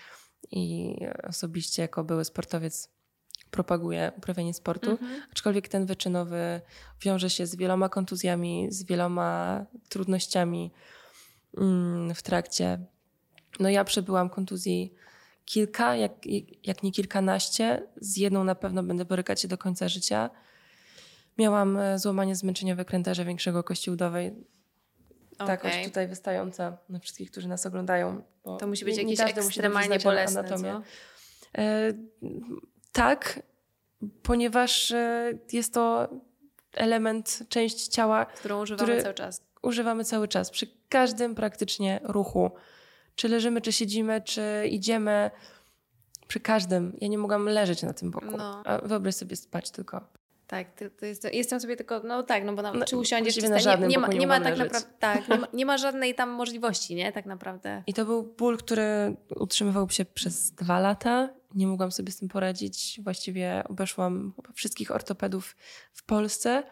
i 0.52 0.96
osobiście 1.30 1.82
jako 1.82 2.04
były 2.04 2.26
sportowiec 2.26 2.90
propaguję 3.54 4.12
uprawianie 4.18 4.54
sportu. 4.54 4.98
Aczkolwiek 5.32 5.68
ten 5.68 5.86
wyczynowy 5.86 6.62
wiąże 7.02 7.30
się 7.30 7.46
z 7.48 7.56
wieloma 7.56 7.90
kontuzjami, 7.90 8.68
z 8.72 8.84
wieloma 8.84 9.66
trudnościami 9.90 10.72
mm, 11.58 12.16
w 12.16 12.22
trakcie. 12.24 12.80
No 13.60 13.70
ja 13.70 13.84
przebyłam 13.84 14.30
kontuzji 14.30 14.94
kilka, 15.46 15.96
jak, 15.96 16.12
jak 16.64 16.84
nie 16.84 16.92
kilkanaście. 16.92 17.84
Z 18.02 18.18
jedną 18.18 18.44
na 18.44 18.56
pewno 18.56 18.84
będę 18.84 19.06
borykać 19.06 19.42
się 19.42 19.48
do 19.48 19.58
końca 19.58 19.88
życia. 19.90 20.30
Miałam 21.38 21.78
e, 21.78 22.00
złamanie 22.00 22.36
zmęczeniowe 22.36 22.86
krętarza 22.86 23.26
większego 23.26 23.64
kości 23.64 23.92
udowej. 23.92 24.34
Tak, 25.38 25.60
Okej. 25.66 25.80
oś 25.82 25.88
tutaj 25.88 26.08
wystająca 26.08 26.78
na 26.90 27.00
wszystkich, 27.00 27.32
którzy 27.32 27.48
nas 27.48 27.66
oglądają. 27.66 28.22
bo 28.46 28.58
To 28.58 28.68
musi 28.68 28.86
być 28.86 28.98
nie- 28.98 29.04
nie 29.06 29.14
jakieś 29.14 29.36
dobrze 29.36 29.48
ekstremalnie 29.48 30.00
bolesne, 30.00 30.40
anatomię. 30.40 30.72
co? 30.74 30.82
Tak, 32.94 33.40
ponieważ 34.24 34.92
e, 34.92 35.34
jest 35.52 35.74
to 35.74 36.10
element, 36.74 37.40
część 37.50 37.88
ciała, 37.88 38.26
Którą 38.26 38.62
używamy 38.62 38.88
który- 38.92 39.04
cały 39.04 39.14
czas. 39.14 39.42
używamy 39.62 40.04
cały 40.06 40.28
czas, 40.28 40.50
przy 40.50 40.68
każdym 40.90 41.36
praktycznie 41.36 42.00
ruchu. 42.04 42.52
Czy 43.16 43.30
leżymy, 43.30 43.62
czy 43.62 43.72
siedzimy, 43.72 44.22
czy 44.22 44.68
idziemy, 44.72 45.32
przy 46.28 46.40
każdym. 46.40 46.98
Ja 47.02 47.08
nie 47.08 47.18
mogłam 47.18 47.46
leżeć 47.46 47.84
na 47.84 47.94
tym 47.94 48.12
boku. 48.12 48.38
No. 48.38 48.64
A 48.66 48.78
wyobraź 48.78 49.16
sobie 49.16 49.36
spać 49.36 49.72
tylko. 49.72 50.08
Tak, 50.48 50.68
to, 51.00 51.06
jest, 51.06 51.28
jestem 51.34 51.60
sobie 51.60 51.76
tylko, 51.76 52.00
no 52.04 52.24
tak, 52.24 52.44
no 52.46 52.54
bo 52.54 52.62
na, 52.62 52.74
No, 52.74 52.86
czy 52.86 52.98
usiądziesz, 52.98 53.36
czy 53.36 53.42
na 53.42 53.48
stanie, 53.48 53.62
żadnym 53.62 53.90
nie, 53.90 53.98
ma, 53.98 54.08
boku 54.08 54.14
nie 54.14 54.20
nie 54.20 54.28
ma 54.28 54.40
tak 54.42 54.58
naprawdę, 54.58 54.90
tak, 55.00 55.30
nie 55.30 55.38
ma, 55.38 55.48
nie 55.54 55.66
ma 55.66 55.78
żadnej 55.78 56.16
tam 56.16 56.30
możliwości, 56.30 56.96
nie, 56.96 57.12
tak 57.12 57.26
naprawdę. 57.26 57.84
I 57.88 57.94
to 57.94 58.06
był 58.06 58.24
ból, 58.24 58.58
który 58.58 59.16
utrzymywał 59.36 59.90
się 59.90 60.06
przez 60.06 60.52
dwa 60.52 60.80
lata. 60.80 61.30
Nie 61.56 61.68
mogłam 61.68 61.92
sobie 61.92 62.12
z 62.12 62.18
tym 62.18 62.30
poradzić. 62.30 63.00
Właściwie 63.04 63.64
obeszłam 63.70 64.34
wszystkich 64.54 64.92
ortopedów 64.92 65.56
w 65.94 66.04
Polsce. 66.06 66.64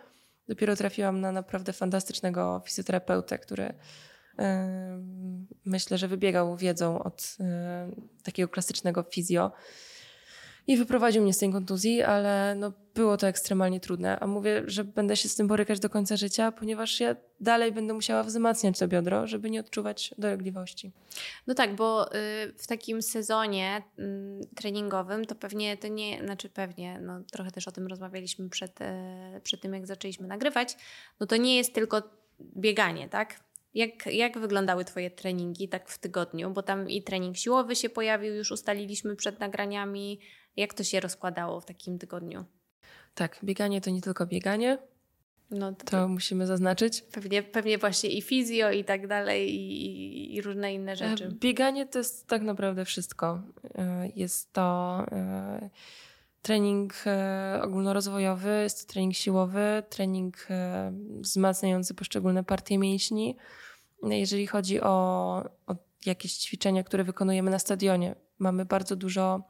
Dopiero 0.48 0.76
trafiłam 0.76 1.22
na 1.22 1.32
naprawdę 1.32 1.74
fantastycznego 1.74 2.62
fizjoterapeutę, 2.66 3.40
który 3.40 3.74
myślę, 5.66 5.98
że 5.98 6.08
wybiegał 6.08 6.58
wiedzą 6.58 7.04
od 7.04 7.38
takiego 8.24 8.50
klasycznego 8.50 9.04
fizjo. 9.04 9.52
I 10.68 10.78
wyprowadził 10.78 11.24
mnie 11.24 11.34
z 11.34 11.38
tej 11.38 11.52
kontuzji, 11.52 12.02
ale 12.02 12.56
no, 12.56 12.72
było 12.96 13.18
to 13.18 13.28
ekstremalnie 13.28 13.80
trudne. 13.80 14.20
A 14.20 14.28
mówię, 14.28 14.64
że 14.66 14.84
będę 14.84 15.18
się 15.18 15.30
z 15.30 15.36
tym 15.36 15.48
borykać 15.48 15.80
do 15.80 15.90
końca 15.90 16.18
życia, 16.18 16.52
ponieważ 16.52 17.00
ja 17.00 17.16
dalej 17.40 17.72
będę 17.72 17.94
musiała 17.94 18.24
wzmacniać 18.24 18.80
to 18.80 18.88
biodro, 18.88 19.28
żeby 19.28 19.50
nie 19.50 19.60
odczuwać 19.60 20.14
dolegliwości. 20.18 20.92
No 21.48 21.54
tak, 21.54 21.76
bo 21.76 22.08
y, 22.08 22.10
w 22.58 22.68
takim 22.68 23.02
sezonie 23.02 23.82
mm, 23.98 24.42
treningowym 24.56 25.26
to 25.26 25.36
pewnie 25.36 25.78
to 25.78 25.88
nie, 25.88 26.24
znaczy 26.26 26.50
pewnie, 26.50 27.00
no 27.02 27.22
trochę 27.32 27.52
też 27.52 27.68
o 27.68 27.72
tym 27.72 27.88
rozmawialiśmy 27.88 28.50
przed, 28.50 28.82
e, 28.82 29.42
przed 29.44 29.62
tym, 29.62 29.74
jak 29.74 29.88
zaczęliśmy 29.88 30.28
nagrywać, 30.28 30.78
no 31.20 31.28
to 31.28 31.38
nie 31.38 31.56
jest 31.56 31.74
tylko 31.74 32.02
bieganie, 32.40 33.10
tak? 33.10 33.40
Jak, 33.74 34.06
jak 34.06 34.40
wyglądały 34.40 34.86
Twoje 34.86 35.12
treningi 35.12 35.70
tak 35.70 35.90
w 35.90 35.98
tygodniu? 35.98 36.52
Bo 36.52 36.64
tam 36.64 36.90
i 36.90 37.04
trening 37.04 37.38
siłowy 37.38 37.76
się 37.76 37.90
pojawił, 37.90 38.36
już 38.36 38.52
ustaliliśmy 38.52 39.16
przed 39.16 39.40
nagraniami. 39.40 40.20
Jak 40.58 40.74
to 40.74 40.84
się 40.84 41.00
rozkładało 41.00 41.62
w 41.62 41.66
takim 41.66 42.00
tygodniu? 42.00 42.46
Tak, 43.16 43.40
bieganie 43.44 43.82
to 43.82 43.90
nie 43.90 44.02
tylko 44.02 44.26
bieganie, 44.26 44.78
No 45.52 45.74
to, 45.74 45.86
to 45.86 46.08
musimy 46.08 46.48
zaznaczyć. 46.48 47.02
pewnie, 47.02 47.44
pewnie 47.44 47.78
właśnie 47.78 48.10
i 48.10 48.22
fizjo 48.22 48.72
i 48.72 48.84
tak 48.84 49.08
dalej 49.08 49.56
i, 49.56 50.36
i, 50.36 50.42
różne 50.42 50.74
inne 50.74 50.92
E, 50.92 50.96
rzeczy. 50.96 51.36
Bieganie 51.40 51.86
to 51.86 51.98
jest 52.00 52.28
tak 52.28 52.42
naprawdę 52.42 52.86
wszystko. 52.86 53.42
E, 53.76 54.10
Jest 54.16 54.54
to 54.54 55.00
e, 55.12 55.70
trening 56.42 56.94
ogólnorozwojowy, 57.62 58.50
jest 58.64 58.88
to 58.88 58.94
trening 58.94 59.16
siłowy, 59.16 59.84
trening 59.90 60.48
wzmacniający 61.20 61.94
poszczególne 61.94 62.44
partie 62.44 62.78
mięśni. 62.78 63.38
Jeżeli 64.04 64.48
chodzi 64.48 64.82
o, 64.82 64.90
o 65.68 65.76
jakieś 66.06 66.34
ćwiczenia, 66.38 66.84
które 66.84 67.04
wykonujemy 67.04 67.52
na 67.52 67.60
stadionie, 67.60 68.16
mamy 68.40 68.66
bardzo 68.66 68.96
dużo 68.96 69.44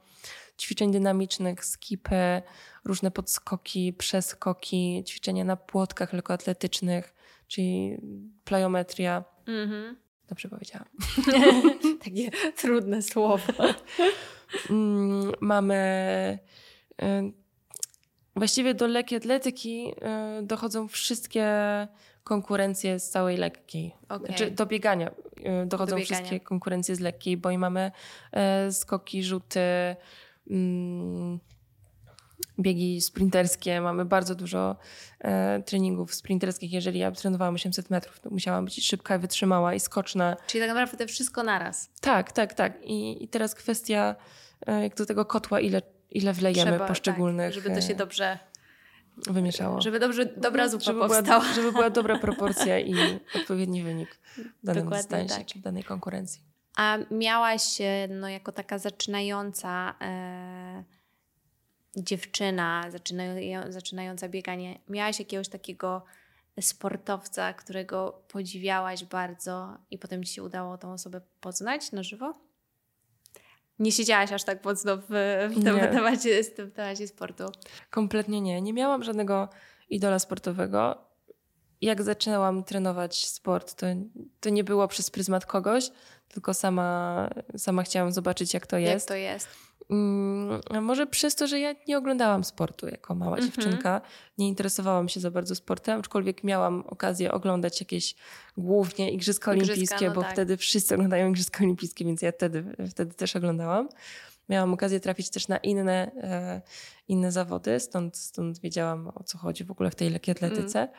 ćwiczeń 0.61 0.91
dynamicznych, 0.91 1.65
skipy, 1.65 2.41
różne 2.85 3.11
podskoki, 3.11 3.93
przeskoki, 3.93 5.03
ćwiczenia 5.07 5.43
na 5.45 5.55
płotkach 5.55 6.13
lekkoatletycznych, 6.13 7.13
czyli 7.47 7.97
plyometria. 8.43 9.23
Mhm. 9.47 9.97
Dobrze 10.29 10.49
powiedziałam. 10.49 10.87
Takie 12.03 12.31
trudne 12.57 13.01
słowo. 13.01 13.53
Mm, 14.69 15.31
mamy. 15.41 16.39
y, 17.01 17.05
Właściwie 18.35 18.73
do 18.73 18.87
lekkiej 18.87 19.17
atletyki 19.17 19.93
y, 20.39 20.43
dochodzą 20.45 20.87
wszystkie 20.87 21.47
konkurencje 22.23 22.99
z 22.99 23.09
całej 23.09 23.37
lekkiej. 23.37 23.95
Okej. 24.09 24.27
Znaczy 24.27 24.51
do 24.51 24.65
biegania 24.65 25.07
y, 25.09 25.65
dochodzą 25.65 25.89
Do 25.89 25.95
biegania. 25.97 26.21
wszystkie 26.21 26.39
konkurencje 26.39 26.95
z 26.95 26.99
lekkiej, 26.99 27.37
bo 27.37 27.51
i 27.51 27.57
mamy 27.57 27.91
skoki, 28.71 29.23
rzuty, 29.23 29.59
biegi 32.59 33.01
sprinterskie. 33.01 33.81
Mamy 33.81 34.05
bardzo 34.05 34.35
dużo 34.35 34.75
e, 35.19 35.61
treningów 35.63 36.15
sprinterskich. 36.15 36.73
Jeżeli 36.73 36.99
ja 36.99 37.11
trenowałam 37.11 37.55
800 37.55 37.89
metrów, 37.89 38.19
to 38.19 38.29
musiałam 38.29 38.65
być 38.65 38.87
szybka, 38.87 39.17
wytrzymała 39.17 39.73
i 39.73 39.79
skoczna. 39.79 40.37
Czyli 40.47 40.61
tak 40.67 40.75
naprawdę 40.75 41.07
wszystko 41.07 41.43
naraz. 41.43 41.89
Tak, 42.01 42.31
tak, 42.31 42.53
tak. 42.53 42.83
I, 42.83 43.23
i 43.23 43.27
teraz 43.27 43.55
kwestia 43.55 44.15
e, 44.67 44.83
jak 44.83 44.95
do 44.95 45.05
tego 45.05 45.25
kotła, 45.25 45.59
ile, 45.59 45.81
ile 46.11 46.33
wlejemy 46.33 46.71
Trzeba, 46.71 46.87
poszczególnych, 46.87 47.53
Tak, 47.53 47.63
żeby 47.63 47.75
to 47.75 47.81
się 47.81 47.93
e, 47.93 47.95
dobrze, 47.95 48.39
wymieszało. 49.17 49.81
żeby 49.81 49.99
dobrze, 49.99 50.25
dobra 50.25 50.67
zupa 50.67 50.83
żeby 50.83 50.99
powstała. 50.99 51.39
Była, 51.41 51.53
żeby 51.53 51.71
była 51.71 51.89
dobra 51.89 52.19
proporcja 52.27 52.79
i 52.79 52.95
odpowiedni 53.35 53.83
wynik 53.83 54.19
w 54.63 54.65
danym 54.65 54.83
Dokładnie 54.83 55.01
dystansie 55.03 55.35
tak. 55.35 55.45
czy 55.45 55.59
w 55.59 55.61
danej 55.61 55.83
konkurencji. 55.83 56.50
A 56.75 56.97
miałaś, 57.11 57.81
e, 57.81 58.07
no 58.09 58.29
jako 58.29 58.51
taka 58.51 58.77
zaczynająca 58.77 59.95
e, 60.01 60.83
dziewczyna, 61.95 62.91
zaczynają, 62.91 63.71
zaczynająca 63.71 64.29
bieganie, 64.29 64.79
miałaś 64.89 65.19
jakiegoś 65.19 65.47
takiego 65.47 66.05
sportowca, 66.61 67.53
którego 67.53 68.23
podziwiałaś 68.27 69.03
bardzo 69.05 69.77
i 69.91 69.97
potem 69.97 70.23
ci 70.23 70.33
się 70.33 70.43
udało 70.43 70.77
tą 70.77 70.93
osobę 70.93 71.21
poznać 71.41 71.91
na 71.91 72.03
żywo? 72.03 72.33
Nie 73.79 73.91
siedziałaś 73.91 74.31
aż 74.31 74.43
tak 74.43 74.65
mocno 74.65 74.97
w, 74.97 75.03
w 75.49 75.63
tym, 75.63 75.79
temacie, 75.79 76.43
w 76.43 76.53
tym 76.53 76.71
temacie 76.71 77.07
sportu. 77.07 77.43
Kompletnie 77.89 78.41
nie. 78.41 78.61
Nie 78.61 78.73
miałam 78.73 79.03
żadnego 79.03 79.49
idola 79.89 80.19
sportowego. 80.19 81.10
Jak 81.81 82.03
zaczynałam 82.03 82.63
trenować 82.63 83.25
sport, 83.25 83.73
to, 83.73 83.87
to 84.39 84.49
nie 84.49 84.63
było 84.63 84.87
przez 84.87 85.11
pryzmat 85.11 85.45
kogoś, 85.45 85.91
tylko 86.27 86.53
sama, 86.53 87.29
sama 87.57 87.83
chciałam 87.83 88.11
zobaczyć, 88.11 88.53
jak 88.53 88.67
to 88.67 88.77
jest. 88.77 88.93
Jak 88.93 89.07
to 89.07 89.15
jest. 89.15 89.47
Mm, 89.91 90.61
może 90.81 91.07
przez 91.07 91.35
to, 91.35 91.47
że 91.47 91.59
ja 91.59 91.75
nie 91.87 91.97
oglądałam 91.97 92.43
sportu 92.43 92.87
jako 92.87 93.15
mała 93.15 93.37
mm 93.37 93.49
-hmm. 93.49 93.55
dziewczynka, 93.55 94.01
nie 94.37 94.47
interesowałam 94.47 95.09
się 95.09 95.19
za 95.19 95.31
bardzo 95.31 95.55
sportem, 95.55 95.99
aczkolwiek 95.99 96.43
miałam 96.43 96.83
okazję 96.87 97.31
oglądać 97.31 97.79
jakieś 97.79 98.15
głównie 98.57 99.11
Igrzyska, 99.11 99.53
Igrzyska 99.53 99.73
Olimpijskie, 99.73 100.07
no 100.07 100.15
bo 100.15 100.21
tak. 100.21 100.33
wtedy 100.33 100.57
wszyscy 100.57 100.95
oglądają 100.95 101.29
Igrzyska 101.29 101.63
Olimpijskie, 101.63 102.05
więc 102.05 102.21
ja 102.21 102.31
wtedy, 102.31 102.63
wtedy 102.89 103.13
też 103.13 103.35
oglądałam. 103.35 103.89
Miałam 104.49 104.73
okazję 104.73 104.99
trafić 104.99 105.29
też 105.29 105.47
na 105.47 105.57
inne, 105.57 106.11
e, 106.15 106.61
inne 107.07 107.31
zawody, 107.31 107.79
stąd, 107.79 108.17
stąd 108.17 108.59
wiedziałam 108.59 109.11
o 109.15 109.23
co 109.23 109.37
chodzi 109.37 109.63
w 109.63 109.71
ogóle 109.71 109.91
w 109.91 109.95
tej 109.95 110.09
lekkiej 110.09 110.31
atletyce. 110.31 110.79
Mm. 110.79 110.93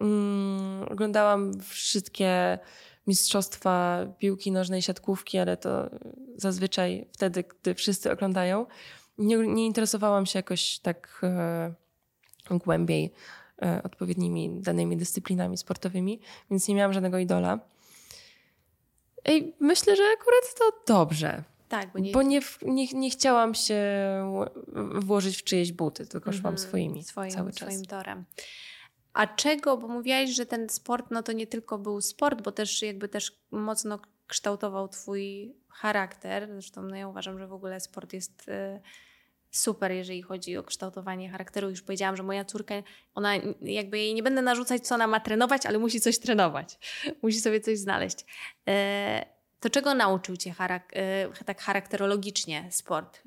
Mm, 0.00 0.82
oglądałam 0.90 1.60
wszystkie 1.60 2.58
mistrzostwa 3.06 4.06
piłki 4.18 4.52
nożnej, 4.52 4.82
siatkówki, 4.82 5.38
ale 5.38 5.56
to 5.56 5.90
zazwyczaj 6.36 7.06
wtedy, 7.12 7.44
gdy 7.44 7.74
wszyscy 7.74 8.12
oglądają. 8.12 8.66
Nie, 9.18 9.36
nie 9.36 9.66
interesowałam 9.66 10.26
się 10.26 10.38
jakoś 10.38 10.78
tak 10.78 11.20
e, 11.22 11.74
głębiej 12.50 13.12
e, 13.62 13.82
odpowiednimi 13.82 14.50
danymi 14.60 14.96
dyscyplinami 14.96 15.56
sportowymi, 15.56 16.20
więc 16.50 16.68
nie 16.68 16.74
miałam 16.74 16.92
żadnego 16.92 17.18
idola. 17.18 17.58
I 19.28 19.52
myślę, 19.60 19.96
że 19.96 20.02
akurat 20.02 20.54
to 20.58 20.94
dobrze. 20.94 21.44
Tak, 21.68 21.92
bo 21.92 21.98
nie, 21.98 22.12
bo 22.12 22.22
nie, 22.22 22.40
nie, 22.62 22.86
nie 22.86 23.10
chciałam 23.10 23.54
się 23.54 23.82
włożyć 24.94 25.36
w 25.36 25.44
czyjeś 25.44 25.72
buty, 25.72 26.06
tylko 26.06 26.32
szłam 26.32 26.54
-hmm, 26.54 26.58
swoimi 26.58 27.04
swoim, 27.04 27.30
cały 27.30 27.52
czas. 27.52 27.68
Swoim 27.68 27.84
torem. 27.84 28.24
A 29.14 29.26
czego, 29.26 29.76
bo 29.76 29.88
mówiłaś, 29.88 30.30
że 30.30 30.46
ten 30.46 30.68
sport 30.68 31.06
no 31.10 31.22
to 31.22 31.32
nie 31.32 31.46
tylko 31.46 31.78
był 31.78 32.00
sport, 32.00 32.42
bo 32.42 32.52
też 32.52 32.82
jakby 32.82 33.08
też 33.08 33.32
mocno 33.50 33.98
kształtował 34.26 34.88
twój 34.88 35.54
charakter. 35.68 36.48
Zresztą 36.52 36.82
no 36.82 36.96
ja 36.96 37.08
uważam, 37.08 37.38
że 37.38 37.46
w 37.46 37.52
ogóle 37.52 37.80
sport 37.80 38.12
jest 38.12 38.48
y, 38.48 38.80
super, 39.50 39.92
jeżeli 39.92 40.22
chodzi 40.22 40.56
o 40.56 40.62
kształtowanie 40.62 41.30
charakteru. 41.30 41.70
Już 41.70 41.82
powiedziałam, 41.82 42.16
że 42.16 42.22
moja 42.22 42.44
córka, 42.44 42.74
ona 43.14 43.34
jakby 43.62 43.98
jej 43.98 44.14
nie 44.14 44.22
będę 44.22 44.42
narzucać, 44.42 44.86
co 44.86 44.94
ona 44.94 45.06
ma 45.06 45.20
trenować, 45.20 45.66
ale 45.66 45.78
musi 45.78 46.00
coś 46.00 46.18
trenować. 46.18 46.78
Musi 47.22 47.40
sobie 47.40 47.60
coś 47.60 47.78
znaleźć. 47.78 48.20
Y, 48.20 48.24
to 49.60 49.70
czego 49.70 49.94
nauczył 49.94 50.36
cię 50.36 50.52
charak 50.52 50.92
y, 51.40 51.44
tak 51.44 51.60
charakterologicznie 51.60 52.68
sport? 52.70 53.22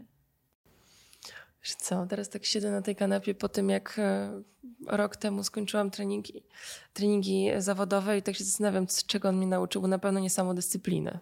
Wiesz 1.67 1.75
co, 1.75 2.05
teraz 2.09 2.29
tak 2.29 2.45
siedzę 2.45 2.71
na 2.71 2.81
tej 2.81 2.95
kanapie 2.95 3.35
po 3.35 3.49
tym, 3.49 3.69
jak 3.69 3.95
e, 3.99 4.41
rok 4.87 5.15
temu 5.15 5.43
skończyłam 5.43 5.91
treningi, 5.91 6.43
treningi 6.93 7.49
zawodowe 7.57 8.17
i 8.17 8.21
tak 8.21 8.35
się 8.35 8.43
zastanawiam, 8.43 8.87
czego 9.07 9.29
on 9.29 9.37
mnie 9.37 9.47
nauczył, 9.47 9.81
bo 9.81 9.87
na 9.87 9.99
pewno 9.99 10.19
nie 10.19 10.29
samodyscyplinę. 10.29 11.19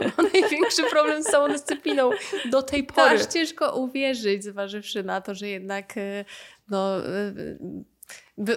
Mam 0.00 0.26
największy 0.32 0.82
problem 0.90 1.22
z 1.22 1.26
samodyscypliną 1.26 2.10
do 2.50 2.62
tej 2.62 2.84
pory. 2.84 3.16
Aż 3.16 3.26
ciężko 3.26 3.76
uwierzyć, 3.76 4.44
zważywszy 4.44 5.02
na 5.02 5.20
to, 5.20 5.34
że 5.34 5.48
jednak 5.48 5.96
e, 5.96 6.24
no, 6.68 7.06
e, 7.06 7.34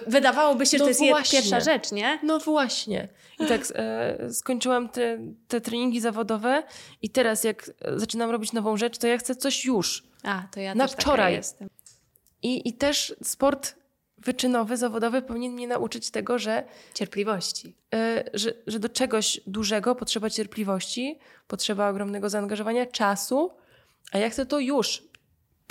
wydawałoby 0.06 0.66
się, 0.66 0.78
że 0.78 0.84
no 0.84 0.94
to 0.94 1.04
jest 1.04 1.30
pierwsza 1.30 1.60
rzecz, 1.60 1.92
nie? 1.92 2.18
No 2.22 2.38
właśnie. 2.38 3.08
I 3.38 3.46
tak 3.46 3.60
e, 3.74 4.30
skończyłam 4.32 4.88
te, 4.88 5.18
te 5.48 5.60
treningi 5.60 6.00
zawodowe 6.00 6.62
i 7.02 7.10
teraz 7.10 7.44
jak 7.44 7.70
zaczynam 7.96 8.30
robić 8.30 8.52
nową 8.52 8.76
rzecz, 8.76 8.98
to 8.98 9.06
ja 9.06 9.18
chcę 9.18 9.34
coś 9.34 9.64
już. 9.64 10.02
A, 10.22 10.42
to 10.50 10.60
ja 10.60 10.74
na 10.74 10.86
wczoraj. 10.86 11.34
jestem. 11.34 11.68
I, 12.42 12.68
I 12.68 12.72
też 12.72 13.14
sport 13.22 13.74
wyczynowy, 14.18 14.76
zawodowy 14.76 15.22
powinien 15.22 15.52
mnie 15.52 15.66
nauczyć 15.66 16.10
tego, 16.10 16.38
że... 16.38 16.64
Cierpliwości. 16.94 17.74
E, 17.94 18.24
że, 18.34 18.52
że 18.66 18.78
do 18.78 18.88
czegoś 18.88 19.40
dużego 19.46 19.94
potrzeba 19.94 20.30
cierpliwości, 20.30 21.18
potrzeba 21.46 21.88
ogromnego 21.88 22.30
zaangażowania, 22.30 22.86
czasu, 22.86 23.50
a 24.12 24.18
ja 24.18 24.30
chcę 24.30 24.46
to 24.46 24.58
już. 24.58 25.02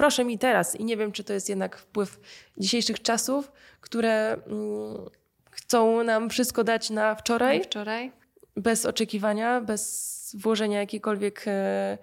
Proszę 0.01 0.25
mi 0.25 0.37
teraz. 0.37 0.75
I 0.75 0.85
nie 0.85 0.97
wiem, 0.97 1.11
czy 1.11 1.23
to 1.23 1.33
jest 1.33 1.49
jednak 1.49 1.77
wpływ 1.77 2.19
dzisiejszych 2.57 3.01
czasów, 3.01 3.51
które 3.81 4.33
mm, 4.33 5.09
chcą 5.51 6.03
nam 6.03 6.29
wszystko 6.29 6.63
dać 6.63 6.89
na 6.89 7.15
wczoraj. 7.15 7.57
Na 7.57 7.63
wczoraj. 7.63 8.11
Bez 8.55 8.85
oczekiwania, 8.85 9.61
bez 9.61 10.35
włożenia 10.39 10.79
jakiegokolwiek 10.79 11.43
e, 11.47 11.97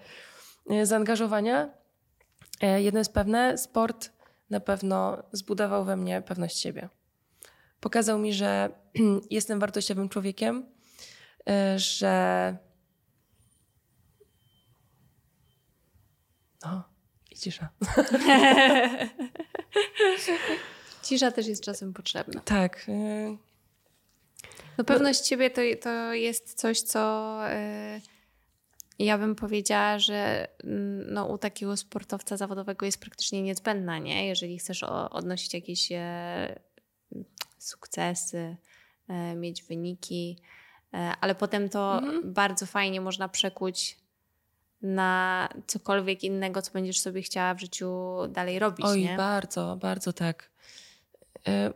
e 0.70 0.86
zaangażowania. 0.86 1.70
E, 2.60 2.82
jedno 2.82 3.00
jest 3.00 3.12
pewne, 3.12 3.58
sport 3.58 4.10
na 4.50 4.60
pewno 4.60 5.22
zbudował 5.32 5.84
we 5.84 5.96
mnie 5.96 6.22
pewność 6.22 6.58
siebie. 6.58 6.88
Pokazał 7.80 8.18
mi, 8.18 8.32
że 8.32 8.70
jestem 9.30 9.60
wartościowym 9.60 10.08
człowiekiem, 10.08 10.66
e, 11.48 11.78
że. 11.78 12.56
No, 16.64 16.97
cisza. 17.38 17.68
cisza 21.02 21.30
też 21.30 21.46
jest 21.46 21.64
czasem 21.64 21.92
potrzebna. 21.92 22.40
Tak. 22.40 22.86
E, 22.88 23.36
no 24.78 24.84
pewność 24.84 25.26
siebie 25.26 25.50
to, 25.50 25.60
to 25.82 26.14
jest 26.14 26.54
coś, 26.54 26.80
co 26.80 27.34
ja 28.98 29.18
bym 29.18 29.34
powiedziała, 29.34 29.98
że 29.98 30.48
mm, 30.64 31.12
no, 31.12 31.26
u 31.26 31.38
takiego 31.38 31.76
sportowca 31.76 32.36
zawodowego 32.36 32.86
jest 32.86 33.00
praktycznie 33.00 33.42
niezbędna, 33.42 33.98
nie? 33.98 34.26
jeżeli 34.26 34.58
chcesz 34.58 34.82
odnosić 35.10 35.54
jakieś 35.54 35.92
e, 35.92 36.60
sukcesy, 37.58 38.56
e, 39.08 39.34
mieć 39.34 39.62
wyniki, 39.62 40.38
e, 40.94 41.12
ale 41.20 41.34
potem 41.34 41.68
to 41.68 41.98
mhm. 41.98 42.32
bardzo 42.32 42.66
fajnie 42.66 43.00
można 43.00 43.28
przekuć 43.28 43.98
na 44.82 45.48
cokolwiek 45.66 46.24
innego, 46.24 46.62
co 46.62 46.72
będziesz 46.72 47.00
sobie 47.00 47.22
chciała 47.22 47.54
w 47.54 47.60
życiu 47.60 48.16
dalej 48.28 48.58
robić. 48.58 48.86
Oj, 48.86 49.02
nie? 49.02 49.16
bardzo, 49.16 49.76
bardzo 49.80 50.12
tak. 50.12 50.50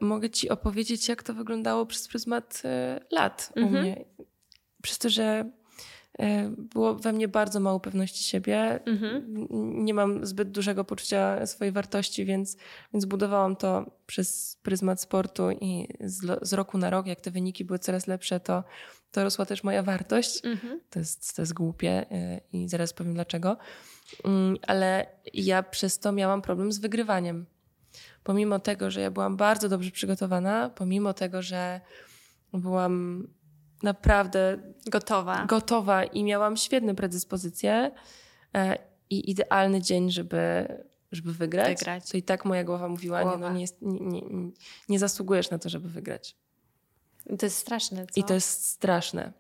mogę 0.01 0.31
Ci 0.31 0.49
opowiedzieć, 0.49 1.09
jak 1.09 1.23
to 1.23 1.35
wyglądało 1.35 1.87
przez 1.87 2.09
pryzmat 2.09 2.63
lat 3.11 3.53
mhm. 3.57 3.75
u 3.75 3.81
mnie. 3.81 4.05
Przez 4.83 4.99
to, 4.99 5.09
że 5.09 5.45
E, 5.45 5.62
było 6.59 6.95
we 6.95 7.13
mnie 7.13 7.29
bardzo 7.29 7.61
mało 7.61 7.81
pewności 7.81 8.25
siebie. 8.25 8.81
Mhm. 8.87 9.25
Nie 9.85 9.95
mam 9.95 10.27
zbyt 10.27 10.51
dużego 10.51 10.85
poczucia 10.85 11.47
swojej 11.47 11.73
wartości, 11.73 12.25
więc, 12.25 12.57
więc 12.93 13.05
budowałam 13.05 13.57
to 13.57 13.91
przez 14.07 14.59
pryzmat 14.63 15.01
sportu 15.01 15.51
i 15.51 15.89
z, 16.01 16.49
z 16.49 16.53
roku 16.53 16.79
na 16.79 16.91
rok, 16.91 17.07
jak 17.07 17.21
te 17.21 17.31
wyniki 17.31 17.65
były 17.65 17.79
coraz 17.79 18.07
lepsze, 18.07 18.41
to, 18.41 18.65
to 19.13 19.25
rosła 19.25 19.47
też 19.47 19.65
moja 19.65 19.83
wartość. 19.83 20.45
Mhm. 20.45 20.81
To, 20.91 20.99
jest, 20.99 21.37
to 21.37 21.43
jest 21.43 21.55
głupie 21.55 22.11
e, 22.11 22.41
i 22.53 22.69
zaraz 22.69 22.93
powiem 22.93 23.15
dlaczego. 23.15 23.57
Mm, 24.25 24.57
ale 24.67 25.07
ja 25.35 25.63
przez 25.63 25.99
to 25.99 26.13
miałam 26.13 26.43
problem 26.43 26.73
z 26.73 26.79
wygrywaniem. 26.79 27.47
Pomimo 28.25 28.59
tego, 28.59 28.91
że 28.91 29.01
ja 29.01 29.11
byłam 29.11 29.37
bardzo 29.37 29.69
dobrze 29.69 29.91
przygotowana, 29.91 30.71
pomimo 30.71 31.15
tego, 31.15 31.43
że 31.43 31.81
byłam 32.53 33.27
naprawdę 33.83 34.59
gotowa. 34.87 35.47
gotowa 35.47 36.05
i 36.05 36.25
miałam 36.25 36.57
świetne 36.57 36.95
predyspozycje 36.95 37.91
e, 38.55 38.79
i 39.11 39.31
idealny 39.31 39.83
dzień, 39.83 40.11
żeby, 40.11 40.69
żeby 41.13 41.33
wygrać. 41.33 41.79
wygrać. 41.79 42.11
To 42.11 42.17
i 42.17 42.23
tak 42.23 42.45
moja 42.45 42.65
głowa 42.65 42.89
mówiła, 42.89 43.23
głowa. 43.23 43.53
nie, 43.53 43.67
no 43.81 43.93
nie, 43.93 44.01
nie, 44.01 44.23
nie, 44.23 44.51
nie 44.89 44.99
zasługujesz 44.99 45.51
na 45.51 45.59
to, 45.59 45.69
żeby 45.69 45.89
wygrać. 45.89 46.37
To 47.39 47.47
jest 47.47 47.59
straszne, 47.59 48.07
co? 48.07 48.21
I 48.21 48.25
to 48.25 48.35
jest 48.35 48.67
straszne. 48.67 49.33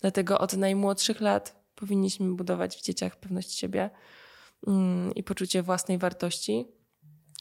Dlatego 0.00 0.38
od 0.38 0.56
najmłodszych 0.56 1.20
lat 1.20 1.62
powinniśmy 1.74 2.34
budować 2.34 2.76
w 2.76 2.82
dzieciach 2.82 3.16
pewność 3.16 3.58
siebie 3.58 3.90
mm, 4.66 5.14
i 5.14 5.22
poczucie 5.22 5.62
własnej 5.62 5.98
wartości, 5.98 6.68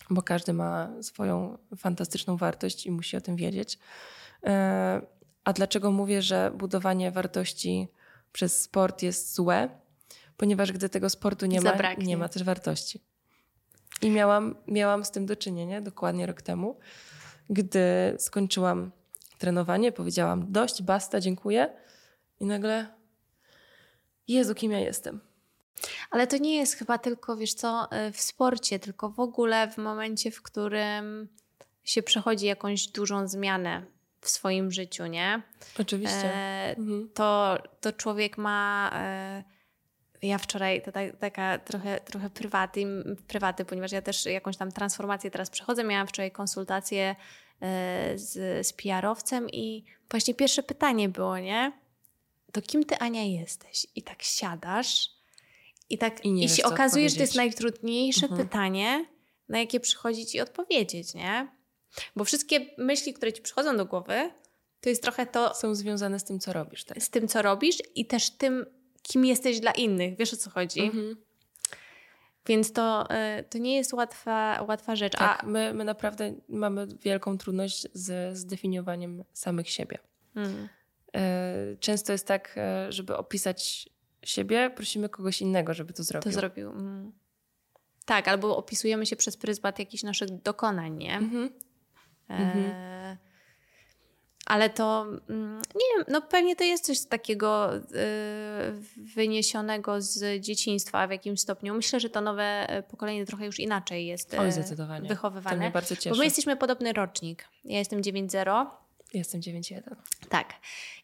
bo 0.10 0.22
każdy 0.22 0.54
ma 0.54 0.90
swoją 1.02 1.58
fantastyczną 1.78 2.38
wartość 2.38 2.86
i 2.86 2.92
musi 2.92 3.18
o 3.18 3.22
tym 3.22 3.36
wiedzieć. 3.36 3.80
A 5.52 5.54
dlaczego 5.54 5.92
mówię, 5.92 6.22
że 6.22 6.52
budowanie 6.56 7.12
wartości 7.12 7.88
przez 8.32 8.62
sport 8.62 9.02
jest 9.02 9.36
złe? 9.36 9.70
Ponieważ 10.38 10.72
gdy 10.72 10.90
tego 10.90 11.10
sportu 11.10 11.46
nie 11.46 11.62
ma, 11.62 11.74
nie 11.98 12.18
ma 12.18 12.30
też 12.30 12.44
wartości. 12.44 13.02
I 14.02 14.10
miałam, 14.10 14.56
miałam 14.68 15.06
z 15.06 15.12
tym 15.12 15.26
do 15.26 15.36
czynienia 15.36 15.82
dokładnie 15.82 16.26
rok 16.26 16.42
temu, 16.42 16.80
gdy 17.50 17.80
skończyłam 18.18 18.92
trenowanie, 19.38 19.92
powiedziałam 19.92 20.52
dość, 20.52 20.84
basta, 20.84 21.20
dziękuję. 21.20 21.74
I 22.40 22.46
nagle 22.46 22.88
Jezu, 24.28 24.56
kim 24.56 24.72
ja 24.72 24.80
jestem. 24.80 25.20
Ale 26.12 26.28
to 26.28 26.38
nie 26.38 26.56
jest 26.56 26.74
chyba 26.74 26.98
tylko, 26.98 27.38
wiesz 27.38 27.54
co, 27.54 27.90
y, 28.08 28.12
w 28.12 28.22
sporcie, 28.22 28.80
tylko 28.80 29.10
w 29.10 29.20
ogóle 29.20 29.72
w 29.72 29.78
momencie, 29.78 30.32
w 30.32 30.42
którym 30.42 31.28
się 31.84 32.04
przechodzi 32.04 32.46
jakąś 32.46 32.88
dużą 32.88 33.28
zmianę 33.28 33.86
w 34.22 34.30
swoim 34.30 34.72
życiu, 34.72 35.06
nie? 35.06 35.42
Oczywiście. 35.80 36.34
E, 36.36 36.76
Mhm. 36.78 37.10
to, 37.14 37.58
to 37.82 37.94
człowiek 37.94 38.38
ma. 38.38 38.92
E, 38.94 39.44
ja 40.22 40.38
wczoraj, 40.38 40.82
to 40.82 40.92
tak, 40.92 41.18
taka 41.18 41.60
trochę, 41.60 42.00
trochę 42.00 42.30
prywaty, 42.30 42.86
prywaty, 43.28 43.66
ponieważ 43.66 43.92
ja 43.92 44.02
też 44.02 44.26
jakąś 44.26 44.58
tam 44.58 44.72
transformację 44.72 45.32
teraz 45.32 45.50
przechodzę. 45.50 45.84
Miałam 45.84 46.08
wczoraj 46.08 46.32
konsultację 46.32 47.16
e, 47.62 48.18
z, 48.18 48.68
z 48.68 48.74
PR-owcem 48.74 49.50
i 49.50 49.86
właśnie 50.10 50.34
pierwsze 50.34 50.64
pytanie 50.64 51.10
było, 51.10 51.40
nie? 51.40 51.72
To 52.52 52.62
kim 52.62 52.84
ty, 52.84 52.98
Ania, 52.98 53.24
jesteś? 53.24 53.88
I 53.96 54.02
tak 54.04 54.24
siadasz 54.24 55.10
i 55.90 55.98
tak 55.98 56.26
I 56.26 56.28
i, 56.28 56.32
nie 56.32 56.42
wiesz, 56.48 56.58
się 56.58 56.64
okazuje, 56.64 57.10
że 57.10 57.16
to 57.16 57.22
jest 57.22 57.36
najtrudniejsze 57.36 58.26
Mhm. 58.26 58.48
pytanie, 58.48 59.06
na 59.50 59.60
jakie 59.60 59.80
przychodzi 59.80 60.26
ci 60.26 60.42
odpowiedzieć, 60.42 61.14
nie? 61.14 61.48
Bo 62.16 62.24
wszystkie 62.24 62.66
myśli, 62.78 63.14
które 63.14 63.34
ci 63.34 63.42
przychodzą 63.42 63.78
do 63.78 63.86
głowy, 63.86 64.32
to 64.82 64.90
jest 64.90 65.04
trochę 65.04 65.26
to, 65.26 65.56
Są 65.56 65.76
związane 65.76 66.20
z 66.20 66.24
tym, 66.24 66.40
co 66.40 66.54
robisz. 66.54 66.84
Tak? 66.84 67.04
z 67.04 67.10
tym, 67.10 67.28
co 67.28 67.42
robisz 67.42 67.78
i 67.96 68.06
też 68.06 68.30
tym, 68.30 68.66
kim 69.02 69.26
jesteś 69.26 69.60
dla 69.60 69.72
innych. 69.72 70.18
Wiesz 70.18 70.34
o 70.34 70.38
co 70.38 70.50
chodzi? 70.50 70.82
Mhm. 70.82 71.16
Więc 72.48 72.74
to, 72.74 73.08
y, 73.40 73.44
to 73.44 73.58
nie 73.58 73.76
jest 73.76 73.94
łatwa, 73.94 74.66
łatwa 74.68 74.96
rzecz. 74.96 75.14
Tak, 75.14 75.44
A, 75.44 75.46
my, 75.46 75.74
my 75.74 75.84
naprawdę 75.84 76.34
mamy 76.50 76.88
wielką 76.88 77.38
trudność 77.38 77.88
z 77.94 78.38
zdefiniowaniem 78.38 79.24
samych 79.34 79.70
siebie. 79.70 79.98
E, 81.16 81.76
Często 81.80 82.12
jest 82.12 82.28
tak, 82.28 82.54
e, 82.58 82.92
żeby 82.92 83.18
opisać 83.18 83.90
siebie, 84.24 84.72
prosimy 84.76 85.10
kogoś 85.10 85.42
innego, 85.42 85.74
żeby 85.74 85.94
to 85.94 86.04
zrobił. 86.04 86.32
to 86.32 86.40
zrobił. 86.40 86.70
Mm. 86.72 87.12
Tak, 88.06 88.28
albo 88.28 88.58
opisujemy 88.58 89.06
się 89.06 89.16
przez 89.16 89.38
pryzmat 89.38 89.80
jakichś 89.80 90.04
naszych 90.04 90.42
dokonań, 90.42 90.98
nie? 90.98 91.18
Mhm. 91.18 91.50
E, 92.40 93.18
ale 94.46 94.70
to, 94.70 95.06
mm, 95.30 95.62
nie 95.76 95.98
wiem, 95.98 96.06
no 96.08 96.22
pewnie 96.22 96.56
to 96.56 96.64
jest 96.64 96.86
coś 96.86 97.06
takiego 97.06 97.76
y, 97.76 97.82
wyniesionego 99.16 100.02
z 100.02 100.42
dzieciństwa 100.42 101.08
w 101.08 101.12
jakimś 101.12 101.40
stopniu. 101.40 101.74
Myślę, 101.74 102.00
że 102.00 102.10
to 102.10 102.22
nowe 102.22 102.70
e, 102.70 102.84
pokolenie 102.84 103.26
trochę 103.26 103.46
już 103.46 103.60
inaczej 103.60 104.08
jest 104.08 104.34
Oj, 104.34 104.48
e, 104.48 104.52
zdecydowanie. 104.52 105.00
To 105.00 105.06
mnie 105.06 105.10
wychowywane. 105.10 105.72
bardzo 105.72 105.96
cieszy. 105.96 106.10
Bo 106.10 106.16
my 106.16 106.24
jesteśmy 106.24 106.56
podobny 106.56 106.94
rocznik. 106.94 107.48
Ja 107.64 107.80
jestem 107.80 108.02
9.0. 108.02 108.66
Jestem 109.14 109.42
9-1. 109.42 109.96
Tak. 110.30 110.54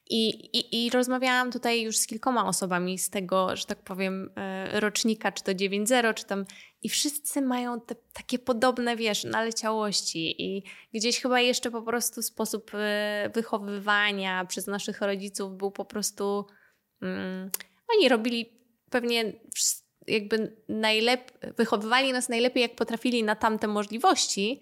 I, 0.09 0.29
i, 0.29 0.85
I 0.85 0.89
rozmawiałam 0.89 1.51
tutaj 1.51 1.81
już 1.81 1.97
z 1.97 2.07
kilkoma 2.07 2.47
osobami 2.47 2.99
z 2.99 3.09
tego, 3.09 3.55
że 3.55 3.65
tak 3.65 3.83
powiem, 3.83 4.29
e, 4.35 4.79
rocznika, 4.79 5.31
czy 5.31 5.43
to 5.43 5.51
9.0, 5.51 6.13
czy 6.13 6.25
tam. 6.25 6.45
I 6.83 6.89
wszyscy 6.89 7.41
mają 7.41 7.81
te 7.81 7.95
takie 8.13 8.39
podobne, 8.39 8.95
wiesz, 8.95 9.23
naleciałości. 9.23 10.41
I 10.41 10.63
gdzieś 10.93 11.21
chyba 11.21 11.41
jeszcze 11.41 11.71
po 11.71 11.81
prostu 11.81 12.21
sposób 12.21 12.71
e, 12.73 13.29
wychowywania 13.33 14.45
przez 14.45 14.67
naszych 14.67 15.01
rodziców 15.01 15.57
był 15.57 15.71
po 15.71 15.85
prostu. 15.85 16.45
Mm, 17.01 17.51
oni 17.95 18.09
robili 18.09 18.59
pewnie 18.89 19.33
jakby 20.07 20.57
najlepiej, 20.69 21.37
wychowywali 21.57 22.13
nas 22.13 22.29
najlepiej, 22.29 22.61
jak 22.61 22.75
potrafili 22.75 23.23
na 23.23 23.35
tamte 23.35 23.67
możliwości, 23.67 24.61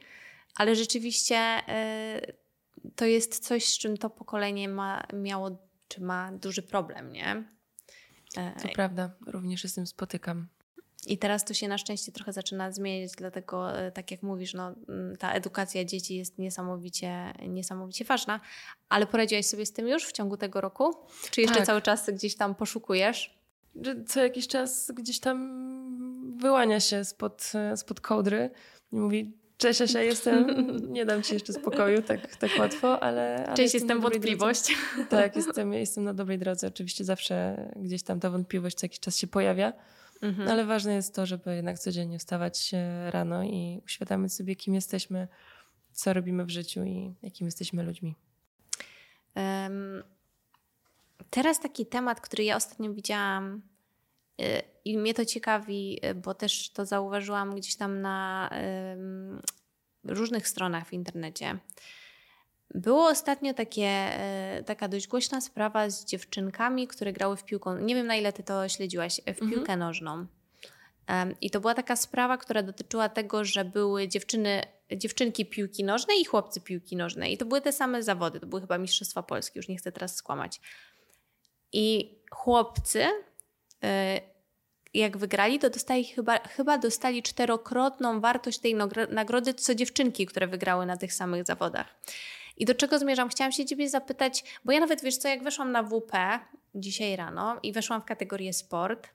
ale 0.55 0.75
rzeczywiście. 0.75 1.35
E, 1.37 2.44
to 2.95 3.05
jest 3.05 3.39
coś, 3.39 3.65
z 3.65 3.77
czym 3.77 3.97
to 3.97 4.09
pokolenie 4.09 4.69
ma, 4.69 5.03
miało, 5.13 5.57
czy 5.87 6.01
ma 6.01 6.31
duży 6.31 6.61
problem, 6.61 7.11
nie? 7.11 7.43
E, 8.37 8.53
To 8.61 8.69
prawda, 8.75 9.11
również 9.27 9.61
się 9.61 9.67
z 9.67 9.73
tym 9.73 9.87
spotykam. 9.87 10.47
I 11.07 11.17
teraz 11.17 11.45
to 11.45 11.53
się 11.53 11.67
na 11.67 11.77
szczęście 11.77 12.11
trochę 12.11 12.33
zaczyna 12.33 12.71
zmieniać, 12.71 13.11
dlatego 13.17 13.77
e, 13.79 13.91
tak 13.91 14.11
jak 14.11 14.23
mówisz, 14.23 14.53
no, 14.53 14.75
mm, 14.89 15.17
ta 15.17 15.31
edukacja 15.33 15.85
dzieci 15.85 16.15
jest 16.15 16.37
niesamowicie, 16.37 17.33
niesamowicie 17.47 18.05
ważna. 18.05 18.39
Ale 18.89 19.07
poradziłaś 19.07 19.45
sobie 19.45 19.65
z 19.65 19.73
tym 19.73 19.87
już 19.87 20.05
w 20.05 20.11
ciągu 20.11 20.37
tego 20.37 20.61
roku? 20.61 20.93
Czy 21.31 21.41
jeszcze 21.41 21.57
Tak. 21.57 21.65
cały 21.65 21.81
czas 21.81 22.09
gdzieś 22.09 22.35
tam 22.35 22.55
poszukujesz? 22.55 23.39
Co 24.07 24.23
jakiś 24.23 24.47
czas 24.47 24.91
gdzieś 24.95 25.19
tam 25.19 26.37
wyłania 26.37 26.79
się 26.79 27.05
spod, 27.05 27.51
e, 27.55 27.77
spod 27.77 28.01
kołdry 28.01 28.49
i 28.91 28.95
mówi 28.95 29.37
Cześć 29.57 29.81
Asia, 29.81 30.01
jestem, 30.01 30.47
nie 30.93 31.05
dam 31.05 31.23
ci 31.23 31.33
jeszcze 31.33 31.53
spokoju 31.53 32.01
tak, 32.01 32.35
tak 32.35 32.51
łatwo, 32.59 33.03
ale... 33.03 33.45
ale 33.47 33.57
Cześć, 33.57 33.73
jestem 33.73 34.01
dobrej 34.01 34.11
wątpliwość. 34.11 34.75
Drodze. 34.95 35.09
Tak, 35.09 35.35
jestem, 35.35 35.73
jestem 35.73 36.03
na 36.03 36.13
dobrej 36.13 36.39
drodze. 36.39 36.67
Oczywiście 36.67 37.03
zawsze 37.03 37.55
gdzieś 37.75 38.03
tam 38.03 38.19
ta 38.19 38.29
wątpliwość 38.29 38.75
co 38.77 38.85
jakiś 38.85 38.99
czas 38.99 39.17
się 39.17 39.27
pojawia, 39.27 39.73
Mhm. 40.21 40.49
ale 40.49 40.65
ważne 40.65 40.95
jest 40.95 41.15
to, 41.15 41.25
żeby 41.25 41.55
jednak 41.55 41.79
codziennie 41.79 42.19
wstawać 42.19 42.71
rano 43.09 43.43
i 43.43 43.81
uświadamiać 43.85 44.33
sobie, 44.33 44.55
kim 44.55 44.75
jesteśmy, 44.75 45.27
co 45.91 46.13
robimy 46.13 46.45
w 46.45 46.49
życiu 46.49 46.83
i 46.83 47.13
jakimi 47.23 47.47
jesteśmy 47.47 47.83
ludźmi. 47.83 48.15
Em, 49.35 50.03
Teraz 51.29 51.59
taki 51.59 51.85
temat, 51.85 52.21
który 52.21 52.43
ja 52.43 52.55
ostatnio 52.55 52.93
widziałam 52.93 53.61
i 54.85 54.97
mnie 54.97 55.13
to 55.13 55.25
ciekawi, 55.25 55.99
y, 56.05 56.15
bo 56.15 56.33
też 56.33 56.69
to 56.69 56.85
zauważyłam 56.85 57.55
gdzieś 57.55 57.75
tam 57.75 58.01
na 58.01 58.49
różnych 60.03 60.47
stronach 60.47 60.87
w 60.87 60.93
internecie. 60.93 61.57
Było 62.73 63.07
ostatnio 63.07 63.53
takie, 63.53 64.09
y, 64.59 64.63
taka 64.63 64.87
dość 64.87 65.07
głośna 65.07 65.41
sprawa 65.41 65.89
z 65.89 66.05
dziewczynkami, 66.05 66.87
które 66.87 67.13
grały 67.13 67.37
w 67.37 67.43
piłkę. 67.43 67.77
Nie 67.81 67.95
wiem, 67.95 68.07
na 68.07 68.15
ile 68.15 68.33
ty 68.33 68.43
to 68.43 68.69
śledziłaś, 68.69 69.21
w 69.25 69.27
Mhm. 69.27 69.51
piłkę 69.51 69.77
nożną. 69.77 70.25
Em, 71.07 71.35
I 71.41 71.49
to 71.51 71.59
była 71.59 71.73
taka 71.73 71.95
sprawa, 71.95 72.37
która 72.37 72.63
dotyczyła 72.63 73.09
tego, 73.09 73.45
że 73.45 73.65
były 73.65 74.07
dziewczyny, 74.07 74.61
dziewczynki 74.97 75.45
piłki 75.45 75.83
nożnej 75.83 76.21
i 76.21 76.25
chłopcy 76.25 76.61
piłki 76.61 76.95
nożnej. 76.95 77.33
I 77.33 77.37
to 77.37 77.45
były 77.45 77.61
te 77.61 77.71
same 77.71 78.03
zawody. 78.03 78.39
To 78.39 78.47
były 78.47 78.61
chyba 78.61 78.77
Mistrzostwa 78.77 79.23
Polski, 79.23 79.59
już 79.59 79.67
nie 79.67 79.77
chcę 79.77 79.91
teraz 79.91 80.15
skłamać. 80.15 80.61
I 81.73 82.15
chłopcy, 82.31 83.05
jak 84.93 85.17
wygrali, 85.17 85.59
to 85.59 85.69
dostali 85.69 86.03
chyba, 86.03 86.39
chyba 86.39 86.77
dostali 86.77 87.23
czterokrotną 87.23 88.21
wartość 88.21 88.59
tej 88.59 88.75
nagro- 88.75 89.11
nagrody, 89.11 89.53
co 89.53 89.75
dziewczynki, 89.75 90.25
które 90.25 90.47
wygrały 90.47 90.85
na 90.85 90.97
tych 90.97 91.13
samych 91.13 91.45
zawodach. 91.45 91.95
I 92.57 92.65
do 92.65 92.75
czego 92.75 92.99
zmierzam? 92.99 93.29
Chciałam 93.29 93.51
się 93.51 93.65
ciebie 93.65 93.89
zapytać, 93.89 94.43
bo 94.65 94.71
ja 94.71 94.79
nawet, 94.79 95.03
wiesz 95.03 95.17
co, 95.17 95.27
jak 95.27 95.43
weszłam 95.43 95.71
na 95.71 95.83
WP 95.83 96.39
dzisiaj 96.75 97.15
rano 97.15 97.59
i 97.63 97.73
weszłam 97.73 98.01
w 98.01 98.05
kategorię 98.05 98.53
sport, 98.53 99.09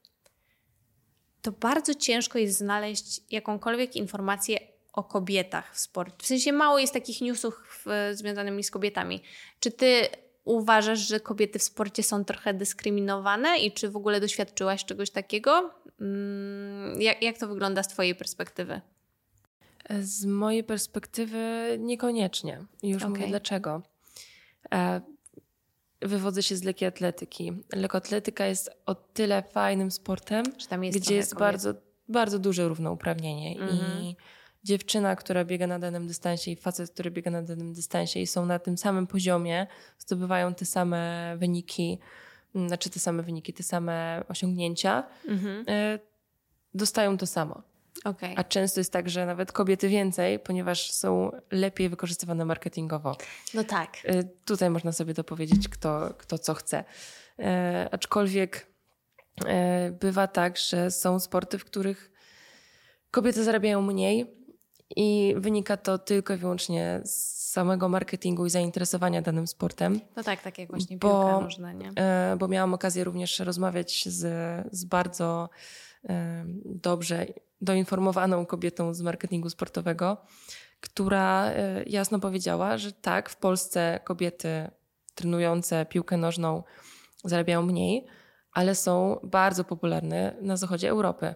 to 1.43 1.53
bardzo 1.53 1.95
ciężko 1.95 2.39
jest 2.39 2.59
znaleźć 2.59 3.21
jakąkolwiek 3.31 3.97
informację 3.97 4.59
o 4.93 5.05
kobietach 5.05 5.75
w 5.75 5.79
sporcie. 5.81 6.17
W 6.19 6.27
sensie 6.27 6.53
mało 6.53 6.79
jest 6.79 6.93
takich 6.93 7.21
newsów 7.21 7.85
w, 7.87 8.11
związanymi 8.17 8.65
z 8.65 8.71
kobietami. 8.71 9.23
Czy 9.61 9.71
ty 9.71 10.09
uważasz, 10.51 10.99
że 10.99 11.21
kobiety 11.21 11.59
w 11.59 11.63
sporcie 11.63 12.03
są 12.03 12.25
trochę 12.25 12.55
dyskryminowane 12.55 13.59
i 13.59 13.73
czy 13.73 13.91
w 13.91 13.97
ogóle 13.97 14.21
doświadczyłaś 14.21 14.85
czegoś 14.85 15.11
takiego? 15.11 15.71
Mm, 16.01 17.01
Jak, 17.03 17.23
jak 17.23 17.39
to 17.39 17.49
wygląda 17.49 17.83
z 17.83 17.89
twojej 17.89 18.15
perspektywy? 18.15 18.81
Z 20.01 20.25
mojej 20.25 20.65
perspektywy 20.65 21.77
niekoniecznie. 21.81 22.65
I 22.83 22.89
Już 22.89 23.05
mówię 23.05 23.15
Okej. 23.19 23.29
dlaczego. 23.29 23.83
E, 24.75 25.01
Wywodzę 26.03 26.43
się 26.43 26.57
z 26.57 26.63
lekkiej 26.63 26.89
atletyki. 26.89 27.53
Lekkoatletyka 27.73 28.47
jest 28.47 28.71
o 28.87 28.95
tyle 28.95 29.43
fajnym 29.43 29.91
sportem, 29.91 30.45
jest 30.83 30.99
gdzie 30.99 31.15
jest 31.15 31.35
kobiet? 31.35 31.41
bardzo, 31.41 31.75
bardzo 32.09 32.39
duże 32.39 32.69
równouprawnienie. 32.69 33.61
Mhm. 33.61 34.03
I 34.03 34.17
dziewczyna, 34.65 35.17
która 35.17 35.45
biega 35.45 35.67
na 35.67 35.79
danym 35.79 36.07
dystansie 36.07 36.51
i 36.51 36.57
facet, 36.57 36.91
który 36.91 37.11
biega 37.11 37.31
na 37.31 37.43
danym 37.43 37.73
dystansie 37.73 38.21
i 38.21 38.27
są 38.27 38.47
na 38.47 38.59
tym 38.59 38.79
samym 38.79 39.07
poziomie, 39.07 39.67
zdobywają 39.99 40.55
te 40.55 40.65
same 40.65 41.35
wyniki, 41.39 41.99
m, 42.55 42.69
znaczy 42.69 42.91
te 42.91 42.99
same 43.01 43.23
wyniki, 43.23 43.53
te 43.53 43.63
same 43.63 44.25
osiągnięcia, 44.29 45.05
Mhm. 45.29 45.65
e, 45.69 45.99
dostają 46.75 47.17
to 47.19 47.27
samo. 47.27 47.63
Okej. 48.05 48.35
A 48.37 48.45
często 48.45 48.81
jest 48.81 48.93
tak, 48.93 49.11
że 49.11 49.27
nawet 49.27 49.53
kobiety 49.53 49.89
więcej, 49.89 50.39
ponieważ 50.39 50.91
są 50.93 51.31
lepiej 51.51 51.89
wykorzystywane 51.89 52.45
marketingowo. 52.45 53.17
No 53.55 53.65
tak. 53.65 53.97
Y, 54.05 54.29
Tutaj 54.45 54.71
można 54.71 54.93
sobie 54.93 55.15
dopowiedzieć, 55.15 55.69
kto, 55.69 56.15
kto 56.19 56.39
co 56.39 56.55
chce. 56.55 56.85
E, 57.39 57.89
aczkolwiek 57.93 58.67
e, 59.47 59.91
bywa 59.91 60.27
tak, 60.27 60.57
że 60.59 60.91
są 60.91 61.21
sporty, 61.21 61.59
w 61.59 61.65
których 61.65 62.11
kobiety 63.11 63.45
zarabiają 63.45 63.83
mniej 63.83 64.27
i 64.97 65.35
wynika 65.39 65.77
to 65.77 65.99
tylko 65.99 66.35
i 66.35 66.37
wyłącznie 66.37 67.01
z 67.05 67.41
samego 67.51 67.89
marketingu 67.89 68.47
i 68.47 68.51
zainteresowania 68.51 69.23
danym 69.23 69.47
sportem. 69.47 70.01
No 70.17 70.23
tak, 70.23 70.43
tak 70.43 70.59
jak 70.59 70.71
właśnie 70.71 70.97
Bo- 70.97 71.09
piłka 71.09 71.41
nożna, 71.41 71.73
nie? 71.73 71.91
E, 71.97 72.37
bo 72.39 72.49
miałam 72.49 72.75
okazję 72.75 73.05
również 73.05 73.39
rozmawiać 73.39 74.09
z, 74.09 74.27
z 74.73 74.85
bardzo 74.85 75.49
e, 76.09 76.45
dobrze 76.65 77.27
doinformowaną 77.61 78.47
kobietą 78.47 78.95
z 78.95 79.01
marketingu 79.01 79.51
sportowego, 79.51 80.17
która 80.81 81.47
e, 81.47 81.83
jasno 81.87 82.19
powiedziała, 82.19 82.79
że 82.79 82.93
tak, 82.93 83.31
w 83.31 83.37
Polsce 83.37 84.01
kobiety 84.05 84.71
trenujące 85.15 85.87
piłkę 85.87 86.17
nożną 86.17 86.63
zarabiają 87.25 87.63
mniej, 87.63 88.07
ale 88.53 88.75
są 88.75 89.21
bardzo 89.23 89.65
popularne 89.65 90.37
na 90.41 90.57
zachodzie 90.57 90.91
Europy, 90.91 91.35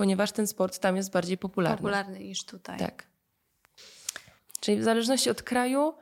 ponieważ 0.00 0.32
ten 0.32 0.46
sport 0.46 0.78
tam 0.78 0.96
jest 0.96 1.10
bardziej 1.10 1.38
popularny. 1.38 1.76
Popularny 1.76 2.18
niż 2.18 2.44
tutaj. 2.44 2.78
Tak. 2.78 3.06
Czyli 4.60 4.78
w 4.78 4.84
zależności 4.84 5.30
od 5.30 5.42
kraju 5.42 5.94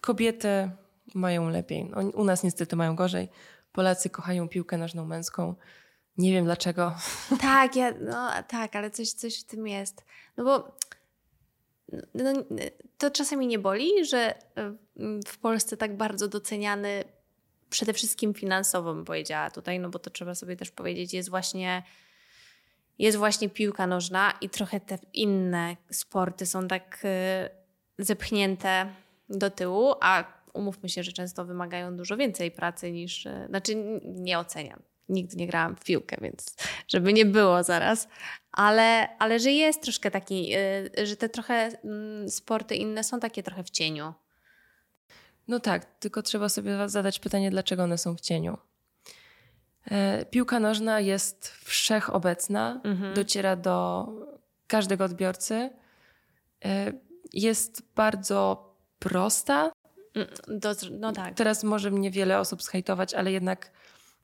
kobiety 0.00 0.70
mają 1.14 1.48
lepiej. 1.48 1.92
U 2.14 2.24
nas 2.24 2.42
niestety 2.42 2.76
mają 2.76 2.96
gorzej. 2.96 3.28
Polacy 3.72 4.10
kochają 4.10 4.48
piłkę 4.48 4.78
nożną 4.78 5.04
męską. 5.04 5.54
Nie 6.16 6.32
wiem 6.32 6.44
dlaczego. 6.44 6.94
Tak, 7.40 7.76
ja, 7.76 7.94
no 8.00 8.30
tak, 8.48 8.76
ale 8.76 8.90
coś, 8.90 9.12
coś 9.12 9.40
w 9.40 9.44
tym 9.44 9.66
jest. 9.66 10.04
No 10.36 10.44
bo 10.44 10.76
no, 12.14 12.32
to 12.98 13.10
czasami 13.10 13.46
nie 13.46 13.58
boli, 13.58 14.04
że 14.04 14.34
w 15.26 15.38
Polsce 15.38 15.76
tak 15.76 15.96
bardzo 15.96 16.28
doceniany 16.28 17.04
przede 17.70 17.92
wszystkim 17.92 18.34
finansowo 18.34 18.94
bym 18.94 19.04
powiedziała 19.04 19.50
tutaj, 19.50 19.80
no 19.80 19.90
bo 19.90 19.98
to 19.98 20.10
trzeba 20.10 20.34
sobie 20.34 20.56
też 20.56 20.70
powiedzieć, 20.70 21.14
jest 21.14 21.30
właśnie 21.30 21.82
jest 23.02 23.18
właśnie 23.18 23.48
piłka 23.48 23.86
nożna 23.86 24.32
i 24.40 24.48
trochę 24.48 24.80
te 24.80 24.98
inne 25.12 25.76
sporty 25.90 26.46
są 26.46 26.68
tak 26.68 26.98
e, 27.04 27.50
zepchnięte 27.98 28.86
do 29.28 29.50
tyłu, 29.50 29.94
a 30.00 30.24
umówmy 30.52 30.88
się, 30.88 31.02
że 31.02 31.12
często 31.12 31.44
wymagają 31.44 31.96
dużo 31.96 32.16
więcej 32.16 32.50
pracy 32.50 32.92
niż, 32.92 33.26
e, 33.26 33.46
znaczy 33.48 33.74
nie 34.04 34.38
oceniam. 34.38 34.82
Nigdy 35.08 35.36
nie 35.36 35.46
grałam 35.46 35.76
w 35.76 35.84
piłkę, 35.84 36.16
więc 36.20 36.56
żeby 36.88 37.12
nie 37.12 37.26
było 37.26 37.62
zaraz, 37.62 38.08
ale, 38.52 39.18
ale 39.18 39.40
że 39.40 39.50
jest 39.50 39.82
troszkę 39.82 40.10
taki, 40.10 40.52
e, 40.54 41.06
że 41.06 41.16
te 41.16 41.28
trochę 41.28 41.54
mm, 41.84 42.28
sporty 42.28 42.74
inne 42.74 43.04
są 43.04 43.20
takie 43.20 43.42
trochę 43.42 43.64
w 43.64 43.70
cieniu. 43.70 44.14
No 45.48 45.60
tak, 45.60 45.84
tylko 45.84 46.22
trzeba 46.22 46.48
sobie 46.48 46.88
zadać 46.88 47.18
pytanie, 47.18 47.50
dlaczego 47.50 47.82
one 47.82 47.98
są 47.98 48.16
w 48.16 48.20
cieniu. 48.20 48.58
E, 49.90 50.24
piłka 50.24 50.60
nożna 50.60 51.00
jest 51.00 51.48
wszechobecna, 51.48 52.80
mhm. 52.84 53.14
dociera 53.14 53.56
do 53.56 54.08
każdego 54.66 55.04
odbiorcy. 55.04 55.70
E, 56.64 56.92
jest 57.32 57.82
bardzo 57.94 58.72
prosta. 58.98 59.72
Mm, 60.14 60.28
do, 60.48 60.74
no 60.90 61.12
tak. 61.12 61.34
Teraz 61.34 61.64
może 61.64 61.90
mnie 61.90 62.10
wiele 62.10 62.38
osób 62.38 62.62
zhejtować, 62.62 63.14
ale 63.14 63.32
jednak 63.32 63.70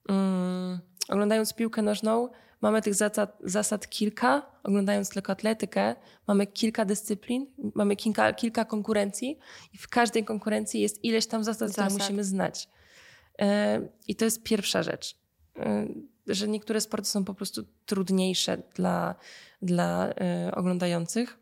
um, 0.09 0.79
oglądając 1.09 1.55
piłkę 1.55 1.83
nożną 1.83 2.29
mamy 2.61 2.83
tych 2.83 2.95
zasad, 2.95 3.39
zasad 3.45 3.89
kilka. 3.89 4.43
Oglądając 4.63 5.11
tylko 5.11 5.33
atletykę 5.33 5.95
mamy 6.27 6.47
kilka 6.47 6.85
dyscyplin, 6.85 7.47
mamy 7.75 7.97
kilka, 7.97 8.33
kilka 8.33 8.65
konkurencji 8.65 9.39
i 9.73 9.79
w 9.79 9.89
każdej 9.89 10.25
konkurencji 10.25 10.81
jest 10.81 11.05
ileś 11.05 11.27
tam 11.27 11.45
zasad, 11.45 11.69
zasad. 11.69 11.87
które 11.87 11.99
musimy 11.99 12.25
znać. 12.25 12.69
E, 13.39 13.81
I 14.09 14.17
to 14.17 14.25
jest 14.25 14.43
pierwsza 14.43 14.83
rzecz. 14.83 15.17
Y, 15.59 16.35
że 16.35 16.49
niektóre 16.49 16.81
sporty 16.81 17.09
są 17.09 17.25
po 17.25 17.35
prostu 17.35 17.65
trudniejsze 17.87 18.63
dla, 18.75 19.15
dla 19.63 20.11
y, 20.11 20.15
oglądających. 20.55 21.39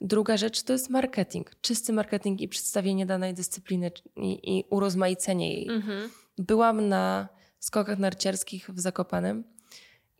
Druga 0.00 0.36
rzecz 0.36 0.62
to 0.62 0.72
jest 0.72 0.90
marketing. 0.90 1.50
Czysty 1.60 1.92
marketing 1.92 2.40
i 2.40 2.48
przedstawienie 2.48 3.06
danej 3.06 3.34
dyscypliny 3.34 3.90
i, 4.16 4.58
i 4.58 4.64
urozmaicenie 4.70 5.54
jej. 5.54 5.68
Mhm. 5.68 6.10
Byłam 6.38 6.88
na 6.88 7.28
skokach 7.58 7.98
narciarskich 7.98 8.70
w 8.70 8.80
Zakopanem 8.80 9.44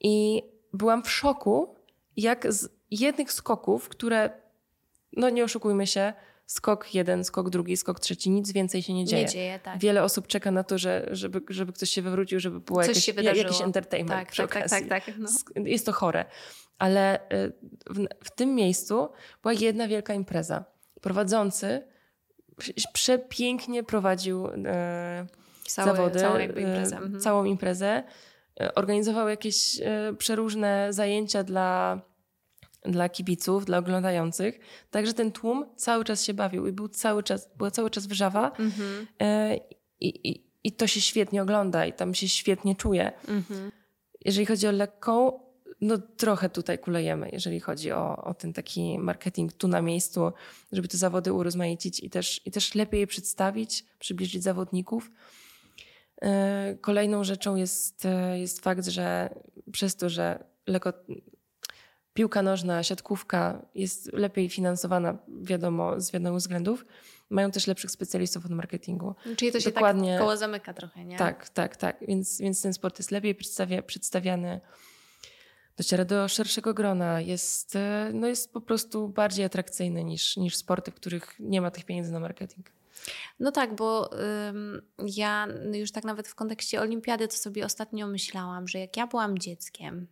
i 0.00 0.42
byłam 0.72 1.02
w 1.02 1.10
szoku, 1.10 1.74
jak 2.16 2.52
z 2.52 2.68
jednych 2.90 3.32
skoków, 3.32 3.88
które, 3.88 4.30
no 5.12 5.30
nie 5.30 5.44
oszukujmy 5.44 5.86
się, 5.86 6.12
skok 6.48 6.94
jeden, 6.94 7.24
skok 7.24 7.50
drugi, 7.50 7.76
skok 7.76 8.00
trzeci, 8.00 8.30
nic 8.30 8.52
więcej 8.52 8.82
się 8.82 8.94
nie 8.94 9.04
dzieje. 9.04 9.22
Nie 9.22 9.28
dzieje 9.28 9.58
tak. 9.58 9.78
Wiele 9.78 10.02
osób 10.02 10.26
czeka 10.26 10.50
na 10.50 10.64
to, 10.64 10.78
że, 10.78 11.08
żeby, 11.10 11.40
żeby 11.48 11.72
ktoś 11.72 11.90
się 11.90 12.02
wywrócił, 12.02 12.40
żeby 12.40 12.60
było 12.60 12.84
Coś 12.84 13.08
jakieś, 13.08 13.36
jakiś 13.36 13.60
entertainment 13.60 14.20
tak, 14.20 14.30
przy 14.30 14.42
tak, 14.42 14.68
tak, 14.68 14.70
tak, 14.70 15.04
tak 15.04 15.18
no. 15.18 15.28
Jest 15.64 15.86
to 15.86 15.92
chore. 15.92 16.24
Ale 16.78 17.20
y, 17.32 17.52
w, 17.90 18.06
w 18.24 18.30
tym 18.30 18.54
miejscu 18.54 19.08
była 19.42 19.52
jedna 19.52 19.88
wielka 19.88 20.14
impreza. 20.14 20.64
Prowadzący 21.00 21.82
przepięknie 22.92 23.82
prowadził 23.82 24.46
e, 24.46 25.26
Całe, 25.66 25.96
zawody, 25.96 26.20
całą, 26.20 26.38
imprezę. 26.38 26.96
E, 26.96 26.98
mhm. 26.98 27.20
całą 27.20 27.44
imprezę. 27.44 28.02
E, 28.60 28.74
organizował 28.74 29.28
jakieś 29.28 29.80
e, 29.80 30.14
przeróżne 30.18 30.92
zajęcia 30.92 31.44
dla 31.44 32.00
dla 32.92 33.08
kibiców, 33.08 33.64
dla 33.64 33.78
oglądających. 33.78 34.58
Także 34.90 35.14
ten 35.14 35.32
tłum 35.32 35.66
cały 35.76 36.04
czas 36.04 36.24
się 36.24 36.34
bawił 36.34 36.66
i 36.66 36.72
był 36.72 36.88
cały 36.88 37.22
czas, 37.22 37.50
była 37.56 37.70
cały 37.70 37.90
czas 37.90 38.06
wrzawa 38.06 38.50
mm-hmm. 38.50 39.60
i, 40.00 40.28
i, 40.28 40.44
i 40.64 40.72
to 40.72 40.86
się 40.86 41.00
świetnie 41.00 41.42
ogląda 41.42 41.86
i 41.86 41.92
tam 41.92 42.14
się 42.14 42.28
świetnie 42.28 42.76
czuje. 42.76 43.12
Mm-hmm. 43.24 43.70
Jeżeli 44.24 44.46
chodzi 44.46 44.66
o 44.66 44.72
lekką, 44.72 45.40
no 45.80 45.98
trochę 45.98 46.50
tutaj 46.50 46.78
kulejemy, 46.78 47.28
jeżeli 47.32 47.60
chodzi 47.60 47.92
o, 47.92 48.24
o 48.24 48.34
ten 48.34 48.52
taki 48.52 48.98
marketing 48.98 49.52
tu 49.52 49.68
na 49.68 49.82
miejscu, 49.82 50.32
żeby 50.72 50.88
te 50.88 50.96
zawody 50.96 51.32
urozmaicić 51.32 52.00
i 52.00 52.10
też, 52.10 52.40
i 52.44 52.50
też 52.50 52.74
lepiej 52.74 53.00
je 53.00 53.06
przedstawić, 53.06 53.84
przybliżyć 53.98 54.42
zawodników. 54.42 55.10
E, 56.22 56.76
kolejną 56.80 57.24
rzeczą 57.24 57.56
jest, 57.56 58.04
e, 58.04 58.38
jest 58.38 58.60
fakt, 58.60 58.86
że 58.86 59.34
przez 59.72 59.96
to, 59.96 60.08
że 60.08 60.44
lekko, 60.66 60.92
piłka 62.18 62.42
nożna, 62.42 62.82
siatkówka 62.82 63.66
jest 63.74 64.12
lepiej 64.12 64.48
finansowana, 64.48 65.18
wiadomo, 65.42 66.00
z 66.00 66.10
wiadomych 66.10 66.38
względów. 66.38 66.86
Mają 67.30 67.50
też 67.50 67.66
lepszych 67.66 67.90
specjalistów 67.90 68.44
od 68.44 68.50
marketingu. 68.50 69.14
Czyli 69.36 69.52
to 69.52 69.60
się 69.60 69.64
tak 69.64 69.74
Dokładnie, 69.74 70.12
tak 70.12 70.20
koło 70.20 70.36
zamyka 70.36 70.74
trochę, 70.74 71.04
nie? 71.04 71.18
Tak, 71.18 71.48
tak, 71.48 71.76
tak. 71.76 71.96
Więc, 72.08 72.40
więc 72.40 72.62
ten 72.62 72.72
sport 72.72 72.98
jest 72.98 73.10
lepiej 73.10 73.34
przedstawia, 73.34 73.82
przedstawiany, 73.82 74.60
dociera 75.76 76.04
do 76.04 76.28
szerszego 76.28 76.74
grona, 76.74 77.20
jest, 77.20 77.76
e, 77.76 78.10
no 78.14 78.26
jest 78.26 78.52
po 78.52 78.60
prostu 78.60 79.08
bardziej 79.08 79.44
atrakcyjny 79.44 80.04
niż, 80.04 80.36
niż 80.36 80.56
sporty, 80.56 80.90
w 80.90 80.94
których 80.94 81.34
nie 81.38 81.60
ma 81.60 81.70
tych 81.70 81.84
pieniędzy 81.84 82.12
na 82.12 82.20
marketing. 82.20 82.70
No 83.40 83.52
tak, 83.52 83.74
bo 83.74 84.10
ym, 84.48 84.82
ja 85.06 85.46
już 85.72 85.92
tak 85.92 86.04
nawet 86.04 86.28
w 86.28 86.34
kontekście 86.34 86.80
olimpiady 86.80 87.28
to 87.28 87.36
sobie 87.36 87.64
ostatnio 87.64 88.06
myślałam, 88.06 88.68
że 88.68 88.78
jak 88.78 88.96
ja 88.96 89.06
byłam 89.06 89.38
dzieckiem, 89.38 90.06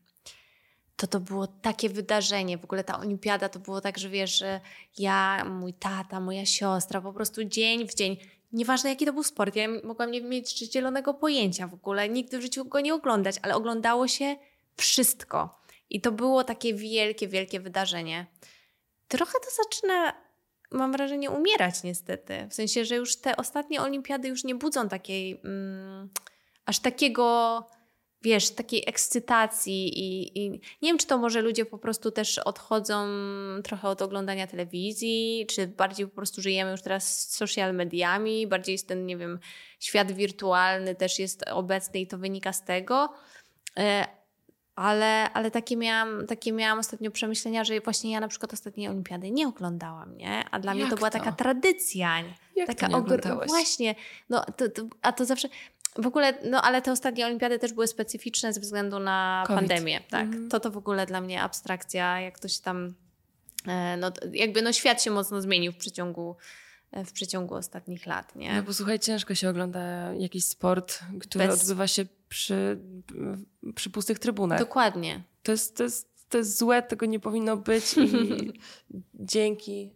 to 0.96 1.06
to 1.06 1.20
było 1.20 1.46
takie 1.46 1.88
wydarzenie. 1.88 2.58
W 2.58 2.64
ogóle 2.64 2.84
ta 2.84 2.98
olimpiada 2.98 3.48
to 3.48 3.58
było 3.58 3.80
tak, 3.80 3.98
że 3.98 4.08
wiesz, 4.08 4.38
że 4.38 4.60
ja, 4.98 5.44
mój 5.44 5.74
tata, 5.74 6.20
moja 6.20 6.46
siostra, 6.46 7.00
po 7.00 7.12
prostu 7.12 7.44
dzień 7.44 7.88
w 7.88 7.94
dzień, 7.94 8.16
nieważne 8.52 8.90
jaki 8.90 9.06
to 9.06 9.12
był 9.12 9.22
sport, 9.22 9.56
ja 9.56 9.68
mogłam 9.84 10.10
nie 10.10 10.22
mieć 10.22 10.72
zielonego 10.72 11.14
pojęcia 11.14 11.66
w 11.66 11.74
ogóle, 11.74 12.08
nigdy 12.08 12.38
w 12.38 12.42
życiu 12.42 12.64
go 12.64 12.80
nie 12.80 12.94
oglądać, 12.94 13.36
ale 13.42 13.54
oglądało 13.54 14.08
się 14.08 14.36
wszystko. 14.76 15.60
I 15.90 16.00
to 16.00 16.12
było 16.12 16.44
takie 16.44 16.74
wielkie, 16.74 17.28
wielkie 17.28 17.60
wydarzenie. 17.60 18.26
Trochę 19.08 19.32
to 19.32 19.64
zaczyna, 19.64 20.12
mam 20.70 20.92
wrażenie, 20.92 21.30
umierać 21.30 21.82
niestety. 21.82 22.46
W 22.50 22.54
sensie, 22.54 22.84
że 22.84 22.96
już 22.96 23.16
te 23.16 23.36
ostatnie 23.36 23.82
olimpiady 23.82 24.28
już 24.28 24.44
nie 24.44 24.54
budzą 24.54 24.88
takiej, 24.88 25.40
mm, 25.44 26.10
aż 26.66 26.78
takiego 26.78 27.66
wiesz, 28.26 28.50
takiej 28.50 28.82
ekscytacji 28.86 29.98
i, 29.98 30.38
i, 30.38 30.50
nie 30.50 30.60
wiem, 30.82 30.98
czy 30.98 31.06
to 31.06 31.18
może 31.18 31.42
ludzie 31.42 31.64
po 31.64 31.78
prostu 31.78 32.10
też 32.10 32.38
odchodzą 32.38 33.06
trochę 33.64 33.88
od 33.88 34.02
oglądania 34.02 34.46
telewizji, 34.46 35.46
czy 35.50 35.66
bardziej 35.66 36.06
po 36.06 36.14
prostu 36.14 36.42
żyjemy 36.42 36.70
już 36.70 36.82
teraz 36.82 37.30
social 37.30 37.74
mediami, 37.74 38.46
bardziej 38.46 38.72
jest 38.72 38.88
ten, 38.88 39.06
nie 39.06 39.16
wiem, 39.16 39.38
świat 39.80 40.12
wirtualny 40.12 40.94
też 40.94 41.18
jest 41.18 41.44
obecny 41.48 42.00
i 42.00 42.06
to 42.06 42.18
wynika 42.18 42.52
z 42.52 42.64
tego. 42.64 43.12
E, 43.76 44.06
ale, 44.76 45.32
ale 45.32 45.50
takie, 45.50 45.76
miałam, 45.76 46.26
takie 46.26 46.52
miałam 46.52 46.78
ostatnio 46.78 47.10
przemyślenia, 47.10 47.64
że 47.64 47.80
właśnie 47.80 48.12
ja 48.12 48.20
na 48.20 48.28
przykład 48.28 48.52
ostatniej 48.52 48.88
olimpiady 48.88 49.30
nie 49.30 49.48
oglądałam, 49.48 50.16
nie? 50.16 50.44
A 50.50 50.58
dla 50.58 50.74
Jak 50.74 50.80
mnie 50.80 50.90
to 50.90 50.96
była 50.96 51.10
taka 51.10 51.32
tradycja. 51.32 52.22
Jak 52.56 52.66
taka 52.66 52.88
to 52.88 53.02
nie 53.02 53.46
Właśnie, 53.46 53.94
no, 54.28 54.44
to, 54.56 54.68
to, 54.68 54.82
a 55.02 55.12
to 55.12 55.24
zawsze 55.24 55.48
w 55.98 56.06
ogóle, 56.06 56.34
no 56.44 56.62
ale 56.62 56.82
te 56.82 56.92
ostatnie 56.92 57.26
olimpiady 57.26 57.58
też 57.58 57.72
były 57.72 57.86
specyficzne 57.86 58.52
ze 58.52 58.60
względu 58.60 58.98
na 58.98 59.44
COVID. 59.46 59.60
pandemię. 59.60 60.00
Tak, 60.10 60.26
mhm. 60.26 60.48
to 60.48 60.60
to 60.60 60.70
w 60.70 60.76
ogóle 60.76 61.06
dla 61.06 61.20
mnie 61.20 61.42
abstrakcja, 61.42 62.20
jak 62.20 62.38
to 62.38 62.48
się 62.48 62.62
tam, 62.62 62.94
e, 63.66 63.96
no 63.96 64.12
jakby 64.32 64.62
no 64.62 64.72
świat 64.72 65.02
się 65.02 65.10
mocno 65.10 65.40
zmienił 65.40 65.72
w 65.72 65.76
przeciągu 65.76 66.36
e, 66.92 67.04
w 67.04 67.12
przeciągu 67.12 67.54
ostatnich 67.54 68.06
lat, 68.06 68.36
nie? 68.36 68.54
No 68.54 68.62
bo 68.62 68.74
słuchaj, 68.74 68.98
ciężko 68.98 69.34
się 69.34 69.48
ogląda 69.48 70.14
jakiś 70.14 70.44
sport, 70.44 71.00
który 71.20 71.46
Bez... 71.46 71.60
odbywa 71.60 71.86
się 71.86 72.06
przy, 72.28 72.78
przy 73.74 73.90
pustych 73.90 74.18
trybunach. 74.18 74.58
Dokładnie. 74.58 75.22
To 75.42 75.52
jest, 75.52 75.76
to, 75.76 75.82
jest, 75.82 76.08
to 76.28 76.38
jest 76.38 76.58
złe, 76.58 76.82
tego 76.82 77.06
nie 77.06 77.20
powinno 77.20 77.56
być 77.56 77.94
i 77.98 78.52
dzięki 79.14 79.90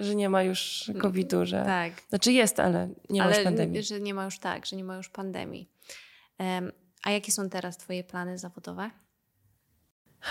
że 0.00 0.14
nie 0.14 0.28
ma 0.28 0.42
już 0.42 0.90
COVID-u, 1.00 1.46
że. 1.46 1.62
Tak. 1.64 1.92
Znaczy 2.08 2.32
jest, 2.32 2.60
ale 2.60 2.88
nie 3.10 3.22
ale 3.22 3.30
ma 3.30 3.36
już 3.36 3.44
pandemii. 3.44 3.82
Że 3.82 4.00
nie 4.00 4.14
ma 4.14 4.24
już 4.24 4.38
tak, 4.38 4.66
że 4.66 4.76
nie 4.76 4.84
ma 4.84 4.96
już 4.96 5.08
pandemii. 5.08 5.70
Um, 6.38 6.72
a 7.02 7.10
jakie 7.10 7.32
są 7.32 7.48
teraz 7.50 7.76
Twoje 7.76 8.04
plany 8.04 8.38
zawodowe? 8.38 8.90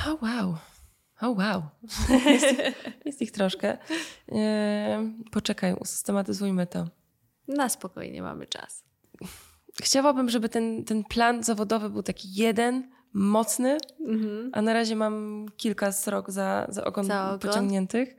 Oh, 0.07 0.17
wow. 0.22 0.57
Oh, 1.22 1.30
wow. 1.38 1.63
jest, 2.26 2.55
jest 3.05 3.22
ich 3.22 3.32
troszkę. 3.32 3.78
E, 4.32 5.11
poczekaj, 5.32 5.74
usystematyzujmy 5.74 6.67
to. 6.67 6.88
Na 7.47 7.70
spokojnie 7.70 8.22
mamy 8.22 8.47
czas. 8.47 8.84
chciałabym, 9.84 10.30
żeby 10.30 10.49
ten, 10.49 10.86
ten 10.86 11.03
plan 11.03 11.43
zawodowy 11.43 11.89
był 11.89 12.03
taki 12.03 12.34
jeden, 12.34 12.89
mocny, 13.13 13.78
Mhm. 14.07 14.49
a 14.53 14.61
na 14.61 14.74
razie 14.74 14.95
mam 14.95 15.45
kilka 15.57 15.91
srok 15.91 16.32
za, 16.32 16.65
za 16.70 16.84
ogon 16.84 17.05
Za 17.05 17.28
ogon. 17.28 17.39
pociągniętych. 17.39 18.15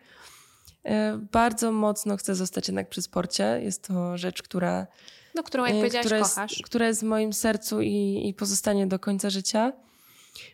E, 0.84 1.18
Bardzo 1.32 1.72
mocno 1.72 2.16
chcę 2.16 2.34
zostać 2.34 2.68
jednak 2.68 2.88
przy 2.88 3.02
sporcie. 3.02 3.60
Jest 3.62 3.82
to 3.88 4.18
rzecz, 4.18 4.42
która, 4.42 4.86
No, 5.34 5.42
którą 5.42 5.64
jak 5.64 5.74
e, 5.74 5.76
powiedziałaś, 5.78 6.06
która, 6.06 6.18
jest, 6.18 6.34
kochasz. 6.34 6.62
która 6.64 6.86
jest 6.86 7.00
w 7.00 7.04
moim 7.04 7.32
sercu 7.32 7.80
i, 7.80 8.22
i 8.28 8.34
pozostanie 8.34 8.86
do 8.86 8.98
końca 8.98 9.30
życia. 9.30 9.72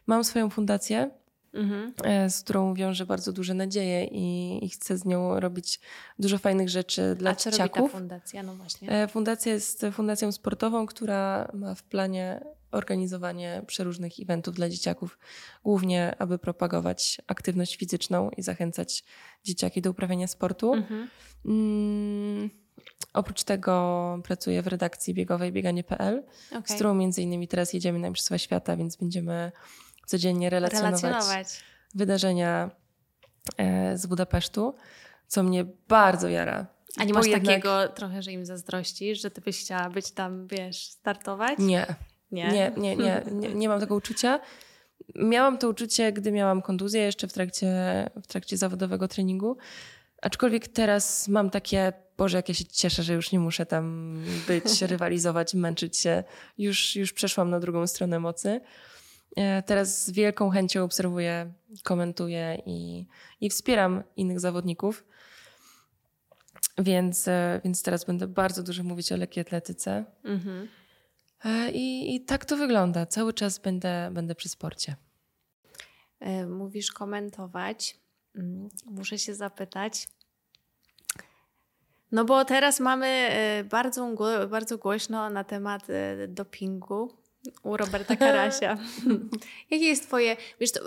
Mam 0.07 0.25
swoją 0.25 0.51
fundację, 0.51 1.11
Mhm. 1.55 1.93
e, 2.05 2.31
z 2.31 2.43
którą 2.43 2.75
wiążę 2.75 3.07
bardzo 3.07 3.33
duże 3.33 3.55
nadzieje 3.55 4.05
i, 4.05 4.59
i 4.65 4.69
chcę 4.71 4.99
z 4.99 5.05
nią 5.05 5.41
robić 5.41 5.81
dużo 6.19 6.39
fajnych 6.39 6.69
rzeczy 6.69 7.15
dla 7.19 7.31
A 7.31 7.35
co 7.35 7.51
robi 7.51 7.59
ta 7.59 7.65
dzieciaków. 7.69 7.93
fundacja? 7.93 8.43
No 8.43 8.55
właśnie. 8.55 9.09
Fundacja 9.09 9.53
jest 9.53 9.87
fundacją 9.93 10.33
sportową, 10.33 10.87
która 10.87 11.51
ma 11.55 11.75
w 11.75 11.83
planie 11.83 12.41
organizowanie 12.77 13.63
przeróżnych 13.67 14.13
eventów 14.21 14.55
dla 14.55 14.69
dzieciaków, 14.69 15.19
głównie 15.65 16.15
aby 16.19 16.39
propagować 16.39 17.21
aktywność 17.27 17.77
fizyczną 17.77 18.31
i 18.31 18.43
zachęcać 18.43 19.05
dzieciaki 19.45 19.83
do 19.83 19.91
uprawiania 19.91 20.27
sportu. 20.27 20.73
Mhm. 20.75 21.09
Mm, 21.47 22.51
oprócz 23.13 23.45
tego 23.45 24.19
pracuję 24.25 24.63
w 24.63 24.67
redakcji 24.67 25.15
biegowej 25.15 25.53
bieganie.pl, 25.53 26.23
z 26.51 26.53
Okej. 26.53 26.75
którą 26.75 26.95
między 26.95 27.23
innymi 27.23 27.49
teraz 27.49 27.73
jedziemy 27.73 27.99
na 27.99 28.09
Mistrzostwa 28.11 28.39
Świata, 28.39 28.77
więc 28.77 28.97
będziemy 28.97 29.53
codziennie 30.07 30.51
relacjonować, 30.51 31.03
Relacjonować. 31.03 31.47
wydarzenia 31.95 32.71
e, 33.57 33.99
z 33.99 34.07
Budapesztu, 34.07 34.75
co 35.27 35.43
mnie 35.43 35.65
bardzo 35.89 36.29
jara. 36.29 36.67
A 36.97 37.05
nie 37.05 37.13
masz 37.13 37.27
jednak- 37.27 37.47
takiego 37.47 37.89
trochę, 37.89 38.23
że 38.23 38.33
im 38.33 38.47
zazdrościsz, 38.47 39.21
że 39.23 39.31
ty 39.31 39.41
byś 39.41 39.61
chciała 39.61 39.91
być 39.91 40.11
tam, 40.11 40.47
wiesz, 40.47 40.83
startować? 40.83 41.59
Nie, 41.59 41.87
Nie? 42.31 42.49
Nie, 42.49 42.73
nie, 42.77 42.97
nie, 42.97 43.23
nie, 43.33 43.55
nie 43.55 43.69
mam 43.69 43.81
tego 43.81 43.95
uczucia. 43.95 44.41
Miałam 45.15 45.59
to 45.59 45.69
uczucie, 45.69 46.13
gdy 46.13 46.33
miałam 46.33 46.63
kontuzję 46.63 47.01
jeszcze 47.01 47.29
w 47.29 47.33
trakcie, 47.33 47.71
w 48.23 48.27
trakcie 48.27 48.57
zawodowego 48.57 49.09
treningu. 49.09 49.57
Aczkolwiek 50.23 50.69
teraz 50.69 51.29
mam 51.29 51.51
takie, 51.51 51.93
Boże, 52.17 52.37
jak 52.37 52.49
ja 52.49 52.55
się 52.55 52.65
cieszę, 52.65 53.03
że 53.03 53.15
już 53.15 53.33
nie 53.33 53.39
muszę 53.39 53.67
tam 53.67 54.17
być, 54.49 54.83
rywalizować, 54.93 55.55
męczyć 55.55 55.97
się. 55.97 56.25
Już, 56.59 56.97
już 56.97 57.13
przeszłam 57.13 57.51
na 57.51 57.61
drugą 57.61 57.87
stronę 57.87 58.21
mocy. 58.21 58.61
E, 59.37 59.63
Teraz 59.63 60.05
z 60.05 60.11
wielką 60.11 60.51
chęcią 60.51 60.85
obserwuję, 60.85 61.53
komentuję 61.83 62.63
i, 62.67 63.07
i 63.41 63.51
wspieram 63.51 64.03
innych 64.17 64.41
zawodników. 64.41 65.05
Więc, 66.79 67.29
e, 67.29 67.61
więc 67.65 67.83
teraz 67.83 68.05
będę 68.05 68.27
bardzo 68.27 68.63
dużo 68.63 68.83
mówić 68.83 69.13
o 69.13 69.17
lekkiej 69.17 69.41
atletyce. 69.41 70.05
Mhm. 70.25 70.69
E, 71.45 71.71
I, 71.71 72.15
I 72.15 72.21
tak 72.25 72.45
to 72.45 72.57
wygląda. 72.57 73.07
Cały 73.07 73.33
czas 73.33 73.59
będę, 73.59 74.11
będę 74.13 74.35
przy 74.35 74.49
sporcie. 74.49 74.97
E, 76.21 76.47
Mówisz 76.47 76.93
komentować. 76.93 78.01
Mm, 78.37 78.69
Muszę 78.87 79.19
się 79.19 79.35
zapytać. 79.35 80.09
No 82.13 82.25
bo 82.25 82.45
teraz 82.45 82.81
mamy 82.81 83.07
e, 83.07 83.65
bardzo, 83.65 84.15
bardzo 84.51 84.79
głośno 84.79 85.31
na 85.31 85.45
temat 85.45 85.87
dopingu 86.29 87.17
u 87.63 87.77
Roberta 87.77 88.17
Karasia. 88.27 88.79
Jakie 89.71 89.85
jest 89.87 90.07
twoje... 90.07 90.37
Wiesz, 90.61 90.73
to, 90.73 90.81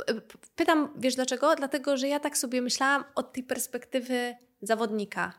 pytam, 0.56 0.94
wiesz 0.98 1.16
dlaczego? 1.16 1.56
Dlatego, 1.56 1.98
że 1.98 2.08
ja 2.08 2.20
tak 2.20 2.38
sobie 2.38 2.62
myślałam 2.62 3.04
od 3.16 3.34
tej 3.34 3.44
perspektywy 3.44 4.36
zawodnika. 4.62 5.34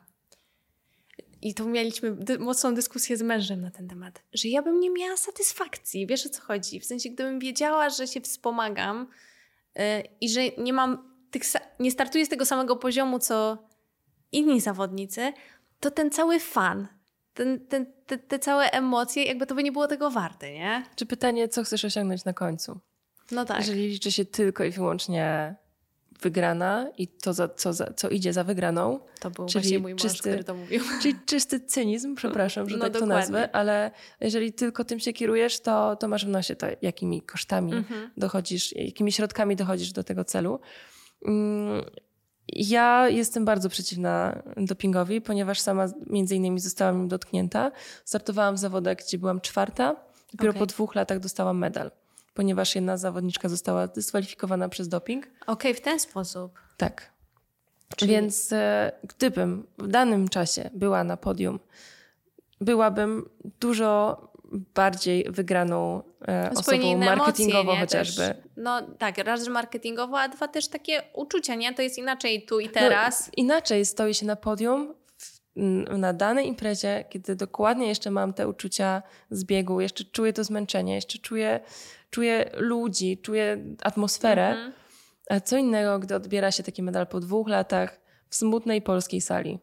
I 1.43 1.55
tu 1.55 1.68
mieliśmy 1.68 2.11
dy- 2.16 2.38
mocną 2.38 2.74
dyskusję 2.74 3.16
z 3.16 3.22
mężem 3.22 3.61
na 3.61 3.70
ten 3.70 3.88
temat, 3.88 4.22
że 4.32 4.49
ja 4.49 4.62
bym 4.62 4.80
nie 4.80 4.91
miała 4.91 5.16
satysfakcji. 5.16 6.07
Wiesz 6.07 6.26
o 6.26 6.28
co 6.28 6.43
chodzi? 6.43 6.80
W 6.80 6.84
sensie, 6.84 7.11
gdybym 7.11 7.38
wiedziała, 7.38 7.91
że 7.91 8.07
się 8.07 8.20
wspomagam, 8.20 9.07
y, 9.78 9.80
i 10.20 10.28
że 10.28 10.41
nie 10.59 10.72
mam 10.72 11.11
tych, 11.30 11.43
nie 11.80 11.91
startuję 11.91 12.26
z 12.26 12.28
tego 12.28 12.47
samego 12.47 12.76
poziomu, 12.76 13.18
co 13.18 13.59
inni 14.32 14.61
zawodnicy, 14.61 15.32
to 15.80 15.91
ten 15.91 16.11
cały 16.11 16.41
fan, 16.41 16.88
ten, 17.34 17.66
ten, 17.66 17.86
te, 18.07 18.18
te 18.18 18.38
całe 18.38 18.70
emocje, 18.70 19.24
jakby 19.24 19.47
to 19.47 19.55
by 19.55 19.62
nie 19.62 19.72
było 19.72 19.88
tego 19.88 20.11
warte, 20.11 20.53
nie? 20.53 20.84
Czy 20.97 21.07
pytanie, 21.07 21.49
co 21.49 21.64
chcesz 21.64 21.84
osiągnąć 21.84 22.24
na 22.24 22.32
końcu? 22.32 22.80
No 23.30 23.45
tak. 23.45 23.59
Jeżeli 23.59 23.88
liczy 23.88 24.12
się 24.12 24.24
tylko 24.24 24.64
i 24.64 24.70
wyłącznie 24.70 25.55
wygrana 26.22 26.90
i 26.98 27.08
to, 27.08 27.32
za, 27.32 27.48
co, 27.48 27.72
za, 27.72 27.92
co 27.96 28.08
idzie 28.08 28.32
za 28.32 28.44
wygraną, 28.44 29.00
To 29.20 29.30
był 29.30 29.46
czyli 29.46 29.62
właśnie 29.62 29.78
mój 29.78 29.92
mąż, 29.92 30.02
czysty- 30.02 30.18
który 30.30 30.44
to 30.44 30.54
mówił. 30.54 30.80
czyli 31.02 31.14
czysty 31.26 31.60
cynizm, 31.60 32.14
przepraszam, 32.14 32.68
że 32.68 32.76
No 32.76 32.84
tak 32.84 32.92
to 32.92 33.00
dokładnie. 33.00 33.20
nazwę, 33.20 33.54
ale 33.56 33.90
jeżeli 34.20 34.52
tylko 34.52 34.84
tym 34.84 35.00
się 35.00 35.12
kierujesz, 35.12 35.60
to, 35.60 35.96
to 35.96 36.08
masz 36.08 36.26
w 36.26 36.28
nosie 36.28 36.56
to, 36.56 36.66
jakimi 36.82 37.22
kosztami 37.22 37.72
Mhm. 37.74 38.10
dochodzisz, 38.16 38.76
jakimi 38.76 39.12
środkami 39.12 39.56
dochodzisz 39.56 39.92
do 39.92 40.04
tego 40.04 40.24
celu. 40.24 40.60
Mm, 41.26 41.82
Ja 42.48 43.08
jestem 43.08 43.44
bardzo 43.44 43.68
przeciwna 43.68 44.42
dopingowi, 44.56 45.20
ponieważ 45.20 45.60
sama 45.60 45.86
między 46.06 46.36
innymi 46.36 46.60
zostałam 46.60 46.98
nim 46.98 47.08
dotknięta. 47.08 47.70
Startowałam 48.04 48.54
w 48.54 48.58
zawodach, 48.58 48.96
gdzie 48.96 49.18
byłam 49.18 49.40
czwarta. 49.40 49.96
Dopiero 50.32 50.50
Okej. 50.50 50.58
po 50.60 50.66
dwóch 50.66 50.94
latach 50.94 51.18
dostałam 51.20 51.58
medal, 51.58 51.90
ponieważ 52.41 52.74
jedna 52.74 52.97
zawodniczka 52.97 53.49
została 53.49 53.86
dyskwalifikowana 53.86 54.68
przez 54.68 54.88
doping. 54.88 55.26
Okej, 55.47 55.74
w 55.74 55.80
ten 55.80 56.01
sposób. 56.01 56.59
Tak. 56.76 57.11
Czyli- 57.97 58.12
Więc 58.12 58.53
e, 58.53 58.93
gdybym 59.05 59.66
w 59.78 59.88
danym 59.88 60.28
czasie 60.28 60.70
była 60.74 61.05
na 61.05 61.16
podium, 61.16 61.61
byłabym 62.61 63.28
dużo 63.61 64.20
bardziej 64.74 65.24
wygraną 65.28 66.03
e, 66.28 66.51
osobą 66.51 66.97
marketingowo 66.99 67.61
emocje, 67.72 67.80
chociażby. 67.80 68.22
Też, 68.22 68.36
no 68.57 68.82
tak, 68.99 69.18
raz, 69.18 69.45
że 69.45 69.51
marketingowo, 69.51 70.20
a 70.20 70.28
dwa 70.28 70.49
też 70.49 70.68
takie 70.68 71.03
uczucia, 71.14 71.55
nie? 71.55 71.74
To 71.74 71.82
jest 71.82 71.99
inaczej 71.99 72.43
tu 72.47 72.61
i 72.61 72.68
teraz. 72.68 73.26
No, 73.26 73.32
inaczej 73.36 73.84
stoi 73.86 74.14
się 74.14 74.26
na 74.26 74.36
podium 74.36 74.95
na 75.98 76.12
danej 76.12 76.48
imprezie, 76.48 77.04
kiedy 77.11 77.36
dokładnie 77.36 77.88
jeszcze 77.88 78.11
mam 78.11 78.32
te 78.32 78.48
uczucia 78.48 79.02
z 79.30 79.44
biegu, 79.44 79.80
jeszcze 79.80 80.04
czuję 80.04 80.32
to 80.32 80.44
zmęczenie, 80.44 80.94
jeszcze 80.94 81.18
czuję, 81.18 81.61
czuję 82.11 82.50
ludzi, 82.56 83.18
czuję 83.22 83.64
atmosferę. 83.82 84.48
Mhm. 84.48 84.72
A 85.30 85.40
co 85.40 85.56
innego, 85.56 85.98
gdy 85.98 86.14
odbiera 86.14 86.50
się 86.50 86.62
taki 86.62 86.82
medal 86.82 87.06
po 87.06 87.20
dwóch 87.20 87.48
latach 87.48 88.00
w 88.28 88.34
smutnej 88.34 88.82
polskiej 88.82 89.20
sali. 89.20 89.58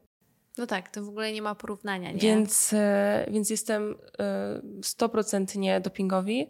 No 0.57 0.67
tak, 0.67 0.89
to 0.89 1.03
w 1.03 1.09
ogóle 1.09 1.33
nie 1.33 1.41
ma 1.41 1.55
porównania, 1.55 2.11
nie? 2.11 2.19
Więc, 2.19 2.73
e, 2.73 3.25
więc 3.31 3.49
jestem 3.49 3.95
e, 4.19 4.61
100% 4.81 5.57
nie 5.57 5.81
dopingowi. 5.81 6.47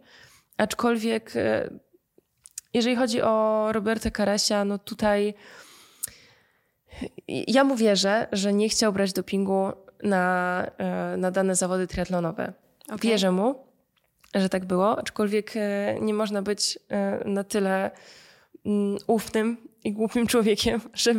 Aczkolwiek, 0.57 1.35
e, 1.35 1.69
jeżeli 2.73 2.95
chodzi 2.95 3.21
o 3.21 3.67
Roberta 3.71 4.11
Karasia, 4.11 4.65
no 4.65 4.77
tutaj 4.77 5.33
ja 7.27 7.63
mu 7.63 7.75
wierzę, 7.75 8.27
że 8.31 8.53
nie 8.53 8.69
chciał 8.69 8.93
brać 8.93 9.13
dopingu 9.13 9.71
na, 10.03 10.65
e, 10.77 11.17
na 11.17 11.31
dane 11.31 11.55
zawody 11.55 11.87
triatlonowe. 11.87 12.53
Okej. 12.89 13.11
Wierzę 13.11 13.31
mu, 13.31 13.55
że 14.35 14.49
tak 14.49 14.65
było, 14.65 14.99
aczkolwiek 14.99 15.51
e, 15.55 15.97
nie 16.01 16.13
można 16.13 16.41
być 16.41 16.79
e, 16.89 17.29
na 17.29 17.43
tyle 17.43 17.91
mm, 18.65 18.97
ufnym 19.07 19.57
i 19.83 19.91
głupim 19.93 20.27
człowiekiem, 20.31 20.81
że 20.93 21.13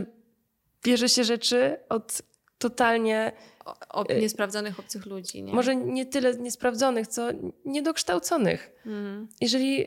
bierze 0.85 1.09
się 1.09 1.25
rzeczy 1.25 1.77
od 1.89 2.23
totalnie 2.59 3.33
O, 3.65 4.07
o 4.07 4.13
niesprawdzonych 4.13 4.81
obcych 4.81 5.07
ludzi, 5.07 5.43
nie? 5.43 5.53
może 5.53 5.77
nie 5.77 6.07
tyle 6.07 6.35
niesprawdzonych, 6.35 7.07
co 7.07 7.29
niedokształconych. 7.65 8.71
Mhm. 8.87 9.29
Jeżeli 9.41 9.87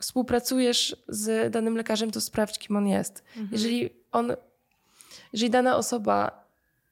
współpracujesz 0.00 0.96
z 1.08 1.52
danym 1.52 1.76
lekarzem, 1.76 2.10
to 2.10 2.20
sprawdź, 2.20 2.58
kim 2.58 2.76
on 2.76 2.88
jest. 2.88 3.22
Mhm. 3.28 3.48
Jeżeli 3.52 3.90
on, 4.12 4.32
jeżeli 5.32 5.50
dana 5.50 5.76
osoba 5.76 6.44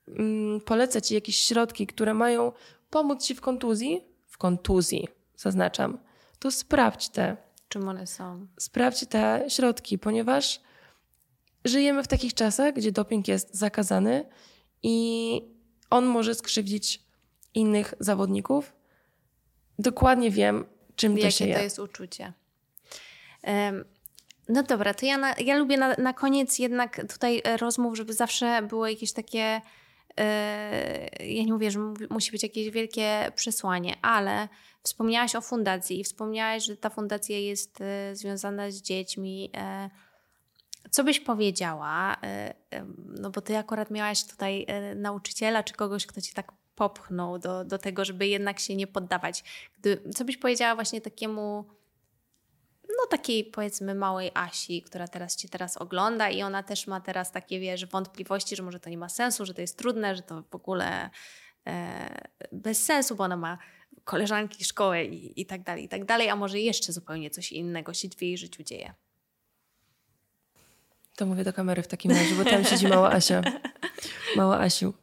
mm, 0.09 0.61
poleca 0.61 1.01
ci 1.01 1.14
jakieś 1.14 1.39
środki, 1.39 1.86
które 1.86 2.14
mają 2.14 2.53
pomóc 2.91 3.24
ci 3.24 3.34
w 3.34 3.41
kontuzji, 3.41 4.05
w 4.26 4.39
kontuzji, 4.39 5.09
zaznaczam, 5.36 5.99
to 6.39 6.51
sprawdź 6.51 7.09
te, 7.09 7.36
Czym 7.68 7.89
one 7.89 8.07
są? 8.07 8.47
sprawdź 8.59 9.07
te 9.07 9.45
środki, 9.49 9.99
ponieważ 9.99 10.61
żyjemy 11.64 12.03
w 12.03 12.09
takich 12.09 12.34
czasach, 12.34 12.74
gdzie 12.74 12.93
doping 12.93 13.28
jest 13.28 13.55
zakazany 13.55 14.28
i 14.82 15.41
on 15.91 16.07
może 16.07 16.34
skrzywdzić 16.34 17.03
innych 17.55 17.95
zawodników. 18.01 18.72
Dokładnie 19.78 20.30
wiem, 20.30 20.64
czym 20.97 21.16
to 21.16 21.30
się 21.30 21.45
Jakie 21.45 21.55
to 21.55 21.59
je. 21.59 21.64
jest 21.64 21.78
uczucie. 21.78 22.32
No 24.49 24.62
dobra, 24.62 24.94
to 24.94 25.07
ja, 25.07 25.18
na, 25.18 25.34
ja 25.38 25.57
lubię 25.57 25.76
na, 25.76 25.94
na 25.94 26.12
koniec 26.12 26.59
jednak 26.59 27.07
tutaj 27.12 27.42
e, 27.44 27.57
rozmów, 27.57 27.96
żeby 27.96 28.12
zawsze 28.12 28.62
było 28.62 28.86
jakieś 28.86 29.12
takie. 29.12 29.61
e, 30.16 31.26
ja 31.26 31.44
nie 31.44 31.53
mówię, 31.53 31.70
że 31.70 31.78
mu- 31.78 31.94
musi 32.11 32.32
być 32.32 32.42
jakieś 32.42 32.70
wielkie 32.70 33.32
przesłanie, 33.34 33.96
ale 34.03 34.49
wspomniałaś 34.82 35.34
o 35.36 35.40
fundacji 35.40 36.01
i 36.01 36.05
wspomniałaś, 36.05 36.64
że 36.64 36.76
ta 36.76 36.90
fundacja 36.90 37.38
jest 37.38 37.80
e, 37.80 38.16
związana 38.16 38.70
z 38.70 38.82
dziećmi. 38.82 39.51
Co 40.90 41.05
byś 41.05 41.20
powiedziała? 41.20 42.16
No 43.20 43.30
bo 43.30 43.40
ty 43.40 43.57
akurat 43.57 43.90
miałaś 43.90 44.24
tutaj 44.24 44.66
nauczyciela 44.96 45.62
czy 45.62 45.74
kogoś, 45.74 46.07
kto 46.07 46.20
ci 46.20 46.34
tak 46.34 46.53
popchnął 46.74 47.38
do, 47.38 47.64
do 47.64 47.78
tego, 47.78 48.05
żeby 48.05 48.26
jednak 48.26 48.59
się 48.59 48.76
nie 48.76 48.86
poddawać. 48.86 49.44
Co 50.14 50.24
byś 50.24 50.36
powiedziała 50.36 50.74
właśnie 50.74 51.01
takiemu, 51.01 51.64
no 52.99 53.07
takiej 53.07 53.44
powiedzmy 53.44 53.94
małej 53.94 54.30
Asi, 54.34 54.82
która 54.82 55.09
teraz 55.09 55.36
Cię 55.36 55.49
teraz 55.49 55.76
ogląda 55.76 56.30
i 56.30 56.42
ona 56.42 56.62
też 56.62 56.86
ma 56.86 57.01
teraz 57.01 57.32
takie, 57.32 57.61
wiesz, 57.61 57.86
wątpliwości, 57.86 58.57
że 58.57 58.62
może 58.62 58.80
to 58.80 58.90
nie 58.90 58.99
ma 58.99 59.09
sensu, 59.09 59.46
że 59.46 59.55
to 59.55 59.61
jest 59.61 59.78
trudne, 59.78 60.16
że 60.16 60.22
to 60.22 60.42
w 60.51 60.55
ogóle 60.55 61.11
e, 61.66 62.28
bez 62.53 62.84
sensu, 62.84 63.16
bo 63.16 63.24
ona 63.24 63.36
ma 63.36 63.59
koleżanki, 64.05 64.64
szkołę 64.64 65.05
i, 65.05 65.40
i 65.40 65.46
tak 65.46 65.62
dalej, 65.62 65.84
i 65.84 65.88
tak 65.88 66.05
dalej, 66.05 66.28
a 66.28 66.36
może 66.36 66.61
jeszcze 66.61 66.92
zupełnie 66.92 67.30
coś 67.30 67.53
innego 67.53 67.94
się 67.94 68.09
w 68.09 68.22
jej 68.22 68.38
życiu 68.38 68.62
dzieje. 68.62 68.94
To 71.16 71.26
mówię 71.26 71.44
do 71.44 71.53
kamery 71.53 71.82
w 71.82 71.86
takim 71.88 72.11
razie, 72.11 72.34
bo 72.34 72.44
tam 72.44 72.64
siedzi 72.64 72.88
mała 72.88 73.11
Asia. 73.11 73.42
Mała 74.36 74.61
Asiu. 74.61 74.94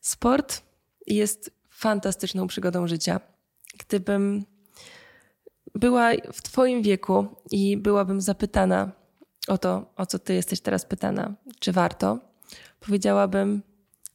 Sport 0.00 0.62
jest 1.06 1.50
fantastyczną 1.70 2.46
przygodą 2.46 2.86
życia. 2.86 3.20
Gdybym 3.78 4.44
była 5.74 6.10
w 6.32 6.42
Twoim 6.42 6.82
wieku 6.82 7.26
i 7.50 7.76
byłabym 7.76 8.20
zapytana 8.20 8.92
o 9.48 9.58
to, 9.58 9.92
o 9.96 10.06
co 10.06 10.18
Ty 10.18 10.34
jesteś 10.34 10.60
teraz 10.60 10.84
pytana, 10.84 11.34
czy 11.60 11.72
warto, 11.72 12.18
powiedziałabym 12.80 13.62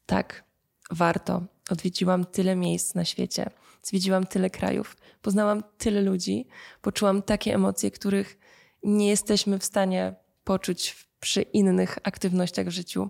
tak, 0.06 0.44
warto. 0.92 1.44
Odwiedziłam 1.70 2.26
tyle 2.26 2.56
miejsc 2.56 2.96
na 2.96 3.06
świecie, 3.06 3.50
zwiedziłam 3.84 4.26
tyle 4.26 4.50
krajów, 4.50 4.98
poznałam 5.22 5.64
tyle 5.78 6.02
ludzi, 6.02 6.48
poczułam 6.82 7.22
takie 7.22 7.54
emocje, 7.54 7.92
których 7.92 8.38
nie 8.84 9.10
jesteśmy 9.10 9.60
w 9.60 9.66
stanie 9.66 10.16
poczuć 10.44 11.08
przy 11.20 11.42
innych 11.42 11.98
aktywnościach 12.04 12.68
w 12.68 12.72
życiu. 12.72 13.10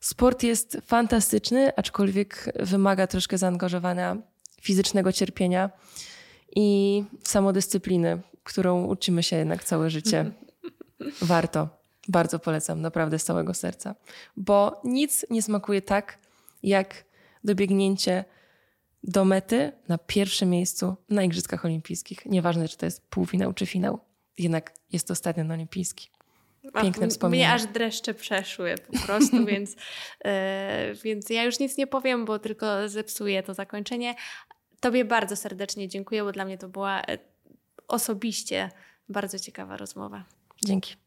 Sport 0.00 0.42
jest 0.42 0.78
fantastyczny, 0.86 1.76
aczkolwiek 1.76 2.52
wymaga 2.60 3.06
troszkę 3.06 3.38
zaangażowania 3.38 4.16
fizycznego 4.60 5.12
cierpienia 5.12 5.70
i 6.54 7.04
samodyscypliny, 7.22 8.20
którą 8.42 8.84
uczymy 8.84 9.22
się 9.22 9.36
jednak 9.36 9.64
całe 9.64 9.90
życie. 9.90 10.30
Warto. 11.22 11.68
Bardzo 12.08 12.38
polecam, 12.38 12.80
naprawdę 12.80 13.18
z 13.18 13.24
całego 13.24 13.54
serca. 13.54 13.94
Bo 14.36 14.80
nic 14.84 15.26
nie 15.30 15.42
smakuje 15.42 15.82
tak, 15.82 16.18
jak 16.62 17.04
dobiegnięcie 17.44 18.24
do 19.02 19.24
mety 19.24 19.72
na 19.88 19.98
pierwszym 19.98 20.50
miejscu 20.50 20.96
na 21.10 21.22
Igrzyskach 21.22 21.64
Olimpijskich. 21.64 22.26
Nieważne, 22.26 22.68
czy 22.68 22.76
to 22.76 22.86
jest 22.86 23.08
półfinał 23.08 23.52
czy 23.52 23.66
finał. 23.66 24.00
Jednak 24.38 24.72
jest 24.92 25.08
to 25.08 25.14
stadion 25.14 25.50
olimpijski. 25.50 26.10
Piękne 26.82 27.08
wspomnienie. 27.08 27.44
Mnie 27.44 27.54
aż 27.54 27.66
dreszcze 27.66 28.14
przeszły 28.14 28.74
po 28.92 29.06
prostu, 29.06 29.44
więc, 29.46 29.76
yy, 30.24 30.30
więc 31.04 31.30
ja 31.30 31.44
już 31.44 31.58
nic 31.58 31.76
nie 31.76 31.86
powiem, 31.86 32.24
bo 32.24 32.38
tylko 32.38 32.88
zepsuję 32.88 33.42
to 33.42 33.54
zakończenie. 33.54 34.14
Tobie 34.80 35.04
bardzo 35.04 35.36
serdecznie 35.36 35.88
dziękuję, 35.88 36.24
bo 36.24 36.32
dla 36.32 36.44
mnie 36.44 36.58
to 36.58 36.68
była 36.68 37.02
e, 37.02 37.18
osobiście 37.88 38.70
bardzo 39.08 39.38
ciekawa 39.38 39.76
rozmowa. 39.76 40.24
Dzięki. 40.64 41.03